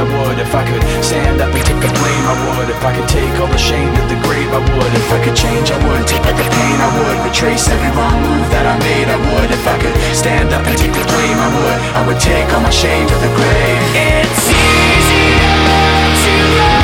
I 0.02 0.04
would. 0.04 0.40
If 0.42 0.56
I 0.56 0.66
could 0.66 0.82
stand 1.06 1.42
up 1.42 1.54
and 1.54 1.62
take 1.62 1.78
the 1.78 1.94
blame, 2.02 2.26
I 2.26 2.34
would. 2.58 2.70
If 2.74 2.82
I 2.82 2.90
could 2.90 3.08
take 3.08 3.38
all 3.38 3.46
the 3.46 3.62
shame 3.62 3.94
to 3.94 4.02
the 4.10 4.18
grave, 4.26 4.50
I 4.50 4.58
would. 4.58 4.94
If 4.98 5.12
I 5.14 5.22
could 5.22 5.38
change, 5.38 5.70
I 5.70 5.78
would. 5.78 6.08
Take 6.10 6.26
the 6.26 6.34
pain, 6.34 6.78
I 6.82 6.90
would. 6.98 7.18
Retrace 7.22 7.70
every 7.70 7.94
wrong 7.94 8.18
move 8.18 8.50
that 8.50 8.66
I 8.66 8.82
made, 8.82 9.06
I 9.06 9.18
would. 9.30 9.50
If 9.54 9.62
I 9.62 9.78
could 9.78 9.94
stand 10.18 10.50
up 10.58 10.66
and 10.66 10.74
take 10.74 10.94
the 10.98 11.06
blame, 11.06 11.38
I 11.38 11.50
would. 11.54 11.80
I 11.94 12.02
would 12.08 12.20
take 12.20 12.50
all 12.50 12.66
my 12.66 12.74
shame 12.74 13.06
to 13.06 13.18
the 13.22 13.30
grave. 13.38 13.82
It's 13.94 14.50
easier 14.50 15.54
to 15.70 16.34
run, 16.58 16.81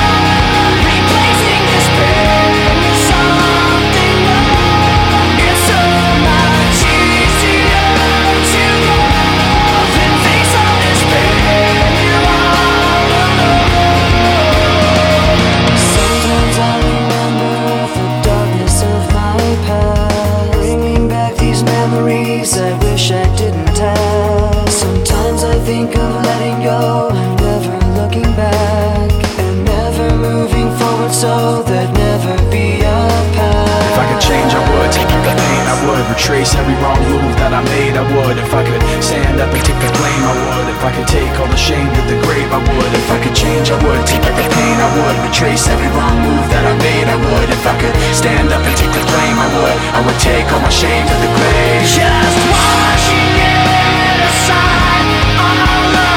Retrace 36.27 36.59
every 36.59 36.75
wrong 36.83 36.99
move 37.07 37.39
that 37.39 37.55
I 37.55 37.63
made, 37.71 37.95
I 37.95 38.03
would. 38.03 38.35
If 38.35 38.51
I 38.51 38.59
could 38.59 38.83
stand 38.99 39.39
up 39.39 39.47
and 39.47 39.63
take 39.63 39.79
the 39.79 39.87
blame, 39.95 40.23
I 40.27 40.35
would. 40.35 40.67
If 40.67 40.83
I 40.83 40.91
could 40.91 41.07
take 41.07 41.31
all 41.39 41.47
the 41.47 41.55
shame 41.55 41.87
to 41.87 42.01
the 42.03 42.19
grave, 42.27 42.51
I 42.51 42.59
would. 42.59 42.91
If 42.91 43.07
I 43.07 43.15
could 43.23 43.31
change, 43.31 43.71
I 43.71 43.79
would. 43.79 44.03
Take 44.03 44.27
the 44.27 44.35
pain, 44.35 44.75
I 44.75 44.91
would. 44.91 45.15
Retrace 45.23 45.71
every 45.71 45.87
wrong 45.95 46.19
move 46.19 46.43
that 46.51 46.67
I 46.67 46.75
made, 46.83 47.07
I 47.07 47.15
would. 47.15 47.47
If 47.47 47.63
I 47.63 47.79
could 47.79 47.95
stand 48.11 48.51
up 48.51 48.59
and 48.59 48.75
take 48.75 48.91
the 48.91 49.07
blame, 49.07 49.39
I 49.39 49.47
would. 49.55 49.77
I 49.95 49.99
would 50.03 50.19
take 50.19 50.51
all 50.51 50.59
my 50.59 50.67
shame 50.67 51.07
to 51.07 51.15
the 51.15 51.31
grave. 51.31 51.95
Just 51.95 52.35
washing 52.43 53.31
it 53.47 54.19
aside, 54.27 55.07
all 55.39 55.95
of 55.95 56.16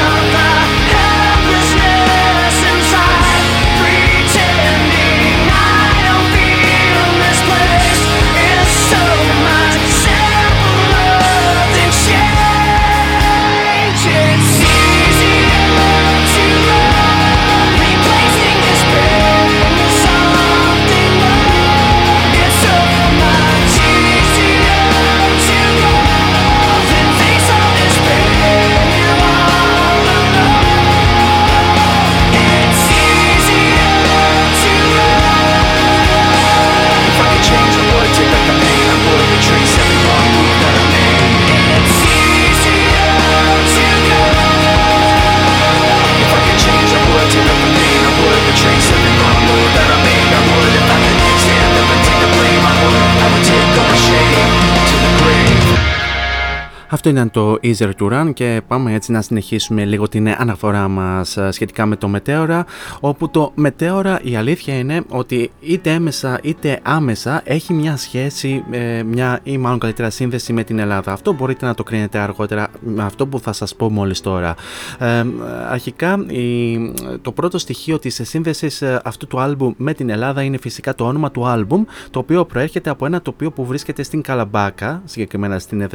Αυτό 57.03 57.13
ήταν 57.13 57.31
το 57.31 57.57
Easier 57.63 57.91
to 57.99 58.11
Run 58.11 58.33
και 58.33 58.61
πάμε 58.67 58.93
έτσι 58.93 59.11
να 59.11 59.21
συνεχίσουμε 59.21 59.85
λίγο 59.85 60.07
την 60.07 60.29
αναφορά 60.29 60.87
μας 60.87 61.37
ε, 61.37 61.51
σχετικά 61.51 61.85
με 61.85 61.95
το 61.95 62.07
μετέωρα 62.07 62.65
όπου 62.99 63.29
το 63.29 63.51
μετέωρα 63.55 64.19
η 64.23 64.35
αλήθεια 64.35 64.77
είναι 64.77 65.03
ότι 65.09 65.51
είτε 65.59 65.91
έμεσα 65.91 66.39
είτε 66.43 66.79
άμεσα 66.83 67.41
έχει 67.43 67.73
μια 67.73 67.97
σχέση 67.97 68.63
ε, 68.71 69.03
μια, 69.03 69.39
ή 69.43 69.57
μάλλον 69.57 69.79
καλύτερα 69.79 70.09
σύνδεση 70.09 70.53
με 70.53 70.63
την 70.63 70.79
Ελλάδα. 70.79 71.11
Αυτό 71.11 71.33
μπορείτε 71.33 71.65
να 71.65 71.73
το 71.73 71.83
κρίνετε 71.83 72.17
αργότερα 72.17 72.67
με 72.79 73.03
αυτό 73.03 73.27
που 73.27 73.39
θα 73.39 73.53
σας 73.53 73.75
πω 73.75 73.89
μόλις 73.89 74.21
τώρα. 74.21 74.55
Ε, 74.99 75.25
αρχικά 75.69 76.25
η, 76.27 76.77
το 77.21 77.31
πρώτο 77.31 77.57
στοιχείο 77.57 77.99
της 77.99 78.21
σύνδεσης 78.23 78.81
ε, 78.81 79.01
αυτού 79.03 79.27
του 79.27 79.39
άλμπουμ 79.39 79.73
με 79.77 79.93
την 79.93 80.09
Ελλάδα 80.09 80.41
είναι 80.41 80.57
φυσικά 80.57 80.95
το 80.95 81.05
όνομα 81.05 81.31
του 81.31 81.47
άλμπουμ 81.47 81.83
το 82.09 82.19
οποίο 82.19 82.45
προέρχεται 82.45 82.89
από 82.89 83.05
ένα 83.05 83.21
τοπίο 83.21 83.51
που 83.51 83.65
βρίσκεται 83.65 84.03
στην 84.03 84.21
Καλαμπάκα 84.21 85.01
συγκεκριμένα 85.05 85.59
στην, 85.59 85.87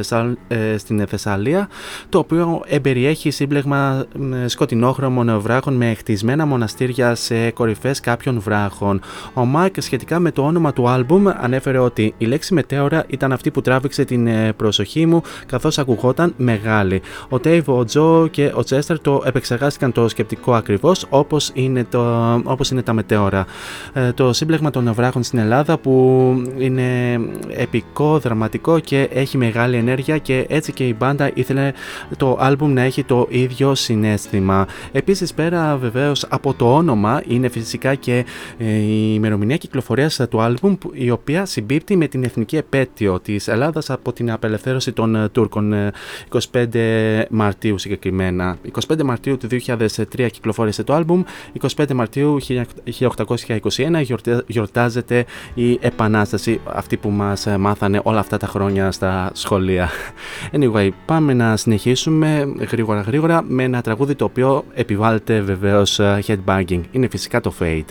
στην 0.77 0.96
Θεσσαλία 1.05 1.69
το 2.09 2.17
οποίο 2.17 2.61
εμπεριέχει 2.65 3.31
σύμπλεγμα 3.31 4.05
σκοτεινόχρωμων 4.45 5.39
βράχων 5.39 5.73
με 5.73 5.93
χτισμένα 5.93 6.45
μοναστήρια 6.45 7.15
σε 7.15 7.51
κορυφές 7.51 7.99
κάποιων 7.99 8.39
βράχων. 8.39 9.01
Ο 9.33 9.45
Μάικ 9.45 9.81
σχετικά 9.81 10.19
με 10.19 10.31
το 10.31 10.41
όνομα 10.45 10.73
του 10.73 10.89
άλμπουμ 10.89 11.27
ανέφερε 11.39 11.77
ότι 11.77 12.13
η 12.17 12.25
λέξη 12.25 12.53
Meteora 12.53 13.03
ήταν 13.07 13.31
αυτή 13.31 13.51
που 13.51 13.61
τράβηξε 13.61 14.05
την 14.05 14.27
ε, 14.27 14.53
προσοχή 14.53 15.05
μου 15.05 15.21
καθώς 15.45 15.77
ακουγόταν 15.77 16.33
μεγάλη. 16.37 17.01
Ο 17.29 17.39
Dave, 17.39 17.69
ο 17.69 17.83
Τζο 17.83 18.27
και 18.31 18.51
ο 18.55 18.63
Τσέστερ 18.63 18.99
το 18.99 19.23
επεξεργάστηκαν 19.25 19.91
το 19.91 20.07
σκεπτικό 20.07 20.53
ακριβώς 20.53 21.05
όπως 21.09 21.51
είναι, 21.53 21.87
όπως 22.43 22.69
είναι 22.69 22.81
τα 22.81 22.93
μετέωρα. 22.93 23.45
Ε, 23.93 24.11
το 24.11 24.33
σύμπλεγμα 24.33 24.69
των 24.69 24.93
βράχων 24.93 25.23
στην 25.23 25.39
Ελλάδα 25.39 25.77
που 25.77 25.93
είναι 26.57 27.19
επικό, 27.49 28.19
δραματικό 28.19 28.79
και 28.79 29.09
έχει 29.13 29.37
μεγάλη 29.37 29.75
ενέργεια 29.75 30.17
και 30.17 30.45
έτσι 30.49 30.71
και 30.71 30.86
η 30.87 30.95
μπάντα 30.97 31.31
ήθελε 31.33 31.71
το 32.17 32.37
άλμπουμ 32.39 32.73
να 32.73 32.81
έχει 32.81 33.03
το 33.03 33.27
ίδιο 33.29 33.75
συνέστημα. 33.75 34.67
Επίσης 34.91 35.33
πέρα 35.33 35.77
βεβαίως 35.77 36.25
από 36.29 36.53
το 36.53 36.75
όνομα 36.75 37.23
είναι 37.27 37.49
φυσικά 37.49 37.95
και 37.95 38.25
ε, 38.57 38.65
η 38.65 39.11
ημερομηνία 39.13 39.57
κυκλοφορίας 39.57 40.21
του 40.29 40.41
άλμπουμ 40.41 40.75
η 40.91 41.09
οποία 41.09 41.45
συμπίπτει 41.45 41.95
με 41.95 42.07
την 42.07 42.23
εθνική 42.23 42.57
επέτειο 42.57 43.19
της 43.19 43.47
Ελλάδας 43.47 43.89
από 43.89 44.13
την 44.13 44.31
απελευθέρωση 44.31 44.91
των 44.91 45.15
ε, 45.15 45.29
Τούρκων 45.29 45.91
25 46.51 46.75
ε, 46.75 47.23
Μαρτίου 47.29 47.77
συγκεκριμένα. 47.77 48.57
25 48.87 49.03
Μαρτίου 49.03 49.37
του 49.37 49.47
2003 49.65 50.27
κυκλοφόρησε 50.31 50.83
το 50.83 50.93
άλμπουμ, 50.93 51.23
25 51.75 51.93
Μαρτίου 51.93 52.37
1821 52.99 54.03
γιορτάζεται 54.47 55.25
η 55.53 55.77
Επανάσταση 55.81 56.59
αυτή 56.63 56.97
που 56.97 57.09
μας 57.09 57.47
μάθανε 57.59 57.99
όλα 58.03 58.19
αυτά 58.19 58.37
τα 58.37 58.47
χρόνια 58.47 58.91
στα 58.91 59.29
σχολεία. 59.33 59.89
Anyway, 60.51 60.76
πάμε 61.05 61.33
να 61.33 61.57
συνεχίσουμε 61.57 62.53
γρήγορα 62.71 63.01
γρήγορα 63.01 63.43
με 63.47 63.63
ένα 63.63 63.81
τραγούδι 63.81 64.15
το 64.15 64.25
οποίο 64.25 64.63
επιβάλλεται 64.73 65.41
βεβαίως 65.41 65.99
ε, 65.99 66.23
headbanging. 66.27 66.81
Είναι 66.91 67.07
φυσικά 67.07 67.41
το 67.41 67.53
Fade. 67.59 67.85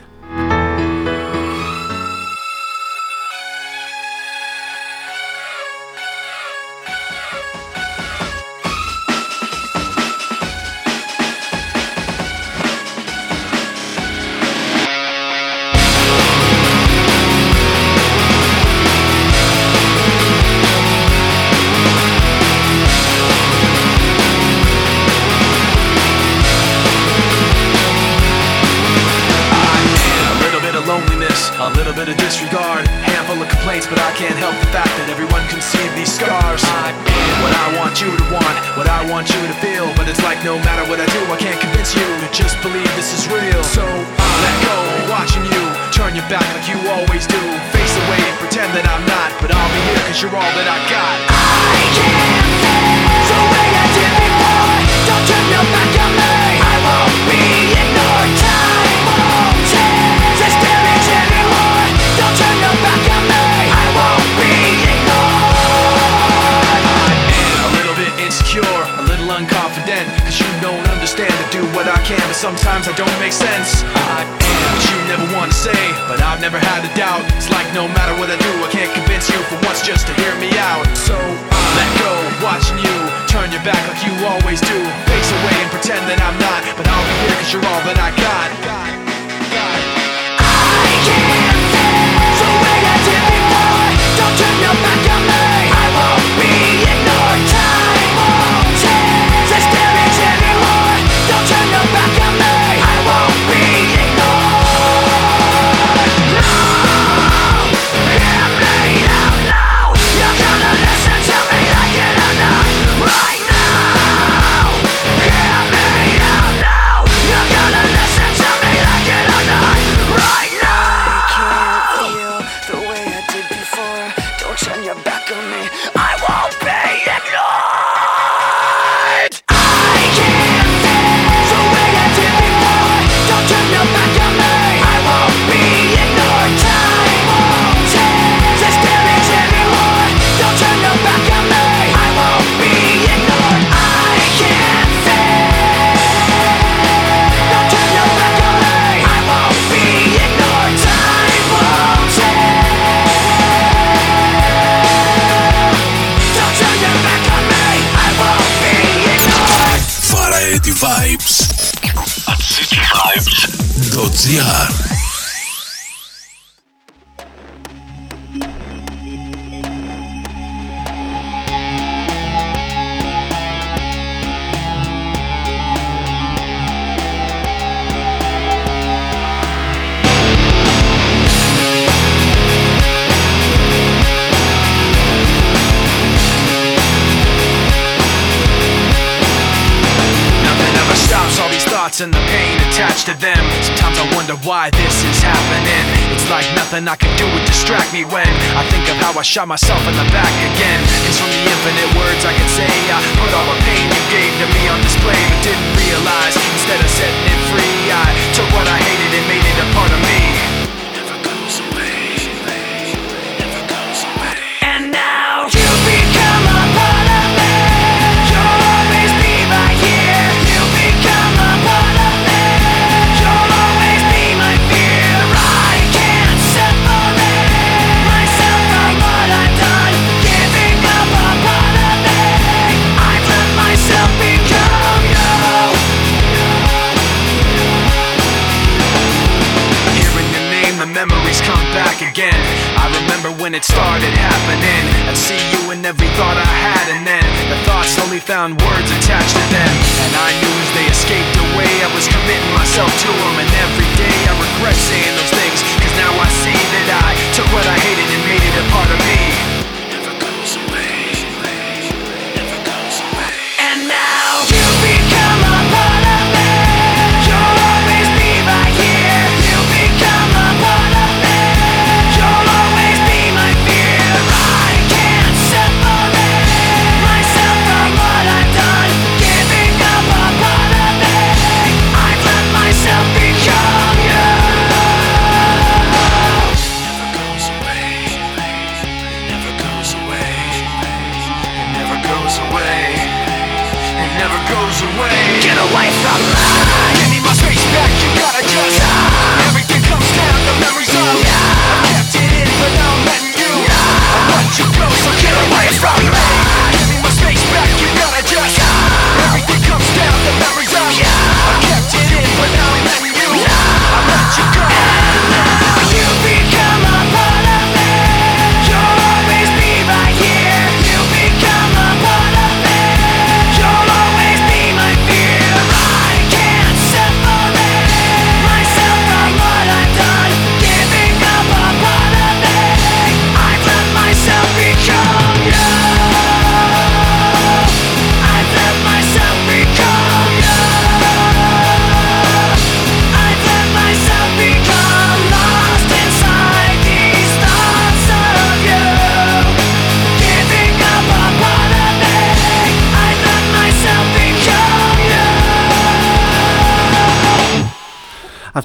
Shot 199.37 199.49
myself 199.49 199.87
in 199.87 199.95
the 199.95 200.11
back 200.13 200.26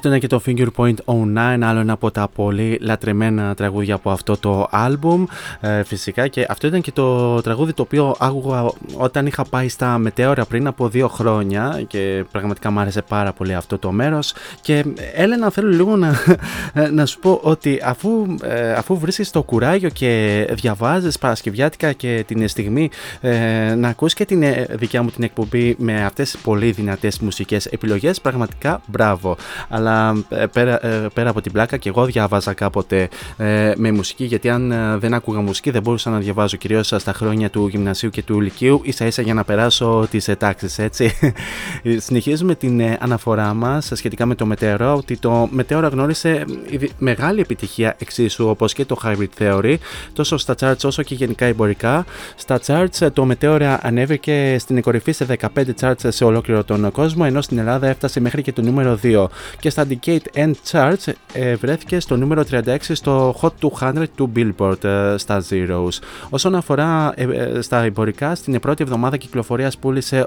Αυτό 0.04 0.14
είναι 0.14 0.24
και 0.26 0.26
το 0.26 0.42
Finger 0.46 0.66
Point 0.76 0.94
09, 1.04 1.62
άλλο 1.62 1.80
ένα 1.80 1.92
από 1.92 2.10
τα 2.10 2.28
πολύ 2.34 2.78
λατρεμένα 2.80 3.54
τραγούδια 3.54 3.94
από 3.94 4.10
αυτό 4.10 4.36
το 4.36 4.68
άλμπουμ. 4.70 5.24
Ε, 5.60 5.82
φυσικά 5.82 6.28
και 6.28 6.46
αυτό 6.48 6.66
ήταν 6.66 6.80
και 6.80 6.92
το 6.92 7.40
τραγούδι 7.40 7.72
το 7.72 7.82
οποίο 7.82 8.14
άκουγα 8.18 8.70
όταν 8.96 9.26
είχα 9.26 9.44
πάει 9.44 9.68
στα 9.68 9.98
Μετέωρα 9.98 10.44
πριν 10.44 10.66
από 10.66 10.88
δύο 10.88 11.08
χρόνια 11.08 11.84
και 11.86 12.24
πραγματικά 12.30 12.70
μου 12.70 12.80
άρεσε 12.80 13.02
πάρα 13.02 13.32
πολύ 13.32 13.54
αυτό 13.54 13.78
το 13.78 13.92
μέρος 13.92 14.34
και 14.60 14.84
Έλενα 15.14 15.50
θέλω 15.50 15.68
λίγο 15.68 15.96
να, 15.96 16.14
να 16.96 17.06
σου 17.06 17.18
πω 17.18 17.40
ότι 17.42 17.80
αφού, 17.84 18.36
ε, 18.42 18.72
αφού 18.72 18.98
βρίσκεις 18.98 19.30
το 19.30 19.42
κουράγιο 19.42 19.88
και 19.88 20.46
διαβάζεις 20.52 21.18
Παρασκευιάτικα 21.18 21.92
και 21.92 22.24
την 22.26 22.48
στιγμή 22.48 22.90
ε, 23.20 23.74
να 23.74 23.88
ακούς 23.88 24.14
και 24.14 24.24
την 24.24 24.42
ε, 24.42 24.66
δικιά 24.70 25.02
μου 25.02 25.10
την 25.10 25.24
εκπομπή 25.24 25.74
με 25.78 26.04
αυτές 26.04 26.30
τις 26.30 26.40
πολύ 26.40 26.70
δυνατές 26.70 27.18
μουσικές 27.18 27.66
επιλογές 27.66 28.20
πραγματικά 28.20 28.80
μπράβο. 28.86 29.36
Αλλά 29.68 30.24
ε, 30.28 30.46
πέρα, 30.46 30.86
ε, 30.86 31.08
πέρα 31.14 31.30
από 31.30 31.40
την 31.40 31.52
πλάκα 31.52 31.76
και 31.76 31.88
εγώ 31.88 32.04
διάβαζα 32.04 32.52
κάποτε 32.52 33.08
ε, 33.36 33.72
με 33.76 33.92
μουσική 33.92 34.24
γιατί 34.24 34.48
αν 34.48 34.72
ε, 34.72 34.96
δεν 34.96 35.14
άκουγα 35.14 35.40
μουσική 35.40 35.70
δεν 35.70 35.82
μπορούσα 35.82 36.10
να 36.10 36.18
διαβάζω 36.18 36.56
κυρίως 36.56 36.86
στα 36.96 37.12
χρόνια 37.12 37.50
του 37.50 37.66
γυμνασίου 37.66 38.10
και 38.10 38.22
του 38.22 38.40
λυκείου 38.40 38.80
ίσα 38.84 39.06
ίσα 39.06 39.22
για 39.22 39.34
να 39.34 39.44
περάσω 39.44 40.06
τις 40.10 40.28
ε, 40.28 40.36
τάξεις 40.36 40.78
έτσι. 40.78 41.12
Συνεχίζουμε 42.06 42.54
την 42.54 42.80
ε, 42.80 42.98
αναφορά 43.00 43.54
μας 43.54 43.90
σχετικά 43.94 44.26
με 44.26 44.34
το 44.34 44.48
Meteora 44.52 44.94
ότι 44.96 45.16
το 45.16 45.48
Meteora 45.58 45.88
γνώρισε 45.92 46.30
ε, 46.30 46.86
μεγάλη 46.98 47.40
επιτυχία 47.40 47.96
εξίσου 47.98 48.48
όπως 48.48 48.72
και 48.72 48.84
το 48.84 48.96
Hybrid 49.04 49.42
Theory 49.42 49.76
τόσο 50.12 50.36
στα 50.36 50.54
charts 50.60 50.84
όσο 50.84 51.02
και 51.02 51.14
γενικά 51.14 51.44
εμπορικά. 51.44 52.04
Στα 52.36 52.60
charts 52.66 53.00
ε, 53.00 53.10
το 53.10 53.28
Meteora 53.30 53.76
ανέβηκε 53.80 54.56
στην 54.58 54.82
κορυφή 54.82 55.12
σε 55.12 55.26
15 55.54 55.64
charts 55.80 55.94
σε 56.08 56.24
ολόκληρο 56.24 56.64
τον 56.64 56.90
κόσμο 56.90 57.24
ενώ 57.26 57.40
στην 57.40 57.58
Ελλάδα 57.58 57.88
έφτασε 57.88 58.20
μέχρι 58.20 58.42
και 58.42 58.52
το 58.52 58.62
νούμερο 58.62 58.98
2 59.02 59.26
και 59.60 59.70
στα 59.70 59.86
Decade 59.88 60.36
End 60.36 60.52
Charts 60.70 61.12
ε, 61.32 61.54
βρέθηκε 61.54 62.00
στο 62.00 62.16
νούμερο 62.16 62.44
36 62.50 62.76
στο 62.78 63.34
Hot 63.40 63.70
200 63.80 64.04
του 64.14 64.32
Billboard 64.36 64.84
ε, 64.84 65.14
στα 65.16 65.42
Zeros. 65.50 65.98
Όσον 66.30 66.54
αφορά 66.54 67.12
ε, 67.16 67.24
ε, 67.24 67.60
στα 67.60 67.82
εμπορικά, 67.82 68.34
στην 68.34 68.60
πρώτη 68.60 68.71
εβδομάδα 68.80 69.16
κυκλοφορίας 69.16 69.78
πούλησε 69.78 70.26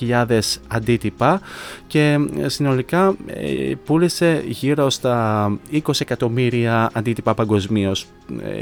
810.000 0.00 0.40
αντίτυπα 0.68 1.40
και 1.86 2.18
ε, 2.38 2.48
συνολικά 2.48 3.16
ε, 3.26 3.72
πούλησε 3.84 4.42
γύρω 4.46 4.90
στα 4.90 5.48
20 5.72 5.78
εκατομμύρια 5.98 6.90
αντίτυπα 6.92 7.34
παγκοσμίως 7.34 8.06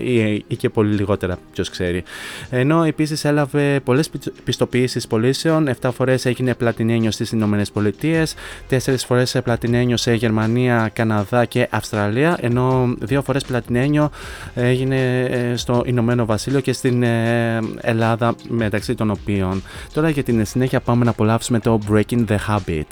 ή, 0.05 0.45
ή 0.47 0.57
και 0.57 0.69
πολύ 0.69 0.95
λιγότερα, 0.95 1.39
ποιος 1.53 1.70
ξέρει. 1.70 2.03
Ενώ 2.51 2.83
επίσης 2.83 3.25
έλαβε 3.25 3.81
πολλές 3.85 4.11
πιστοποιήσεις 4.45 5.07
πωλήσεων, 5.07 5.69
7 5.81 5.91
φορές 5.95 6.27
έγινε 6.27 6.55
πλατινένιο 6.55 7.11
στις 7.11 7.31
Ηνωμένες 7.31 7.70
Πολιτείες, 7.70 8.35
4 8.70 8.77
φορές 9.07 9.37
πλατινένιο 9.45 9.97
σε 9.97 10.15
Γερμανία, 10.15 10.91
Καναδά 10.93 11.45
και 11.45 11.69
Αυστραλία, 11.70 12.39
ενώ 12.41 12.95
2 13.09 13.20
φορές 13.25 13.45
πλατινένιο 13.45 14.11
έγινε 14.55 15.23
ε, 15.23 15.57
στο 15.57 15.83
Ηνωμένο 15.87 16.25
Βασίλειο 16.25 16.61
και 16.61 16.73
στην 16.73 17.03
ε, 17.03 17.59
Ελλάδα, 17.81 18.35
μεταξύ 18.49 18.88
των 18.94 19.10
οποίων. 19.10 19.62
Τώρα 19.93 20.09
για 20.09 20.23
την 20.23 20.44
συνέχεια 20.44 20.81
πάμε 20.81 21.05
να 21.05 21.10
απολαύσουμε 21.10 21.59
το 21.59 21.78
Breaking 21.90 22.24
the 22.27 22.36
Habit. 22.48 22.86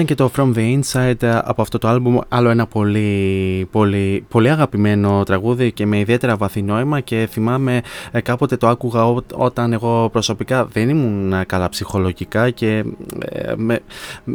Ήταν 0.00 0.16
και 0.16 0.22
το 0.22 0.30
From 0.36 0.58
the 0.58 0.80
Inside 0.80 1.22
ε, 1.22 1.38
από 1.44 1.62
αυτό 1.62 1.78
το 1.78 1.88
άλμπουμ, 1.88 2.18
άλλο 2.28 2.48
ένα 2.48 2.66
πολύ, 2.66 3.68
πολύ, 3.70 4.24
πολύ 4.28 4.50
αγαπημένο 4.50 5.22
τραγούδι 5.22 5.72
και 5.72 5.86
με 5.86 5.98
ιδιαίτερα 5.98 6.36
βαθύ 6.36 6.62
νόημα 6.62 7.00
και 7.00 7.28
θυμάμαι 7.30 7.80
ε, 8.10 8.20
κάποτε 8.20 8.56
το 8.56 8.68
άκουγα 8.68 9.04
όταν 9.34 9.72
εγώ 9.72 10.08
προσωπικά 10.12 10.64
δεν 10.64 10.88
ήμουν 10.88 11.46
καλά 11.46 11.68
ψυχολογικά 11.68 12.50
και 12.50 12.84
ε, 13.18 13.52
με, 13.56 13.80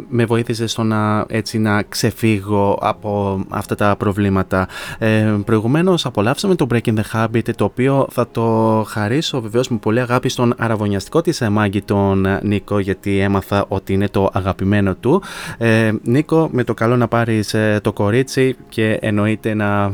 με 0.08 0.24
βοήθησε 0.24 0.66
στο 0.66 0.82
να, 0.82 1.24
έτσι, 1.28 1.58
να 1.58 1.82
ξεφύγω 1.82 2.78
από 2.80 3.40
αυτά 3.48 3.74
τα 3.74 3.96
προβλήματα. 3.98 4.68
Ε, 4.98 5.34
προηγουμένως 5.44 6.06
απολαύσαμε 6.06 6.54
το 6.54 6.66
Breaking 6.70 6.94
the 6.94 7.02
Habit 7.12 7.54
το 7.56 7.64
οποίο 7.64 8.06
θα 8.10 8.28
το 8.30 8.84
χαρίσω 8.88 9.40
βεβαίως 9.40 9.68
με 9.68 9.76
πολύ 9.76 10.00
αγάπη 10.00 10.28
στον 10.28 10.54
αραβωνιαστικό 10.58 11.20
της 11.20 11.40
Μάγκη 11.50 11.82
τον 11.82 12.26
Νίκο 12.42 12.78
γιατί 12.78 13.18
έμαθα 13.18 13.64
ότι 13.68 13.92
είναι 13.92 14.08
το 14.08 14.30
αγαπημένο 14.32 14.94
του. 14.94 15.22
Ε, 15.58 15.92
Νίκο, 16.02 16.48
με 16.52 16.64
το 16.64 16.74
καλό 16.74 16.96
να 16.96 17.08
πάρεις 17.08 17.54
ε, 17.54 17.78
το 17.82 17.92
κορίτσι 17.92 18.56
και 18.68 18.98
εννοείται 19.00 19.54
να, 19.54 19.90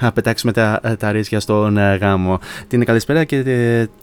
να 0.00 0.12
πετάξουμε 0.12 0.52
τα, 0.52 0.80
τα 0.98 1.12
ρίζια 1.12 1.40
στον 1.40 1.76
ε, 1.76 1.96
γάμο. 1.96 2.38
Την 2.68 2.84
καλησπέρα 2.84 3.24
και, 3.24 3.42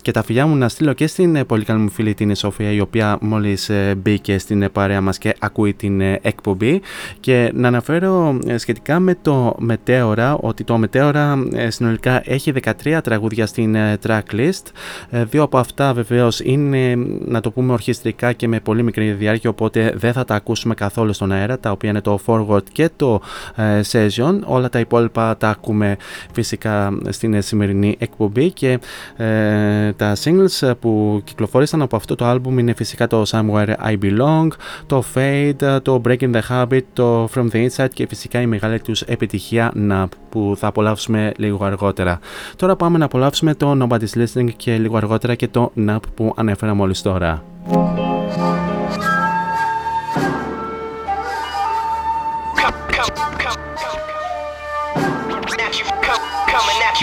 και 0.02 0.12
τα 0.12 0.24
φιλιά 0.24 0.48
μου 0.48 0.56
να 0.56 0.70
στείλω 0.70 0.94
και 0.94 1.08
στην 1.08 1.46
πολύ 1.46 1.64
καλή 1.64 1.80
μου 1.80 1.90
φίλη 1.90 2.14
την 2.14 2.36
Σοφία, 2.36 2.72
η 2.72 2.80
οποία 2.80 3.18
μόλις 3.22 3.72
μπήκε 3.98 4.38
στην 4.38 4.72
παρέα 4.72 5.02
μας 5.02 5.18
και 5.18 5.36
ακούει 5.40 5.74
την 5.74 6.02
εκπομπή. 6.02 6.82
Και 7.20 7.52
να 7.54 7.68
αναφέρω 7.68 8.40
σχετικά 8.56 9.00
με 9.00 9.18
το 9.22 9.56
Μετέωρα 9.60 10.36
ότι 10.36 10.64
το 10.64 10.78
Μετέωρα 10.78 11.38
συνολικά 11.68 12.22
έχει 12.26 12.54
13 12.84 13.00
τραγούδια 13.04 13.46
στην 13.46 13.76
tracklist. 14.08 14.64
Δύο 15.10 15.44
από 15.44 15.58
αυτά 15.58 15.94
βεβαίως 15.94 16.40
είναι, 16.40 16.96
να 17.26 17.42
το 17.42 17.52
πούμε, 17.52 17.74
ορχιστρικά 17.74 18.34
και 18.34 18.48
με 18.48 18.60
πολύ 18.60 18.84
μικρή 18.84 19.12
διάρκεια, 19.12 19.50
οπότε 19.50 19.94
δεν 19.96 20.14
θα 20.14 20.26
τα 20.26 20.36
ακούσουμε 20.36 20.74
καθόλου 20.74 20.97
καθόλου 20.98 21.16
στον 21.16 21.32
αέρα, 21.32 21.60
τα 21.60 21.72
οποία 21.72 21.90
είναι 21.90 22.02
το 22.02 22.20
forward 22.26 22.64
και 22.72 22.90
το 22.96 23.22
ε, 23.56 23.82
session. 23.92 24.40
Όλα 24.46 24.70
τα 24.70 24.80
υπόλοιπα 24.80 25.38
τα 25.38 25.50
ακούμε 25.50 25.98
φυσικά 26.32 26.98
στην 27.10 27.42
σημερινή 27.42 27.96
εκπομπή 28.00 28.52
και 28.52 28.80
ε, 29.18 29.92
τα 29.94 30.16
singles 30.24 30.72
που 30.80 31.22
κυκλοφόρησαν 31.24 31.82
από 31.82 31.96
αυτό 31.96 32.16
το 32.16 32.32
album 32.32 32.58
είναι 32.58 32.74
φυσικά 32.74 33.08
το 33.08 33.24
Somewhere 33.32 33.74
I 33.86 33.98
Belong, 34.02 34.48
το 34.86 35.04
Fade, 35.14 35.80
το 35.82 36.02
Breaking 36.06 36.34
the 36.34 36.42
Habit, 36.50 36.82
το 36.94 37.30
From 37.36 37.48
the 37.52 37.68
Inside 37.68 37.90
και 37.94 38.08
φυσικά 38.08 38.42
η 38.42 38.46
μεγάλη 38.46 38.80
τους 38.80 39.02
επιτυχία 39.02 39.72
Nap 39.90 40.08
που 40.30 40.56
θα 40.58 40.68
απολαύσουμε 40.68 41.32
λίγο 41.38 41.66
αργότερα. 41.66 42.20
Τώρα 42.56 42.76
πάμε 42.76 42.98
να 42.98 43.06
απολαύσουμε 43.06 43.54
το 43.54 43.78
Nobody's 43.82 44.24
Listening 44.24 44.50
και 44.56 44.78
λίγο 44.78 44.98
αργότερα 44.98 45.36
και 45.36 45.48
το 45.48 45.72
Nap 45.88 46.00
που 46.16 46.34
ανέφερα 46.36 46.74
μόλις 46.74 47.02
τώρα. 47.02 47.44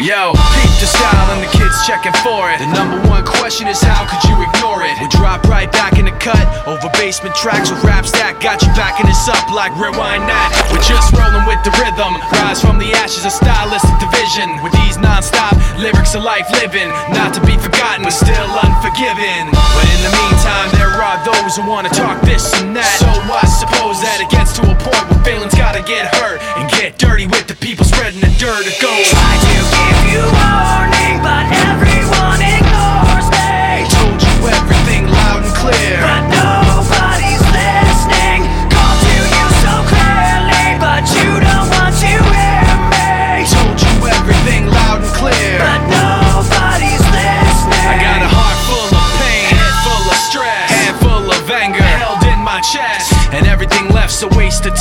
Yo, 0.05 0.37
peep 0.37 0.69
the 0.85 0.85
style 0.85 1.33
and 1.33 1.41
the 1.41 1.49
kids 1.57 1.73
checking 1.89 2.13
for 2.21 2.53
it. 2.53 2.61
The 2.61 2.69
number 2.77 3.01
one 3.09 3.25
question 3.25 3.65
is 3.65 3.81
how 3.81 4.05
could 4.05 4.21
you 4.29 4.37
ignore 4.37 4.85
it? 4.85 4.93
We 5.01 5.09
drop 5.09 5.49
right 5.49 5.73
back 5.73 5.97
in 5.97 6.05
the 6.05 6.13
cut 6.21 6.45
over 6.69 6.93
basement 7.01 7.33
tracks 7.33 7.73
with 7.73 7.81
raps 7.81 8.13
that 8.21 8.37
got 8.37 8.61
you 8.61 8.69
backing 8.77 9.09
us 9.09 9.25
up 9.33 9.49
like 9.49 9.73
rewind 9.81 10.29
that. 10.29 10.53
We're 10.69 10.85
just 10.85 11.09
rolling 11.17 11.49
with 11.49 11.57
the 11.65 11.73
rhythm, 11.81 12.21
rise 12.37 12.61
from 12.61 12.77
the 12.77 12.93
ashes 12.93 13.25
of 13.25 13.33
stylistic 13.33 13.97
division. 13.97 14.53
With 14.61 14.77
these 14.85 15.01
non-stop 15.01 15.57
lyrics 15.81 16.13
of 16.13 16.21
life 16.21 16.53
living, 16.61 16.93
not 17.17 17.33
to 17.33 17.41
be 17.41 17.57
forgotten, 17.57 18.05
but 18.05 18.13
still 18.13 18.53
unforgiven. 18.61 19.49
But 19.57 19.89
in 19.89 20.01
the 20.05 20.13
meantime, 20.21 20.69
there 20.77 21.01
are 21.01 21.17
those 21.25 21.57
who 21.57 21.65
wanna 21.65 21.89
talk 21.89 22.21
this 22.29 22.53
and 22.61 22.77
that. 22.77 23.01
So 23.01 23.09
I 23.09 23.49
suppose 23.49 24.05
that 24.05 24.21
it 24.21 24.29
gets 24.29 24.53
to 24.61 24.69
a 24.69 24.77
point 24.85 25.14
feelings 25.25 25.55
gotta 25.55 25.83
get 25.83 26.15
hurt 26.17 26.41
and 26.57 26.71
get 26.71 26.99
dirty 26.99 27.27
with 27.27 27.49
the 27.49 27.57
people 27.57 27.85
spreading 27.85 28.21
the 28.21 28.31
dirt. 28.37 28.69
It 28.69 28.77
goes. 28.81 29.09
Try 29.09 29.35
to 29.41 29.57
give 29.73 30.01
you 30.13 30.23
warning, 30.29 31.17
but 31.25 31.49
everyone 31.65 32.41
ignores 32.45 33.27
me. 33.33 33.89
Told 33.89 34.21
you 34.21 34.37
everything 34.53 35.09
loud 35.09 35.43
and 35.43 35.55
clear. 35.57 36.14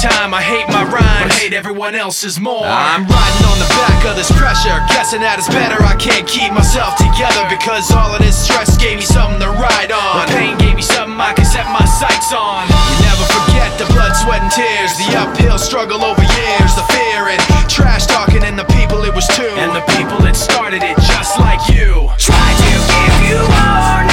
Time. 0.03 0.35
I 0.35 0.43
hate 0.43 0.67
my 0.67 0.83
rhymes, 0.83 1.31
but 1.31 1.39
hate 1.39 1.55
everyone 1.55 1.95
else's 1.95 2.35
more. 2.35 2.67
I'm 2.67 3.07
riding 3.07 3.45
on 3.47 3.57
the 3.63 3.71
back 3.79 4.03
of 4.03 4.19
this 4.19 4.27
pressure, 4.35 4.75
guessing 4.91 5.23
that 5.23 5.39
it's 5.39 5.47
better. 5.47 5.79
I 5.79 5.95
can't 5.95 6.27
keep 6.27 6.51
myself 6.51 6.99
together 6.99 7.47
because 7.47 7.87
all 7.95 8.11
of 8.11 8.19
this 8.19 8.35
stress 8.35 8.75
gave 8.75 8.99
me 8.99 9.05
something 9.07 9.39
to 9.39 9.51
ride 9.55 9.95
on. 9.95 10.27
The 10.27 10.35
pain 10.35 10.53
gave 10.59 10.75
me 10.75 10.83
something 10.83 11.15
I 11.15 11.31
can 11.31 11.47
set 11.47 11.63
my 11.71 11.87
sights 11.87 12.35
on. 12.35 12.67
You 12.67 12.99
never 13.07 13.25
forget 13.31 13.71
the 13.79 13.87
blood, 13.95 14.11
sweat, 14.19 14.43
and 14.43 14.51
tears, 14.51 14.91
the 14.99 15.15
uphill 15.15 15.55
struggle 15.55 16.03
over 16.03 16.21
years, 16.21 16.75
the 16.75 16.83
fear 16.91 17.31
and 17.31 17.39
trash 17.71 18.05
talking, 18.05 18.43
and 18.43 18.59
the 18.59 18.67
people 18.75 19.07
it 19.07 19.15
was 19.15 19.25
to, 19.39 19.47
and 19.63 19.71
the 19.71 19.85
people 19.95 20.19
that 20.27 20.35
started 20.35 20.83
it 20.83 20.99
just 21.07 21.39
like 21.39 21.63
you. 21.71 22.11
Try 22.19 22.49
to 22.59 22.71
give 22.91 23.15
you 23.31 23.39
warning, 23.39 24.12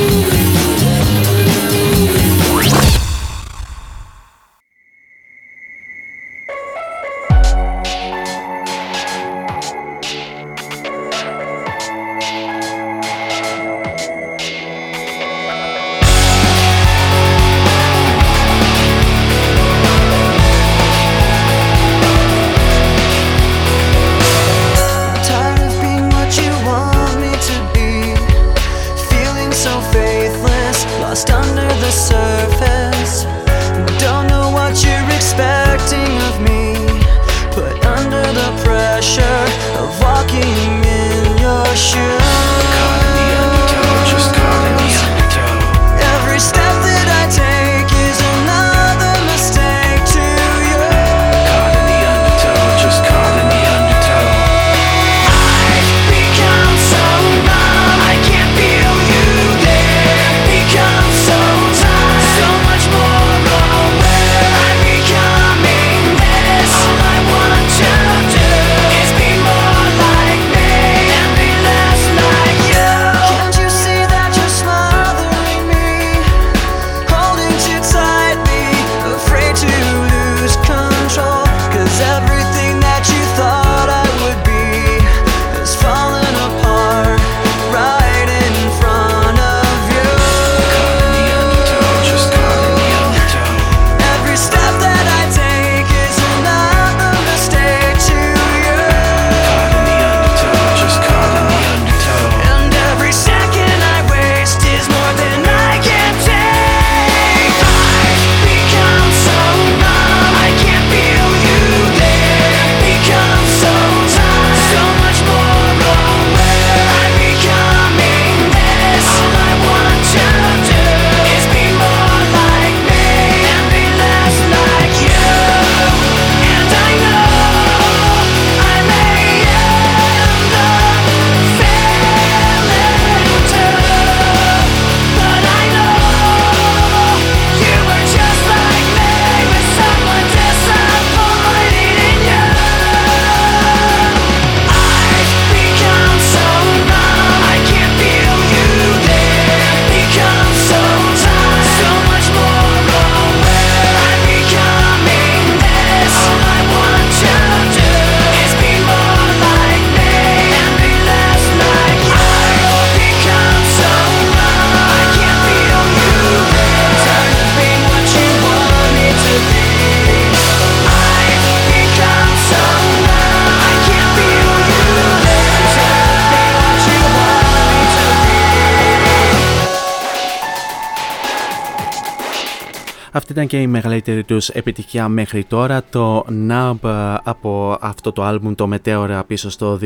Αυτή 183.31 183.43
ήταν 183.43 183.59
και 183.59 183.65
η 183.65 183.67
μεγαλύτερη 183.67 184.23
τους 184.23 184.49
επιτυχία 184.49 185.07
μέχρι 185.07 185.43
τώρα, 185.43 185.83
το 185.89 186.25
Nub 186.49 186.75
από 187.23 187.77
αυτό 187.81 188.11
το 188.11 188.23
άλμπουμ 188.23 188.55
το 188.55 188.67
Μετέωρα 188.67 189.23
πίσω 189.23 189.49
στο 189.49 189.79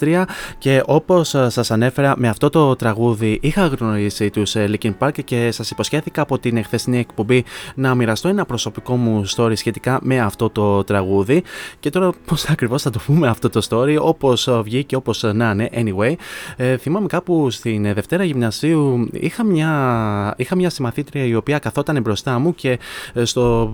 2003 0.00 0.22
και 0.58 0.82
όπως 0.86 1.28
σας 1.28 1.70
ανέφερα 1.70 2.14
με 2.16 2.28
αυτό 2.28 2.50
το 2.50 2.76
τραγούδι 2.76 3.38
είχα 3.42 3.66
γνωρίσει 3.66 4.30
τους 4.30 4.54
Linkin 4.56 4.92
Park 4.98 5.24
και 5.24 5.50
σας 5.50 5.70
υποσχέθηκα 5.70 6.22
από 6.22 6.38
την 6.38 6.56
εχθεσινή 6.56 6.98
εκπομπή 6.98 7.44
να 7.74 7.94
μοιραστώ 7.94 8.28
ένα 8.28 8.44
προσωπικό 8.44 8.96
μου 8.96 9.24
story 9.36 9.56
σχετικά 9.56 9.98
με 10.02 10.20
αυτό 10.20 10.50
το 10.50 10.84
τραγούδι. 10.84 11.42
Και 11.80 11.90
τώρα 11.90 12.12
πώς 12.26 12.44
ακριβώς 12.44 12.82
θα 12.82 12.90
το 12.90 13.00
πούμε 13.06 13.28
αυτό 13.28 13.50
το 13.50 13.66
story 13.70 13.96
όπως 14.00 14.48
βγήκε 14.62 14.96
όπως 14.96 15.22
να 15.22 15.50
είναι 15.50 15.70
anyway. 15.72 16.14
Ε, 16.56 16.76
θυμάμαι 16.76 17.06
κάπου 17.06 17.50
στην 17.50 17.94
Δευτέρα 17.94 18.24
Γυμνασίου 18.24 19.08
είχα 19.12 19.44
μια, 19.44 20.34
είχα 20.36 20.56
μια 20.56 20.70
συμμαθήτρια 20.70 21.24
η 21.24 21.34
οποία 21.34 21.58
καθόταν 21.58 22.00
μπροστά 22.00 22.38
μου 22.38 22.54
και 22.54 22.70
ε, 22.70 22.78
στο, 23.22 23.72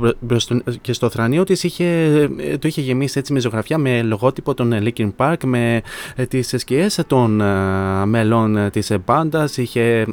και 0.80 0.92
στο 0.92 1.10
θρανίο 1.10 1.44
της 1.44 1.64
είχε, 1.64 1.84
ε, 2.38 2.58
το 2.58 2.68
είχε 2.68 2.80
γεμίσει 2.80 3.18
έτσι 3.18 3.32
με 3.32 3.40
ζωγραφιά 3.40 3.78
με 3.78 4.02
λογότυπο 4.02 4.54
των 4.54 4.72
Linkin 4.82 5.10
Park 5.16 5.44
με 5.44 5.82
ε, 6.14 6.26
τις 6.26 6.54
σκιές 6.56 7.00
των 7.06 7.42
μελών 8.04 8.70
της 8.70 8.92
μπάντας. 9.04 9.56
Είχε 9.56 10.06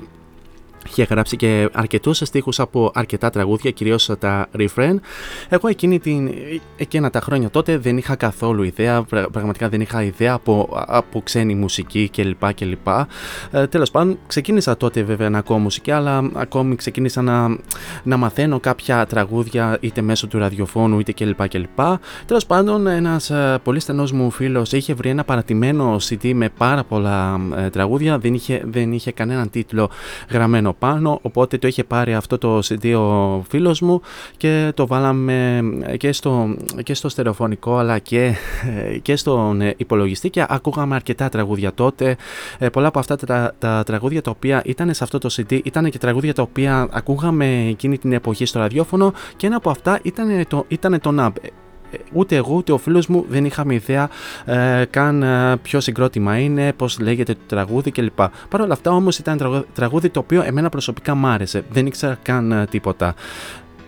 Είχε 0.87 1.03
γράψει 1.03 1.35
και 1.35 1.69
αρκετούς 1.73 2.17
στίχους 2.17 2.59
από 2.59 2.91
αρκετά 2.93 3.29
τραγούδια, 3.29 3.71
κυρίως 3.71 4.09
τα 4.19 4.47
refrain. 4.57 4.95
Εγώ 5.49 5.67
εκείνη 5.67 5.99
την, 5.99 6.33
εκείνα 6.77 7.09
τα 7.09 7.19
χρόνια 7.19 7.49
τότε 7.49 7.77
δεν 7.77 7.97
είχα 7.97 8.15
καθόλου 8.15 8.63
ιδέα, 8.63 9.03
πραγματικά 9.31 9.69
δεν 9.69 9.81
είχα 9.81 10.03
ιδέα 10.03 10.33
από, 10.33 10.69
από 10.87 11.21
ξένη 11.21 11.55
μουσική 11.55 12.09
κλπ. 12.09 12.53
κλπ. 12.53 12.87
Ε, 13.51 13.67
Τέλος 13.67 13.91
πάντων, 13.91 14.17
ξεκίνησα 14.27 14.77
τότε 14.77 15.03
βέβαια 15.03 15.29
να 15.29 15.37
ακούω 15.37 15.57
μουσική, 15.57 15.91
αλλά 15.91 16.29
ακόμη 16.33 16.75
ξεκίνησα 16.75 17.21
να, 17.21 17.57
να 18.03 18.17
μαθαίνω 18.17 18.59
κάποια 18.59 19.05
τραγούδια 19.05 19.77
είτε 19.79 20.01
μέσω 20.01 20.27
του 20.27 20.37
ραδιοφώνου 20.37 20.99
είτε 20.99 21.11
κλπ. 21.11 21.47
κλπ. 21.47 21.79
Τέλος 22.25 22.45
πάντων, 22.45 22.87
ένας 22.87 23.29
ε, 23.29 23.59
πολύ 23.63 23.79
στενός 23.79 24.11
μου 24.11 24.31
φίλος 24.31 24.71
είχε 24.71 24.93
βρει 24.93 25.09
ένα 25.09 25.23
παρατημένο 25.23 25.95
CD 26.09 26.33
με 26.33 26.49
πάρα 26.57 26.83
πολλά 26.83 27.39
ε, 27.57 27.69
τραγούδια, 27.69 28.17
δεν 28.17 28.33
είχε, 28.33 28.61
δεν 28.65 28.91
είχε 28.91 29.11
κανέναν 29.11 29.49
τίτλο 29.49 29.89
γραμμένο 30.29 30.73
πάνω 30.79 31.19
οπότε 31.21 31.57
το 31.57 31.67
είχε 31.67 31.83
πάρει 31.83 32.13
αυτό 32.13 32.37
το 32.37 32.57
CD 32.57 32.93
ο 32.97 33.41
φίλος 33.49 33.81
μου 33.81 34.01
και 34.37 34.71
το 34.75 34.87
βάλαμε 34.87 35.61
και 35.97 36.11
στο, 36.11 36.55
και 36.83 36.93
στο 36.93 37.09
στερεοφωνικό 37.09 37.77
αλλά 37.77 37.99
και, 37.99 38.35
και 39.01 39.15
στον 39.15 39.61
υπολογιστή 39.77 40.29
και 40.29 40.45
ακούγαμε 40.47 40.95
αρκετά 40.95 41.29
τραγούδια 41.29 41.73
τότε. 41.73 42.15
Ε, 42.57 42.69
πολλά 42.69 42.87
από 42.87 42.99
αυτά 42.99 43.15
τα, 43.15 43.53
τα 43.59 43.83
τραγούδια 43.85 44.21
τα 44.21 44.31
οποία 44.31 44.61
ήταν 44.65 44.93
σε 44.93 45.03
αυτό 45.03 45.17
το 45.17 45.29
CD 45.31 45.59
ήταν 45.63 45.89
και 45.89 45.97
τραγούδια 45.97 46.33
τα 46.33 46.41
οποία 46.41 46.87
ακούγαμε 46.91 47.65
εκείνη 47.67 47.97
την 47.97 48.13
εποχή 48.13 48.45
στο 48.45 48.59
ραδιόφωνο 48.59 49.13
και 49.35 49.47
ένα 49.47 49.55
από 49.55 49.69
αυτά 49.69 49.99
ήταν 50.03 50.47
το, 50.47 50.65
ήταν 50.67 50.99
το 51.01 51.15
NAB 51.19 51.31
ούτε 52.11 52.35
εγώ 52.35 52.53
ούτε 52.55 52.71
ο 52.71 52.77
φίλος 52.77 53.07
μου 53.07 53.25
δεν 53.29 53.45
είχαμε 53.45 53.73
ιδέα 53.73 54.09
ε, 54.45 54.85
καν 54.89 55.23
ε, 55.23 55.57
ποιο 55.61 55.79
συγκρότημα 55.79 56.37
είναι, 56.37 56.73
πώς 56.73 56.99
λέγεται 56.99 57.33
το 57.33 57.39
τραγούδι 57.47 57.91
κλπ. 57.91 58.19
Παρ' 58.49 58.61
όλα 58.61 58.73
αυτά 58.73 58.91
όμως 58.91 59.17
ήταν 59.19 59.65
τραγούδι 59.73 60.09
το 60.09 60.19
οποίο 60.19 60.41
εμένα 60.41 60.69
προσωπικά 60.69 61.15
μ' 61.15 61.25
άρεσε, 61.25 61.63
δεν 61.69 61.85
ήξερα 61.85 62.17
καν 62.21 62.51
ε, 62.51 62.65
τίποτα. 62.65 63.15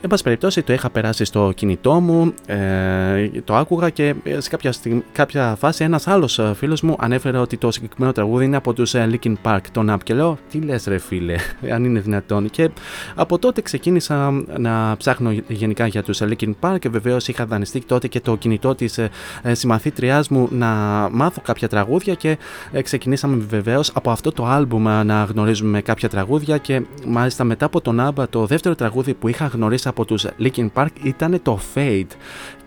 Εν 0.02 0.10
πάση 0.10 0.24
περιπτώσει 0.24 0.62
το 0.64 0.74
είχα 0.74 0.90
περάσει 0.90 1.26
στο 1.26 1.52
κινητό 1.56 2.00
μου, 2.00 2.34
ε, 2.46 3.30
το 3.44 3.56
άκουγα 3.56 3.90
και 3.90 4.16
σε 4.38 4.50
κάποια, 4.50 4.74
κάποια 5.12 5.56
φάση 5.60 5.84
ένας 5.84 6.08
άλλος 6.08 6.40
ε, 6.40 6.54
φίλος 6.56 6.82
μου 6.82 6.96
ανέφερε 7.00 7.38
ότι 7.38 7.58
το 7.58 7.72
συγκεκριμένο 7.72 8.14
τραγούδι 8.14 8.46
είναι 8.46 8.56
από 8.56 8.74
τους 8.74 8.94
ε, 8.94 9.10
Linkin 9.12 9.34
Park, 9.44 9.60
τον 9.72 9.94
App 9.94 10.04
και 10.04 10.14
λέω 10.14 10.38
τι 10.52 10.60
λες 10.60 10.86
ρε 10.86 10.98
φίλε, 10.98 11.36
αν 11.76 11.84
είναι 11.84 12.00
δυνατόν 12.00 12.50
και 12.50 12.70
από 13.16 13.40
τότε 13.40 13.62
ξεκίνησα 13.62 14.44
να 14.58 14.96
ψάχνω 14.98 15.32
γενικά 15.48 15.88
για 15.88 16.04
τους 16.04 16.22
Linkin 16.22 16.52
Park 16.60 16.76
και 16.80 16.90
βεβαίως 16.90 17.28
είχα 17.28 17.46
δανειστεί 17.46 17.80
τότε 17.86 18.08
και 18.08 18.20
το 18.20 18.36
κινητό 18.36 18.76
της 18.76 18.98
ε, 18.98 19.10
συμμαθήτριάς 19.52 20.30
μου 20.30 20.48
να 20.52 20.68
μάθω 21.12 21.42
κάποια 21.44 21.68
τραγούδια 21.68 22.14
και 22.14 22.38
ξεκινήσαμε 22.84 23.44
βεβαίως 23.50 23.92
από 23.94 24.12
αυτό 24.12 24.32
το 24.32 24.46
άλμπουμ 24.46 24.84
να 24.84 25.24
γνωρίζουμε 25.24 25.82
κάποια 25.82 26.10
τραγούδια 26.10 26.58
και 26.58 26.82
μάλιστα 27.06 27.44
μετά 27.44 27.66
από 27.66 27.82
τον 27.82 28.00
Άμπα 28.00 28.30
το 28.30 28.46
δεύτερο 28.46 28.76
τραγούδι 28.76 29.14
που 29.14 29.28
είχα 29.28 29.46
γνωρίσει 29.46 29.88
από 29.90 30.06
τους 30.06 30.26
Linkin 30.40 30.70
Park 30.74 30.88
ήταν 31.04 31.42
το 31.42 31.60
Fade 31.76 32.08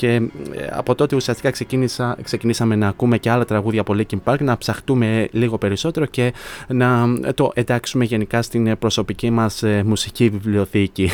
και 0.03 0.15
ε, 0.15 0.67
από 0.71 0.95
τότε 0.95 1.17
ουσιαστικά 1.17 1.51
ξεκίνησα, 1.51 2.17
ξεκινήσαμε 2.23 2.77
να 2.77 2.89
ακούμε 2.89 3.19
και 3.19 3.31
άλλα 3.31 3.45
τραγούδια 3.45 3.81
από 3.81 3.95
Linkin 3.97 4.19
Park 4.25 4.41
να 4.41 4.59
ψαχτούμε 4.59 5.29
λίγο 5.33 5.59
περισσότερο 5.59 6.07
και 6.07 6.33
να 6.69 7.07
το 7.35 7.51
εντάξουμε 7.55 8.05
γενικά 8.05 8.43
στην 8.43 8.79
προσωπική 8.79 9.31
μας 9.31 9.63
ε, 9.63 9.83
μουσική 9.87 10.29
βιβλιοθήκη. 10.29 11.11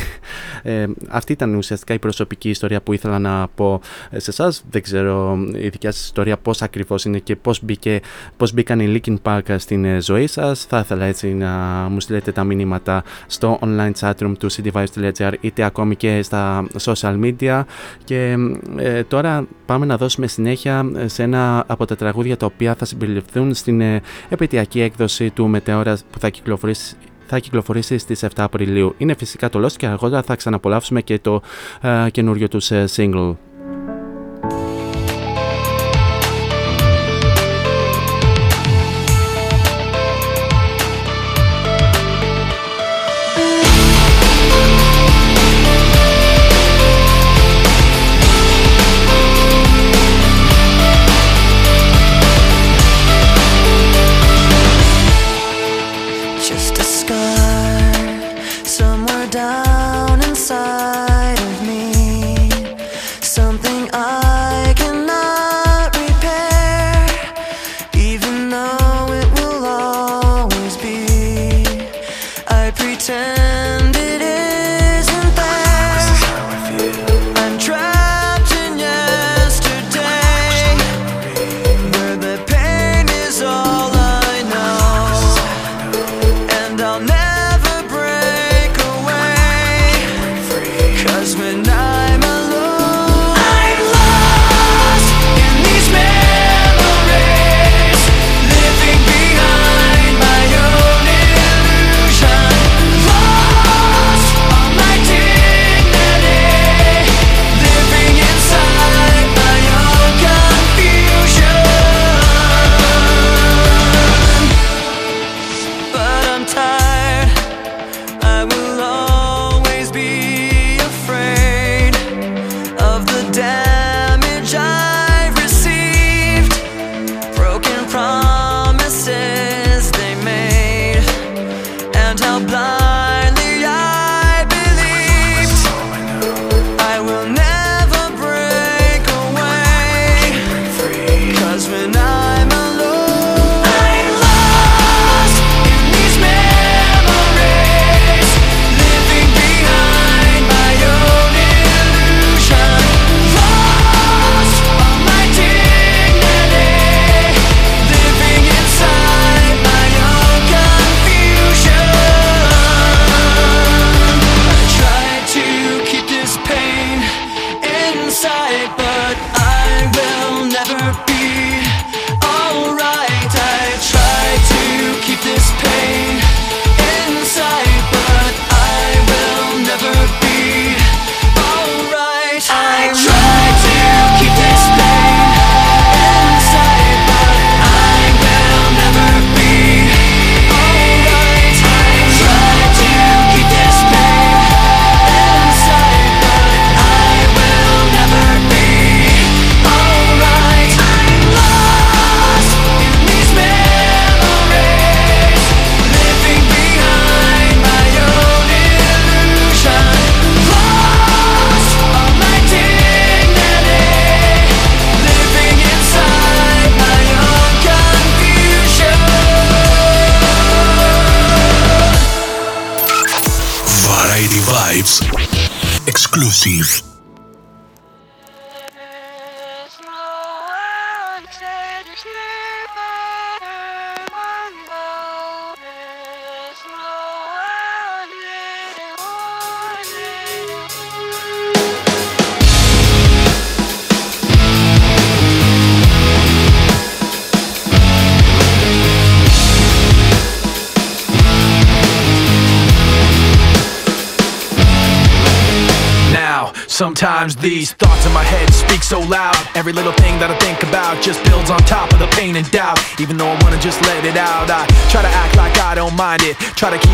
Ε, 0.63 0.87
αυτή 1.09 1.33
ήταν 1.33 1.55
ουσιαστικά 1.55 1.95
η 1.95 1.99
προσωπική 1.99 2.49
ιστορία 2.49 2.81
που 2.81 2.93
ήθελα 2.93 3.19
να 3.19 3.49
πω 3.55 3.81
σε 4.17 4.31
εσάς. 4.31 4.65
δεν 4.71 4.83
ξέρω 4.83 5.39
η 5.55 5.69
δικιά 5.69 5.93
σας 5.93 6.05
ιστορία 6.05 6.37
πώς 6.37 6.63
ακριβώς 6.63 7.05
είναι 7.05 7.19
και 7.19 7.37
πώς, 7.37 7.63
μπήκε, 7.63 8.01
πώς 8.37 8.53
μπήκαν 8.53 8.81
οι 8.81 9.01
Linkin 9.05 9.17
Park 9.23 9.55
στην 9.57 10.03
ζωή 10.03 10.27
σας. 10.27 10.65
Θα 10.65 10.79
ήθελα 10.79 11.05
έτσι 11.05 11.35
να 11.35 11.49
μου 11.91 12.01
στείλετε 12.01 12.33
τα 12.33 12.45
μηνύματα 12.45 13.03
στο 13.27 13.59
online 13.63 13.93
chatroom 14.01 14.33
του 14.39 14.53
cityvibes.gr 14.53 15.33
είτε 15.41 15.63
ακόμη 15.63 15.97
και 15.97 16.23
στα 16.23 16.67
social 16.81 17.21
media. 17.25 17.63
Και 18.05 18.37
ε, 18.79 19.05
τώρα 19.05 19.47
πάμε 19.67 19.87
να 19.87 19.97
δώσουμε 19.97 20.27
συνέχεια 20.27 20.91
σε 21.07 21.23
ένα 21.23 21.65
από 21.67 21.85
τα 21.85 21.97
τραγούδια 21.97 22.37
τα 22.37 22.47
οποία 22.47 22.75
θα 22.75 22.85
συμπεριληφθούν 22.85 23.55
στην 23.55 23.81
ε, 23.81 24.03
επαιτειακή 24.29 24.81
έκδοση 24.81 25.31
του 25.31 25.49
Μετεώρα 25.49 25.99
που 26.11 26.19
θα 26.19 26.29
κυκλοφορήσει 26.29 26.97
θα 27.29 27.39
κυκλοφορήσει 27.39 27.99
στις 27.99 28.25
7 28.25 28.29
Απριλίου. 28.37 28.95
Είναι 28.99 29.15
φυσικά 29.15 29.49
το 29.49 29.65
Lost 29.65 29.73
και 29.73 29.87
αργότερα 29.87 30.23
θα 30.23 30.37
ξαναπολαύσουμε 30.37 31.03
και 31.03 31.19
το 31.19 31.43
ε, 31.81 32.11
καινούριο 32.11 32.49
τους 32.49 32.71
ε, 32.71 32.85
single. 32.97 33.35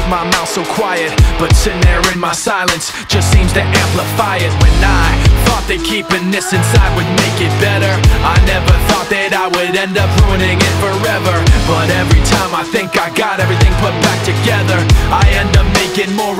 My 0.08 0.24
mouth 0.36 0.48
so 0.48 0.64
quiet, 0.76 1.12
but 1.38 1.54
sitting 1.56 1.80
there 1.82 2.02
in 2.12 2.18
my 2.18 2.32
silence 2.32 2.92
just 3.08 3.30
seems 3.32 3.52
to 3.52 3.62
amplify 3.62 4.36
it. 4.36 4.52
When 4.60 4.74
I 4.84 5.08
thought 5.48 5.64
that 5.68 5.80
keeping 5.80 6.30
this 6.30 6.52
inside 6.52 6.92
would 6.96 7.08
make 7.24 7.38
it 7.40 7.52
better, 7.60 7.92
I 8.20 8.36
never 8.44 8.74
thought 8.92 9.08
that 9.08 9.32
I 9.32 9.48
would 9.48 9.72
end 9.72 9.96
up 9.96 10.10
ruining 10.24 10.60
it 10.60 10.74
forever. 10.82 11.36
But 11.64 11.88
every 11.88 12.20
time 12.28 12.52
I 12.52 12.64
think 12.68 12.96
I 13.00 13.08
got 13.16 13.40
everything 13.40 13.72
put 13.80 13.94
back 14.04 14.20
together, 14.28 14.78
I 15.08 15.24
end 15.40 15.56
up 15.56 15.68
making 15.80 16.12
more 16.12 16.36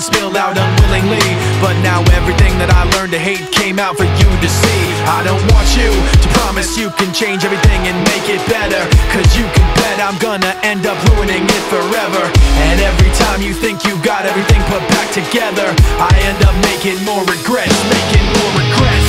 spilled 0.00 0.36
out 0.36 0.56
unwillingly. 0.56 1.24
But 1.60 1.74
now 1.82 2.00
everything 2.14 2.54
that 2.62 2.70
I 2.70 2.86
learned 2.96 3.12
to 3.12 3.20
hate 3.20 3.42
came 3.50 3.78
out 3.78 3.96
for 3.96 4.06
you 4.06 4.28
to 4.28 4.48
see. 4.48 4.82
I 5.10 5.22
don't 5.26 5.42
want 5.54 5.68
you 5.74 5.90
to 5.90 6.28
promise 6.38 6.78
you 6.78 6.90
can 6.94 7.10
change 7.14 7.44
everything 7.44 7.80
and 7.88 7.96
make 8.14 8.26
it 8.30 8.42
better. 8.46 8.82
Cause 9.10 9.28
you 9.34 9.44
can 9.54 9.66
bet 9.78 9.98
I'm 9.98 10.18
gonna 10.18 10.54
end 10.62 10.86
up 10.86 10.98
ruining 11.14 11.42
it 11.42 11.64
forever. 11.72 12.22
And 12.70 12.78
every 12.80 13.10
time 13.18 13.42
you 13.42 13.52
think 13.54 13.84
you've 13.84 14.02
got 14.02 14.26
everything 14.26 14.62
put 14.70 14.82
back 14.94 15.10
together, 15.10 15.66
I 15.98 16.12
end 16.28 16.40
up 16.46 16.54
making 16.70 17.02
more 17.04 17.22
regrets, 17.26 17.76
making 17.90 18.24
more 18.38 18.52
regrets. 18.60 19.07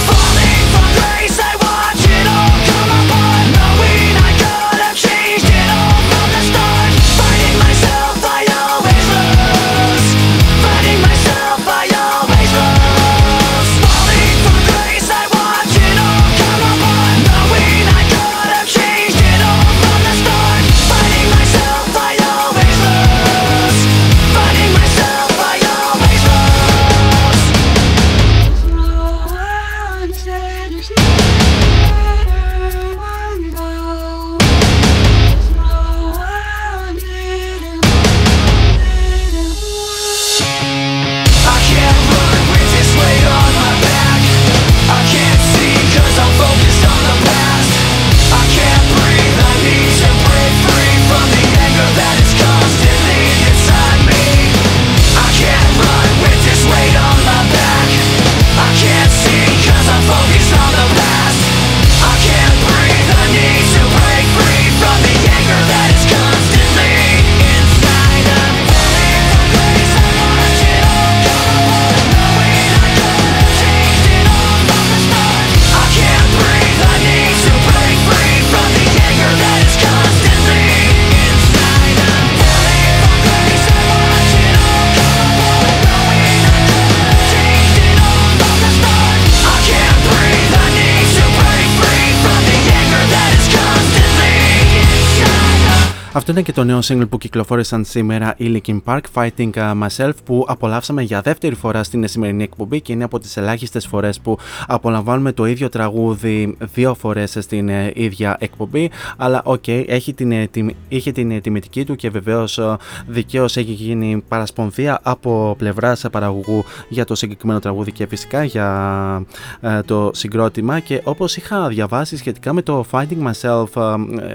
Αυτό 96.30 96.42
είναι 96.42 96.50
και 96.50 96.56
το 96.60 96.64
νέο 96.64 96.80
single 96.84 97.10
που 97.10 97.18
κυκλοφόρησαν 97.18 97.86
σήμερα 97.86 98.34
οι 98.38 98.62
Linkin 98.66 98.80
Park 98.86 99.02
Fighting 99.14 99.50
uh, 99.54 99.82
Myself 99.84 100.12
που 100.24 100.46
απολαύσαμε 100.48 101.02
για 101.02 101.22
δεύτερη 101.22 101.56
φορά 101.56 101.84
στην 101.84 102.08
σημερινή 102.08 102.44
εκπομπή 102.44 102.82
και 102.82 102.94
είναι 102.94 103.04
από 103.04 103.20
τις 103.20 103.38
ελάχιστες 103.38 103.88
φορές 103.88 104.20
που 104.20 104.38
απολαμβάνουμε 104.68 105.32
το 105.32 105.46
ίδιο 105.46 105.70
τραγούδι 105.70 106.58
δύο 106.60 106.94
φορές 106.94 107.38
στην 107.40 107.70
ε, 107.70 107.92
ίδια 107.96 108.38
εκπομπή. 108.40 108.92
Αλλά 109.18 109.42
οκ, 109.44 109.68
έχει 109.68 110.14
την, 110.14 110.32
ε, 110.32 110.48
τιμ- 110.48 110.76
είχε 110.88 111.12
την 111.12 111.32
ε, 111.32 111.40
τιμητική 111.40 111.86
του 111.86 111.96
και 111.96 112.10
βεβαίως 112.10 112.58
ε, 112.58 112.78
δικαίως 113.08 113.58
έχει 113.58 113.72
γίνει 113.72 114.24
παρασπονδία 114.28 115.00
από 115.04 115.56
πλευράς 115.58 116.06
παραγωγού 116.12 116.64
για 116.90 117.06
το 117.06 117.16
συγκεκριμένο 117.16 117.60
τραγούδι 117.60 117.92
και 117.92 118.08
φυσικά 118.08 118.44
για 118.44 119.26
ε, 119.62 119.82
το 119.82 120.12
συγκρότημα. 120.14 120.80
Και 120.80 121.02
όπως 121.04 121.38
είχα 121.38 121.68
διαβάσει 121.68 122.18
σχετικά 122.18 122.54
με 122.54 122.62
το 122.62 122.86
Fighting 122.92 123.32
Myself 123.32 123.76
ε, 123.76 124.26
ε, 124.26 124.34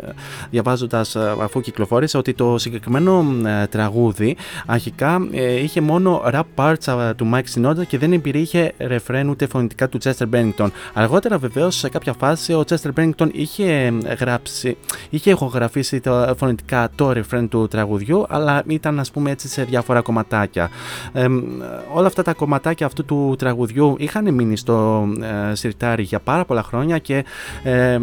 διαβάζοντας 0.50 1.14
ε, 1.14 1.34
αφού 1.40 1.60
κυκλοφόρησε 1.60 1.82
ότι 2.14 2.34
το 2.34 2.58
συγκεκριμένο 2.58 3.24
ε, 3.44 3.66
τραγούδι 3.66 4.36
αρχικά 4.66 5.28
ε, 5.32 5.62
είχε 5.62 5.80
μόνο 5.80 6.22
rap 6.32 6.42
parts 6.56 7.00
ε, 7.08 7.14
του 7.14 7.30
Mike 7.34 7.54
Shinoda 7.54 7.86
και 7.86 7.98
δεν 7.98 8.12
υπήρχε 8.12 8.72
ρεφρέν 8.78 9.28
ούτε 9.28 9.46
φωνητικά 9.46 9.88
του 9.88 9.98
Chester 10.02 10.26
Bennington. 10.32 10.68
Αργότερα 10.92 11.38
βεβαίως 11.38 11.76
σε 11.76 11.88
κάποια 11.88 12.12
φάση 12.12 12.52
ο 12.52 12.64
Chester 12.68 12.90
Bennington 12.96 13.28
είχε 13.32 13.92
ε, 14.04 14.14
γράψει, 14.14 14.76
είχε 15.10 15.30
ηχογραφήσει 15.30 16.00
το, 16.00 16.34
φωνητικά 16.38 16.88
το 16.94 17.12
ρεφρέν 17.12 17.48
του 17.48 17.68
τραγουδιού 17.68 18.26
αλλά 18.28 18.62
ήταν 18.66 18.98
ας 19.00 19.10
πούμε 19.10 19.30
έτσι 19.30 19.48
σε 19.48 19.64
διάφορα 19.64 20.00
κομματάκια. 20.00 20.70
Ε, 21.12 21.26
όλα 21.92 22.06
αυτά 22.06 22.22
τα 22.22 22.32
κομματάκια 22.32 22.86
αυτού 22.86 23.04
του 23.04 23.34
τραγουδιού 23.38 23.94
είχαν 23.98 24.34
μείνει 24.34 24.56
στο 24.56 25.08
ε, 25.50 25.54
σιρτάρι 25.54 26.02
για 26.02 26.20
πάρα 26.20 26.44
πολλά 26.44 26.62
χρόνια 26.62 26.98
και 26.98 27.24
ε, 27.62 27.98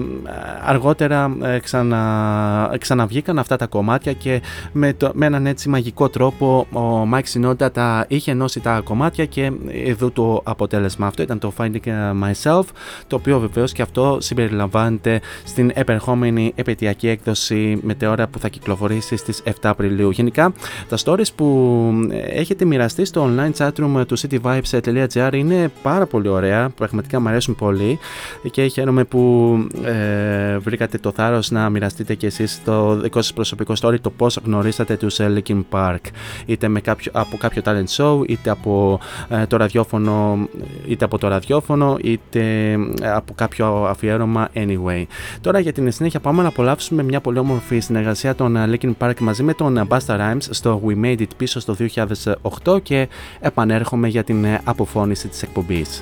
αργότερα 0.65 1.37
ε, 1.41 1.59
ξανα, 1.59 2.75
ξαναβγήκαν 2.79 3.39
αυτά 3.39 3.55
τα 3.61 3.67
κομμάτια 3.67 4.13
και 4.13 4.41
με, 4.71 4.93
το, 4.93 5.11
με 5.13 5.25
έναν 5.25 5.45
έτσι 5.45 5.69
μαγικό 5.69 6.09
τρόπο 6.09 6.67
ο 6.71 7.09
Mike 7.13 7.33
Shinoda 7.33 7.73
τα 7.73 8.05
είχε 8.07 8.31
ενώσει 8.31 8.59
τα 8.59 8.81
κομμάτια 8.83 9.25
και 9.25 9.51
εδώ 9.85 10.11
το 10.11 10.41
αποτέλεσμα 10.43 11.07
αυτό 11.07 11.21
ήταν 11.21 11.39
το 11.39 11.53
Finding 11.57 11.79
Myself 12.23 12.63
το 13.07 13.15
οποίο 13.15 13.39
βεβαίως 13.39 13.71
και 13.71 13.81
αυτό 13.81 14.17
συμπεριλαμβάνεται 14.19 15.21
στην 15.43 15.71
επερχόμενη 15.73 16.51
επαιτειακή 16.55 17.07
έκδοση 17.07 17.79
μετεώρα 17.81 18.27
που 18.27 18.39
θα 18.39 18.47
κυκλοφορήσει 18.47 19.15
στις 19.15 19.43
7 19.45 19.51
Απριλίου. 19.61 20.09
Γενικά 20.09 20.53
τα 20.89 20.97
stories 21.03 21.33
που 21.35 21.89
έχετε 22.27 22.65
μοιραστεί 22.65 23.05
στο 23.05 23.29
online 23.29 23.51
chatroom 23.57 24.03
του 24.07 24.17
cityvibes.gr 24.19 25.33
είναι 25.33 25.71
πάρα 25.81 26.05
πολύ 26.05 26.27
ωραία, 26.27 26.69
πραγματικά 26.69 27.19
μου 27.19 27.29
αρέσουν 27.29 27.55
πολύ 27.55 27.99
και 28.51 28.67
χαίρομαι 28.67 29.03
που 29.03 29.53
ε, 29.83 30.57
βρήκατε 30.57 30.97
το 30.97 31.11
θάρρος 31.11 31.51
να 31.51 31.69
μοιραστείτε 31.69 32.15
και 32.15 32.25
εσείς 32.25 32.61
το 32.65 32.95
δικό 32.95 33.21
σας 33.21 33.33
προσωπικό 33.33 33.50
story 33.79 33.99
το 34.01 34.09
πώς 34.09 34.39
γνωρίσατε 34.45 34.97
τους 34.97 35.19
Linkin 35.19 35.61
Park. 35.69 35.99
Είτε 36.45 36.67
με 36.67 36.79
κάποιο, 36.81 37.11
από 37.15 37.37
κάποιο 37.37 37.61
talent 37.65 37.95
show, 37.97 38.29
είτε 38.29 38.49
από 38.49 38.99
το 39.47 39.57
ραδιόφωνο, 39.57 40.37
είτε 40.87 41.05
από 41.05 41.17
το 41.17 41.27
ραδιόφωνο, 41.27 41.97
είτε 42.01 42.73
από 43.01 43.33
κάποιο 43.35 43.85
αφιέρωμα 43.85 44.49
anyway. 44.53 45.03
Τώρα 45.41 45.59
για 45.59 45.73
την 45.73 45.91
συνέχεια 45.91 46.19
πάμε 46.19 46.41
να 46.41 46.47
απολαύσουμε 46.47 47.03
μια 47.03 47.21
πολύ 47.21 47.39
όμορφη 47.39 47.79
συνεργασία 47.79 48.35
των 48.35 48.57
Linkin 48.57 48.93
Park 48.99 49.19
μαζί 49.19 49.43
με 49.43 49.53
τον 49.53 49.87
Basta 49.87 50.17
Rhymes 50.17 50.47
στο 50.49 50.81
We 50.87 51.05
Made 51.05 51.19
It 51.19 51.29
πίσω 51.37 51.59
στο 51.59 51.75
2008 52.63 52.81
και 52.83 53.07
επανέρχομαι 53.39 54.07
για 54.07 54.23
την 54.23 54.45
αποφώνηση 54.63 55.27
της 55.27 55.41
εκπομπής. 55.41 56.01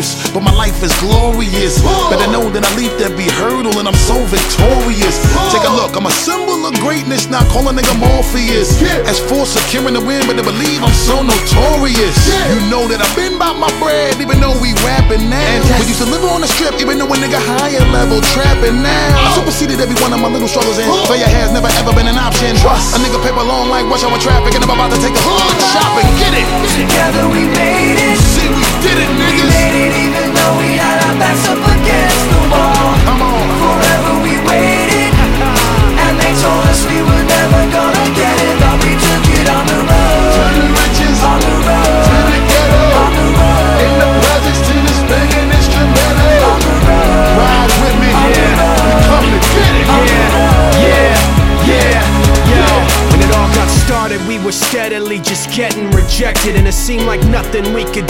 Worst, 0.00 0.32
but 0.32 0.40
my 0.40 0.52
life 0.52 0.82
is 0.82 0.92
glorious. 1.00 1.80
Better 2.08 2.28
know 2.32 2.48
that 2.50 2.64
I 2.64 2.70
leave 2.76 2.92
be 3.16 3.28
hurdle 3.28 3.76
and 3.76 3.84
I'm 3.88 4.00
so 4.08 4.16
victorious. 4.32 5.20
Take 5.52 5.64
a 5.68 5.72
look, 5.72 5.92
I'm 5.96 6.08
a 6.08 6.14
symbol 6.24 6.64
of 6.64 6.72
greatness, 6.80 7.28
not 7.28 7.44
calling 7.52 7.76
nigga 7.76 7.92
Morpheus. 8.00 8.80
As 9.04 9.20
for 9.20 9.44
securing 9.44 9.94
the 9.94 10.02
win, 10.02 10.24
but 10.24 10.40
to 10.40 10.44
believe 10.44 10.80
I'm 10.80 10.94
so 10.94 11.20
notorious. 11.20 12.16
You 12.48 12.60
know 12.72 12.88
that 12.88 13.04
I've 13.04 13.12
been 13.16 13.36
by 13.36 13.52
my 13.52 13.68
bread, 13.76 14.16
even 14.20 14.40
though 14.40 14.56
we 14.56 14.72
rapping 14.84 15.28
now. 15.28 15.60
We 15.80 15.92
used 15.92 16.00
to 16.00 16.08
live 16.08 16.24
on 16.24 16.40
the 16.40 16.48
strip, 16.48 16.80
even 16.80 16.96
though 16.96 17.10
a 17.10 17.16
nigga 17.20 17.40
higher 17.40 17.84
level 17.92 18.24
trapping 18.32 18.80
now. 18.80 19.08
I 19.20 19.36
superseded 19.36 19.80
every 19.80 19.98
one 20.00 20.12
of 20.16 20.20
my 20.20 20.30
little 20.32 20.48
struggles 20.48 20.80
and 20.80 20.88
failure 21.08 21.28
has 21.28 21.52
never 21.52 21.68
ever 21.80 21.92
been 21.92 22.08
an 22.08 22.16
option. 22.16 22.56
Trust. 22.56 22.96
A 22.96 22.98
nigga 23.02 23.20
paper 23.20 23.44
long 23.44 23.68
like 23.68 23.84
rush 23.90 24.04
hour 24.04 24.16
traffic 24.20 24.54
and 24.56 24.64
I'm 24.64 24.72
about 24.72 24.92
to 24.94 24.98
take 25.02 25.12
a 25.12 25.22
hood 25.24 25.60
shopping. 25.74 26.08
Get 26.16 26.32
it! 26.36 26.48
Together 26.78 27.28
we 27.28 27.44
made 27.52 27.98
it. 27.98 28.16
See, 28.16 28.48
we 28.48 28.69
did 28.80 28.96
it, 28.96 29.10
niggas. 29.20 29.44
We 29.44 29.52
made 29.52 29.76
it 29.76 29.92
even 30.08 30.26
though 30.34 30.54
we 30.60 30.76
had 30.80 30.98
our 31.06 31.16
backs 31.20 31.44
up 31.48 31.60
against 31.60 32.22
the 32.32 32.40
wall. 32.48 32.96
Come 33.04 33.20
on. 33.22 33.44
Forever 33.60 34.12
we 34.24 34.34
waited, 34.48 35.12
and 36.04 36.14
they 36.16 36.32
told 36.40 36.64
us 36.72 36.80
we 36.88 36.98
were 37.04 37.24
never 37.24 37.62
gonna 37.68 38.06
get 38.16 38.36
it, 38.40 38.56
but 38.60 38.76
we 38.84 38.92
took 38.96 39.24
it 39.36 39.46
on 39.52 39.64
the 39.68 39.80
road. 39.84 40.32
To 40.36 40.44
the 40.56 40.66
riches, 40.80 41.18
on 41.20 41.40
the 41.44 41.56
road, 41.68 42.04
to 42.08 42.16
the 42.32 42.40
ghetto, 42.48 42.82
on 43.04 43.12
the 43.20 43.26
road, 43.36 43.76
in 43.84 43.92
the 44.00 44.08
projects 44.24 44.62
to 44.64 44.74
this 44.88 45.00
banging 45.08 45.50
instrumental. 45.52 46.40
on 46.48 46.60
the 46.64 46.76
road, 46.88 47.36
Ride 47.36 47.72
with 47.84 47.96
me, 48.00 48.10
yeah. 48.32 48.80
We 48.80 48.92
come 49.08 49.26
to 49.28 49.40
get 49.54 49.72
it, 49.76 49.86
Yeah, 49.88 50.40
yeah, 50.80 51.20
yeah, 51.68 52.00
yeah. 52.48 53.12
When 53.12 53.20
it 53.20 53.30
all 53.36 53.50
got 53.52 53.68
started, 53.68 54.20
we 54.26 54.38
were 54.40 54.56
steadily 54.56 55.18
just 55.20 55.52
getting 55.52 55.90
rejected, 55.92 56.56
and 56.56 56.66
it 56.66 56.72
seemed 56.74 57.04
like 57.04 57.22
nothing 57.28 57.72
we 57.74 57.84
could 57.84 58.08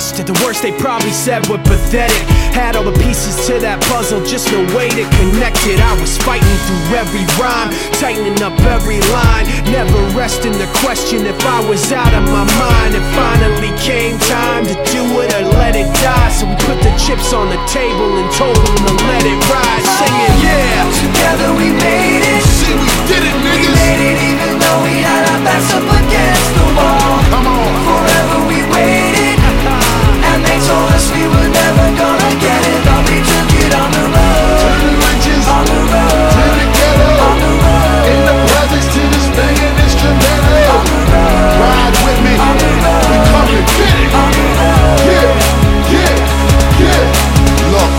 At 0.00 0.24
the 0.24 0.32
worst, 0.40 0.64
they 0.64 0.72
probably 0.80 1.12
said 1.12 1.44
we're 1.52 1.60
pathetic. 1.60 2.24
Had 2.56 2.72
all 2.72 2.88
the 2.88 2.96
pieces 3.04 3.36
to 3.44 3.60
that 3.60 3.84
puzzle, 3.92 4.24
just 4.24 4.48
no 4.48 4.64
way 4.72 4.88
to 4.88 5.04
connect 5.20 5.60
it. 5.68 5.76
I 5.76 5.92
was 6.00 6.16
fighting 6.24 6.56
through 6.64 6.96
every 6.96 7.20
rhyme, 7.36 7.68
tightening 8.00 8.40
up 8.40 8.56
every 8.64 8.96
line, 9.12 9.44
never 9.68 10.00
resting 10.16 10.56
the 10.56 10.64
question 10.80 11.28
if 11.28 11.36
I 11.44 11.60
was 11.68 11.92
out 11.92 12.16
of 12.16 12.24
my 12.32 12.48
mind. 12.56 12.96
It 12.96 13.04
finally 13.12 13.76
came 13.76 14.16
time 14.24 14.64
to 14.72 14.76
do 14.88 15.04
it 15.20 15.36
or 15.36 15.44
let 15.60 15.76
it 15.76 15.88
die. 16.00 16.32
So 16.32 16.48
we 16.48 16.56
put 16.64 16.80
the 16.80 16.96
chips 16.96 17.36
on 17.36 17.52
the 17.52 17.60
table 17.68 18.08
and 18.24 18.28
told 18.40 18.56
them 18.56 18.80
to 18.88 18.94
let 19.04 19.20
it 19.20 19.36
ride, 19.52 19.84
singing, 20.00 20.34
yeah. 20.40 20.80
Together 20.96 21.52
we 21.60 21.76
made 21.76 22.24
it. 22.24 22.40
See, 22.56 22.72
we 22.72 22.88
did 23.04 23.20
it, 23.20 23.36
We 23.36 23.52
niggas. 23.52 23.76
made 23.76 24.00
it 24.00 24.18
even 24.32 24.52
though 24.64 24.80
we 24.80 25.04
had 25.04 25.28
our 25.28 25.40
backs 25.44 25.70
up 25.76 25.84
against 25.84 26.48
the 26.56 26.66
wall. 26.72 27.20
Come 27.28 27.46
on. 27.52 27.68
Forever 27.84 28.08
we 28.08 28.19
they 30.50 30.58
told 30.66 30.90
us 30.98 31.06
we 31.14 31.22
were 31.30 31.48
never 31.62 31.86
gonna 31.94 32.32
get 32.42 32.60
it, 32.66 32.78
but 32.82 33.00
we 33.06 33.22
took 33.22 33.50
it 33.62 33.72
on 33.78 33.88
the 33.94 34.02
To 34.02 34.10
road, 34.10 34.78
the 34.82 34.90
riches, 34.98 35.44
on 35.46 35.64
the 35.70 35.78
to 35.78 36.44
the 36.58 36.66
ghetto, 36.74 37.08
on 37.30 37.36
the 37.38 37.52
road, 37.62 38.02
in 38.10 38.20
the 38.26 38.34
projects 38.50 38.88
to 38.94 39.02
this 39.14 39.26
banging 39.38 39.76
instrumental. 39.78 40.74
on 40.74 40.84
the 40.90 41.00
road, 41.14 41.54
Ride 41.62 41.96
with 42.02 42.18
me, 42.26 42.34
on 42.34 42.54
the 42.58 42.70
road, 42.82 43.06
we 43.10 43.16
come 43.30 43.46
get 43.78 43.94
it. 44.02 44.10
on 44.22 44.30
the 44.34 44.46
road. 44.58 44.98
Yeah, 45.06 45.30
yeah, 45.94 46.82
yeah. 46.82 47.70
Look, 47.74 47.92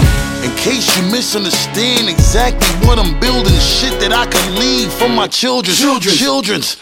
in 0.43 0.51
case 0.59 0.85
you 0.97 1.03
misunderstand 1.07 2.09
exactly 2.09 2.67
what 2.85 2.99
I'm 2.99 3.15
building, 3.23 3.55
shit 3.59 3.95
that 4.03 4.11
I 4.11 4.25
can 4.27 4.45
leave 4.59 4.91
for 4.91 5.07
my 5.07 5.27
children. 5.27 5.71
Children. 5.75 6.13
Children's. 6.15 6.75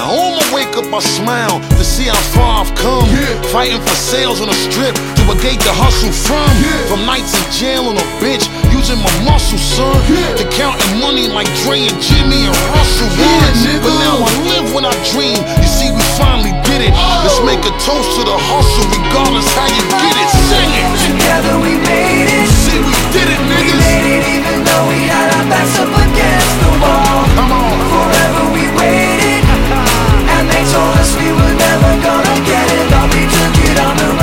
Now 0.00 0.16
on 0.16 0.32
my 0.40 0.48
wake 0.56 0.72
up 0.80 0.88
I 0.88 1.04
smile 1.04 1.60
to 1.76 1.84
see 1.84 2.08
how 2.08 2.16
far 2.32 2.64
I've 2.64 2.72
come. 2.72 3.04
Fighting 3.52 3.84
for 3.84 3.92
sales 3.92 4.40
on 4.40 4.48
the 4.48 4.56
strip 4.56 4.96
to 4.96 5.22
a 5.28 5.36
gate 5.44 5.60
to 5.60 5.72
hustle 5.76 6.08
from. 6.08 6.48
From 6.88 7.04
nights 7.04 7.36
in 7.36 7.44
jail 7.52 7.84
on 7.84 8.00
a 8.00 8.06
bench 8.16 8.48
using 8.72 8.96
my 8.96 9.12
muscle 9.28 9.60
son. 9.60 9.92
To 10.40 10.44
counting 10.56 11.04
money 11.04 11.28
like 11.28 11.52
Dre 11.68 11.84
and 11.84 12.00
Jimmy 12.00 12.48
and 12.48 12.56
Russell 12.72 13.12
once 13.12 13.60
But 13.84 13.92
now 14.00 14.24
I 14.24 14.32
live 14.48 14.72
when 14.72 14.88
I 14.88 14.94
dream. 15.12 15.36
You 15.60 15.68
see 15.68 15.92
we 15.92 16.00
finally 16.16 16.56
did 16.64 16.80
it. 16.80 16.96
Oh. 16.96 17.20
Let's 17.20 17.44
make 17.44 17.60
a 17.68 17.72
toast 17.84 18.08
to 18.16 18.24
the 18.24 18.38
hustle 18.40 18.88
regardless 18.96 19.52
how 19.52 19.68
you 19.68 19.84
get 19.84 20.16
it. 20.16 20.28
Sing 20.48 20.70
it. 20.80 20.88
Together 21.12 21.60
we 21.60 21.76
made 21.76 22.24
it. 22.40 22.48
See 22.48 22.80
we 22.80 22.96
did 23.12 23.28
it 23.28 23.40
niggas. 23.52 23.76
We 23.76 23.84
made 23.84 24.08
it 24.16 24.24
even 24.32 24.64
though 24.64 24.84
we 24.88 25.12
had 25.12 25.28
our 25.36 25.44
backs 25.52 25.76
up 25.76 25.92
against 25.92 26.52
the 26.64 26.72
wall. 26.80 27.20
Come 27.36 27.52
on. 27.52 27.76
Forever 27.92 28.19
told 30.70 30.96
us 31.02 31.16
we 31.16 31.26
were 31.32 31.54
never 31.66 31.92
gonna 32.06 32.36
get 32.46 32.66
it, 32.78 32.86
but 32.90 33.06
we 33.14 33.22
took 33.26 33.54
it 33.66 33.76
on 33.80 33.96
the 33.96 34.06
road, 34.06 34.19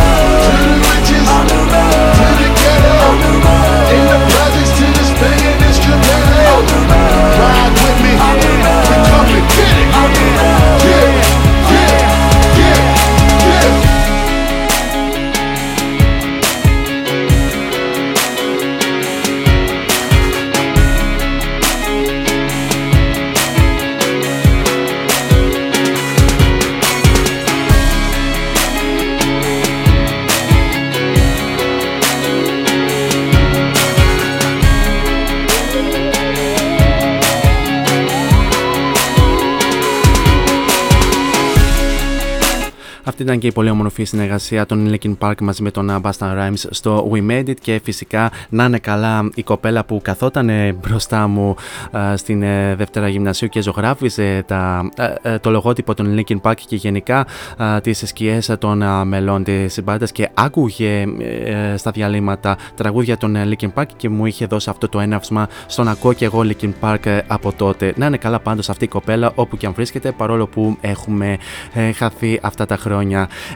Αυτή 43.17 43.29
ήταν 43.29 43.41
και 43.41 43.47
η 43.47 43.51
πολύ 43.51 43.69
όμορφη 43.69 44.03
συνεργασία 44.03 44.65
των 44.65 44.91
Linkin 44.91 45.13
Park 45.19 45.33
μαζί 45.41 45.63
με 45.63 45.71
τον 45.71 46.01
Basta 46.03 46.11
Rhymes 46.19 46.65
στο 46.69 47.09
We 47.13 47.31
Made 47.31 47.49
It 47.49 47.55
και 47.61 47.79
φυσικά 47.83 48.31
να 48.49 48.65
είναι 48.65 48.79
καλά 48.79 49.29
η 49.35 49.43
κοπέλα 49.43 49.85
που 49.85 49.99
καθόταν 50.03 50.49
μπροστά 50.81 51.27
μου 51.27 51.55
α, 51.97 52.17
στην 52.17 52.41
ε, 52.41 52.75
δεύτερα 52.75 53.07
γυμνασίου 53.07 53.47
και 53.47 53.61
ζωγράφιζε 53.61 54.43
τα, 54.47 54.89
ε, 54.95 55.33
ε, 55.33 55.39
το 55.39 55.49
λογότυπο 55.49 55.93
των 55.93 56.15
Linkin 56.19 56.41
Park 56.41 56.55
και 56.67 56.75
γενικά 56.75 57.25
α, 57.57 57.81
τις 57.81 58.03
σκιές 58.05 58.55
των 58.59 58.81
α, 58.81 59.05
μελών 59.05 59.43
της 59.43 59.79
μπάντας 59.83 60.11
και 60.11 60.29
άκουγε 60.33 61.05
ε, 61.19 61.77
στα 61.77 61.91
διαλύματα 61.91 62.57
τραγούδια 62.75 63.17
των 63.17 63.35
ε, 63.35 63.49
Linkin 63.49 63.69
Park 63.73 63.87
και 63.97 64.09
μου 64.09 64.25
είχε 64.25 64.45
δώσει 64.45 64.69
αυτό 64.69 64.89
το 64.89 64.99
έναυσμα 64.99 65.47
στο 65.67 65.83
να 65.83 65.91
ακούω 65.91 66.13
και 66.13 66.25
εγώ 66.25 66.43
Linkin 66.43 66.71
Park 66.81 67.05
ε, 67.05 67.19
από 67.27 67.53
τότε. 67.53 67.93
Να 67.95 68.05
είναι 68.05 68.17
καλά 68.17 68.39
πάντως 68.39 68.69
αυτή 68.69 68.83
η 68.83 68.87
κοπέλα 68.87 69.31
όπου 69.35 69.57
και 69.57 69.65
αν 69.65 69.73
βρίσκεται 69.73 70.11
παρόλο 70.11 70.47
που 70.47 70.77
έχουμε 70.81 71.37
ε, 71.73 71.91
χαθεί 71.91 72.39
αυτά 72.41 72.65
τα 72.65 72.77
χρόνια. 72.77 73.06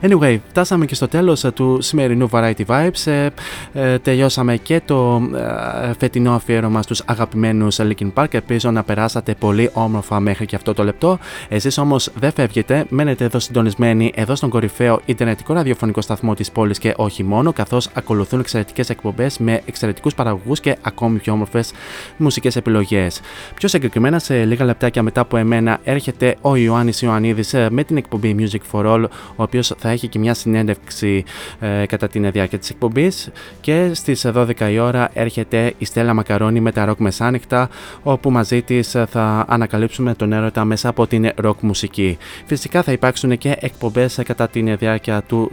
Anyway, 0.01 0.37
φτάσαμε 0.49 0.85
και 0.85 0.95
στο 0.95 1.07
τέλος 1.07 1.43
ε, 1.43 1.51
του 1.51 1.81
σημερινού 1.81 2.29
Variety 2.31 2.65
Vibes. 2.67 3.05
Ε, 3.05 3.27
ε, 3.73 3.97
τελειώσαμε 3.99 4.57
και 4.57 4.81
το 4.85 5.21
ε, 5.35 5.93
φετινό 5.99 6.33
αφιέρωμα 6.33 6.81
στους 6.81 7.03
αγαπημένους 7.05 7.79
Linkin 7.79 8.13
Park. 8.13 8.33
Ελπίζω 8.33 8.71
να 8.71 8.83
περάσατε 8.83 9.35
πολύ 9.39 9.69
όμορφα 9.73 10.19
μέχρι 10.19 10.45
και 10.45 10.55
αυτό 10.55 10.73
το 10.73 10.83
λεπτό. 10.83 11.19
Εσείς 11.49 11.77
όμως 11.77 12.09
δεν 12.19 12.31
φεύγετε, 12.31 12.85
μένετε 12.89 13.23
εδώ 13.23 13.39
συντονισμένοι 13.39 14.11
εδώ 14.15 14.35
στον 14.35 14.49
κορυφαίο 14.49 15.01
Ιντερνετικό 15.05 15.53
ραδιοφωνικό 15.53 16.01
σταθμό 16.01 16.33
της 16.33 16.51
πόλης 16.51 16.79
και 16.79 16.93
όχι 16.97 17.23
μόνο, 17.23 17.53
καθώς 17.53 17.89
ακολουθούν 17.93 18.39
εξαιρετικές 18.39 18.89
εκπομπές 18.89 19.37
με 19.37 19.61
εξαιρετικούς 19.65 20.15
παραγωγούς 20.15 20.59
και 20.59 20.77
ακόμη 20.81 21.17
πιο 21.17 21.33
όμορφες 21.33 21.71
μουσικές 22.17 22.55
επιλογές. 22.55 23.21
Πιο 23.55 23.67
συγκεκριμένα, 23.67 24.19
σε 24.19 24.43
λίγα 24.43 24.65
λεπτάκια 24.65 25.03
μετά 25.03 25.21
από 25.21 25.37
εμένα 25.37 25.79
έρχεται 25.83 26.35
ο 26.41 26.55
Ιωάννης 26.55 27.01
Ιωαννίδης 27.01 27.53
ε, 27.53 27.67
με 27.71 27.83
την 27.83 27.97
εκπομπή 27.97 28.35
Music 28.39 28.59
for 28.71 28.85
All, 28.85 29.03
ο 29.41 29.43
οποίος 29.43 29.73
θα 29.77 29.89
έχει 29.89 30.07
και 30.07 30.19
μια 30.19 30.33
συνέντευξη 30.33 31.23
ε, 31.59 31.85
κατά 31.85 32.07
την 32.07 32.31
διάρκεια 32.31 32.59
της 32.59 32.69
εκπομπής. 32.69 33.29
Και 33.61 33.91
στις 33.93 34.25
12 34.35 34.71
η 34.71 34.79
ώρα 34.79 35.09
έρχεται 35.13 35.73
η 35.77 35.85
Στέλλα 35.85 36.13
Μακαρόνη 36.13 36.59
με 36.59 36.71
τα 36.71 36.85
ροκ 36.85 36.99
μεσάνυχτα, 36.99 37.69
όπου 38.03 38.31
μαζί 38.31 38.61
της 38.61 38.95
θα 39.09 39.45
ανακαλύψουμε 39.47 40.13
τον 40.13 40.33
έρωτα 40.33 40.65
μέσα 40.65 40.89
από 40.89 41.07
την 41.07 41.29
ροκ 41.35 41.61
μουσική. 41.61 42.17
Φυσικά 42.45 42.83
θα 42.83 42.91
υπάρξουν 42.91 43.37
και 43.37 43.55
εκπομπές 43.59 44.19
κατά 44.25 44.47
την 44.47 44.77
διάρκεια 44.77 45.21
του, 45.21 45.51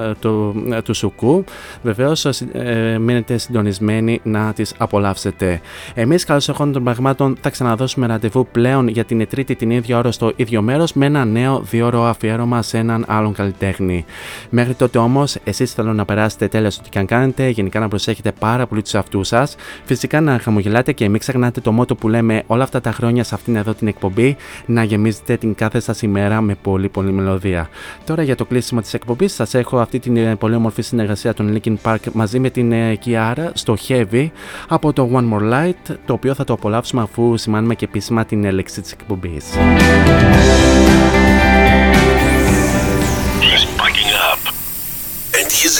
ε, 0.00 0.12
του, 0.20 0.54
του 0.84 0.94
Σουκού. 0.94 1.44
Βεβαίως, 1.82 2.24
ε, 2.24 2.98
μείνετε 3.00 3.38
συντονισμένοι 3.38 4.20
να 4.22 4.52
τις 4.52 4.74
απολαύσετε. 4.78 5.60
Εμείς, 5.94 6.24
καλώς 6.24 6.48
εχόντων 6.48 6.72
των 6.72 6.84
πραγμάτων, 6.84 7.36
θα 7.40 7.50
ξαναδώσουμε 7.50 8.06
ραντεβού 8.06 8.46
πλέον 8.52 8.88
για 8.88 9.04
την 9.04 9.28
Τρίτη 9.28 9.54
την 9.54 9.70
ίδια 9.70 9.98
ώρα 9.98 10.12
στο 10.12 10.32
ίδιο 10.36 10.62
μέρος 10.62 10.92
με 10.92 11.06
ένα 11.06 11.24
νέο 11.24 11.60
δύο 11.60 11.88
αφιέρωμα 11.98 12.62
σε 12.62 12.78
έναν 12.78 13.04
άλλον 13.10 13.32
καλλιτέχνη. 13.32 14.04
Μέχρι 14.50 14.74
τότε 14.74 14.98
όμως, 14.98 15.36
εσείς 15.44 15.72
θέλω 15.72 15.92
να 15.92 16.04
περάσετε 16.04 16.48
τέλο 16.48 16.66
ό,τι 16.78 16.88
και 16.88 16.98
αν 16.98 17.06
κάνετε, 17.06 17.48
γενικά 17.48 17.80
να 17.80 17.88
προσέχετε 17.88 18.32
πάρα 18.32 18.66
πολύ 18.66 18.82
τους 18.82 18.94
αυτού 18.94 19.24
σας. 19.24 19.56
Φυσικά 19.84 20.20
να 20.20 20.38
χαμογελάτε 20.38 20.92
και 20.92 21.08
μην 21.08 21.20
ξεχνάτε 21.20 21.60
το 21.60 21.72
μότο 21.72 21.94
που 21.94 22.08
λέμε 22.08 22.42
όλα 22.46 22.62
αυτά 22.62 22.80
τα 22.80 22.92
χρόνια 22.92 23.24
σε 23.24 23.34
αυτήν 23.34 23.56
εδώ 23.56 23.74
την 23.74 23.88
εκπομπή, 23.88 24.36
να 24.66 24.84
γεμίζετε 24.84 25.36
την 25.36 25.54
κάθε 25.54 25.80
σας 25.80 26.02
ημέρα 26.02 26.40
με 26.40 26.54
πολύ 26.62 26.88
πολύ 26.88 27.12
μελωδία. 27.12 27.68
Τώρα 28.04 28.22
για 28.22 28.36
το 28.36 28.44
κλείσιμο 28.44 28.80
της 28.80 28.94
εκπομπής, 28.94 29.34
σας 29.34 29.54
έχω 29.54 29.78
αυτή 29.78 29.98
την 29.98 30.16
ε, 30.16 30.36
πολύ 30.36 30.54
όμορφη 30.54 30.82
συνεργασία 30.82 31.34
των 31.34 31.60
Linkin 31.62 31.76
Park 31.82 32.12
μαζί 32.12 32.38
με 32.38 32.50
την 32.50 32.72
Kiara 33.04 33.48
στο 33.52 33.76
Heavy 33.88 34.28
από 34.68 34.92
το 34.92 35.10
One 35.12 35.32
More 35.32 35.52
Light, 35.52 35.96
το 36.06 36.12
οποίο 36.12 36.34
θα 36.34 36.44
το 36.44 36.52
απολαύσουμε 36.52 37.02
αφού 37.02 37.36
σημάνουμε 37.36 37.74
και 37.74 37.84
επίσημα 37.84 38.24
την 38.24 38.44
έλεξη 38.44 38.80
της 38.80 38.92
εκπομπής. 38.92 39.44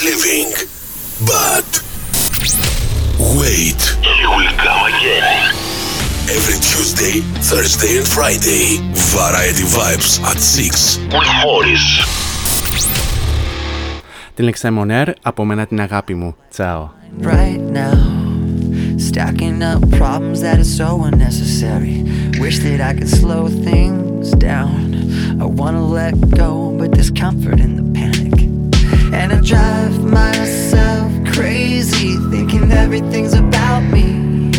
he's 0.00 0.02
leaving. 0.02 0.48
But 1.32 1.68
wait, 3.38 3.80
he 4.18 4.26
will 4.26 4.54
come 4.64 4.82
again. 4.92 5.52
Every 6.36 6.58
Tuesday, 6.70 7.20
Thursday 7.50 7.98
and 7.98 8.06
Friday, 8.06 8.78
Variety 9.14 9.64
Vibes 9.64 10.20
at 10.22 10.38
6 10.38 10.98
with 11.12 11.28
Morris. 11.42 11.86
Την 14.34 14.50
Lexemon 14.50 14.90
Air, 14.90 15.12
από 15.22 15.44
μένα 15.44 15.66
την 15.66 15.80
αγάπη 15.80 16.14
μου. 16.14 16.36
Ciao. 16.56 16.90
right 17.20 17.60
now. 17.60 17.96
Stacking 18.98 19.62
up 19.62 19.80
problems 20.02 20.40
that 20.40 20.58
are 20.58 20.70
so 20.80 20.88
unnecessary. 21.08 21.98
Wish 22.42 22.58
that 22.66 22.80
I 22.80 22.92
could 22.98 23.12
slow 23.22 23.48
things 23.48 24.30
down. 24.32 24.78
I 25.44 25.46
wanna 25.60 25.84
let 26.00 26.14
go, 26.42 26.50
but 26.78 26.88
there's 26.94 27.12
comfort 27.24 27.58
in 27.66 27.72
the 27.76 27.82
panic. 27.82 27.89
and 29.13 29.33
I 29.33 29.41
drive 29.41 30.03
myself 30.03 31.11
crazy, 31.33 32.15
thinking 32.31 32.71
everything's 32.71 33.33
about 33.33 33.81
me. 33.81 34.51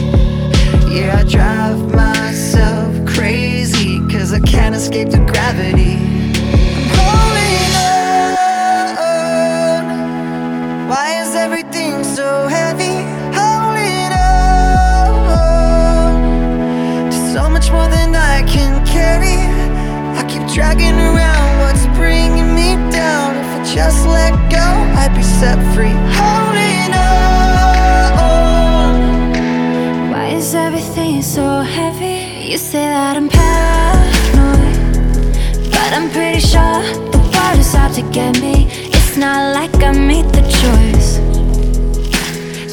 Yeah, 0.89 1.17
I 1.19 1.25
drive 1.25 1.79
myself 1.95 2.95
crazy, 3.07 3.99
cause 4.09 4.33
I 4.33 4.41
can't 4.41 4.75
escape 4.75 5.09
the 5.09 5.19
gravity. 5.19 5.97
I'm 5.97 6.89
holding 6.99 7.75
on. 9.01 10.89
Why 10.89 11.07
is 11.23 11.35
everything 11.35 12.05
so 12.05 12.47
heavy? 12.47 13.03
Holding 13.35 14.13
on 14.13 15.11
to 17.11 17.17
so 17.33 17.49
much 17.49 17.71
more 17.71 17.89
than 17.89 18.15
I 18.15 18.43
can 18.47 18.85
carry. 18.87 19.39
I 20.19 20.23
keep 20.29 20.47
dragging 20.55 20.99
around 20.99 21.59
what's 21.61 21.87
bringing 21.97 22.55
me 22.55 22.77
down. 22.93 23.32
Just 23.75 24.05
let 24.07 24.35
go, 24.51 24.59
I'd 25.01 25.15
be 25.17 25.23
set 25.23 25.57
free. 25.75 25.97
Holding 26.13 26.93
on. 26.93 28.21
Why 30.11 30.27
is 30.37 30.55
everything 30.55 31.23
so 31.23 31.63
heavy? 31.63 32.51
You 32.51 32.59
say 32.59 32.85
that 32.91 33.17
I'm 33.17 33.31
paranoid, 33.31 34.77
but 35.71 35.91
I'm 35.97 36.11
pretty 36.11 36.41
sure 36.41 36.83
the 37.13 37.19
world 37.33 37.59
is 37.59 37.75
out 37.75 37.95
to 37.95 38.03
get 38.13 38.39
me. 38.43 38.69
It's 38.93 39.17
not 39.17 39.55
like 39.55 39.75
I 39.83 39.93
made 39.93 40.27
the 40.27 40.43
choice 40.61 41.17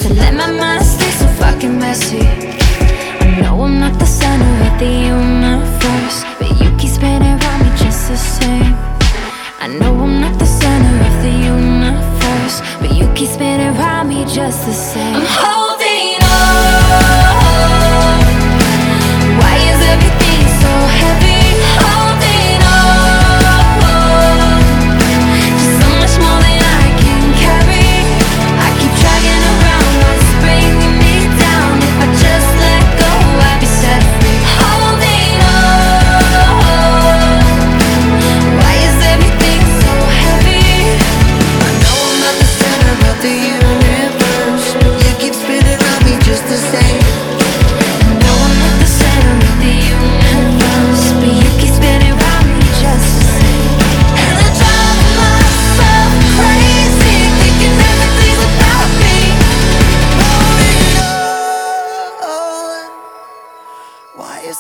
to 0.02 0.14
let 0.16 0.34
my 0.34 0.52
mind 0.52 0.86
stay 0.86 1.12
so 1.12 1.28
fucking 1.40 1.80
messy. 1.80 2.28
I 3.22 3.40
know 3.40 3.62
I'm 3.62 3.80
not 3.80 3.98
the 3.98 4.06
center 4.06 4.66
of 4.68 4.78
the 4.78 4.92
universe, 5.16 6.26
but 6.38 6.50
you 6.60 6.70
keep 6.78 6.92
spinning 6.92 7.40
around 7.40 7.62
me 7.64 7.70
just 7.78 8.10
the 8.10 8.18
same. 8.18 8.99
I 9.62 9.68
know 9.68 9.94
I'm 10.00 10.22
not 10.22 10.40
the 10.40 10.46
center 10.46 11.06
of 11.06 11.22
the 11.22 11.32
universe, 11.32 12.62
but 12.80 12.92
you 12.96 13.12
keep 13.14 13.28
spinning 13.30 13.76
around 13.76 14.08
me 14.08 14.24
just 14.24 14.66
the 14.66 14.72
same. 14.72 15.16
I'm 15.18 15.26
holding 15.28 16.24
on. 16.24 17.00
Why 19.40 19.56
is 19.70 19.82
everything 19.94 20.48
so 20.62 20.72
heavy? 21.00 21.29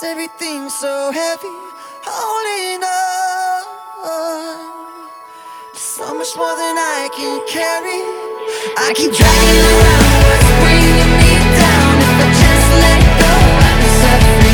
everything 0.09 0.69
so 0.69 1.11
heavy, 1.11 1.55
holding 2.03 2.81
on. 2.83 3.61
So 5.73 6.15
much 6.15 6.35
more 6.35 6.55
than 6.55 6.75
I 6.77 7.09
can 7.15 7.37
carry. 7.47 8.01
I 8.85 8.93
keep 8.97 9.11
dragging 9.13 9.65
around 9.69 10.13
what's 10.25 10.49
bringing 10.61 11.13
me 11.21 11.33
down. 11.61 11.93
If 12.09 12.25
I 12.25 12.27
just 12.41 12.69
let 12.83 13.01
go, 13.21 13.33
I'd 13.67 13.77
be 13.81 13.89
suffering. 14.01 14.48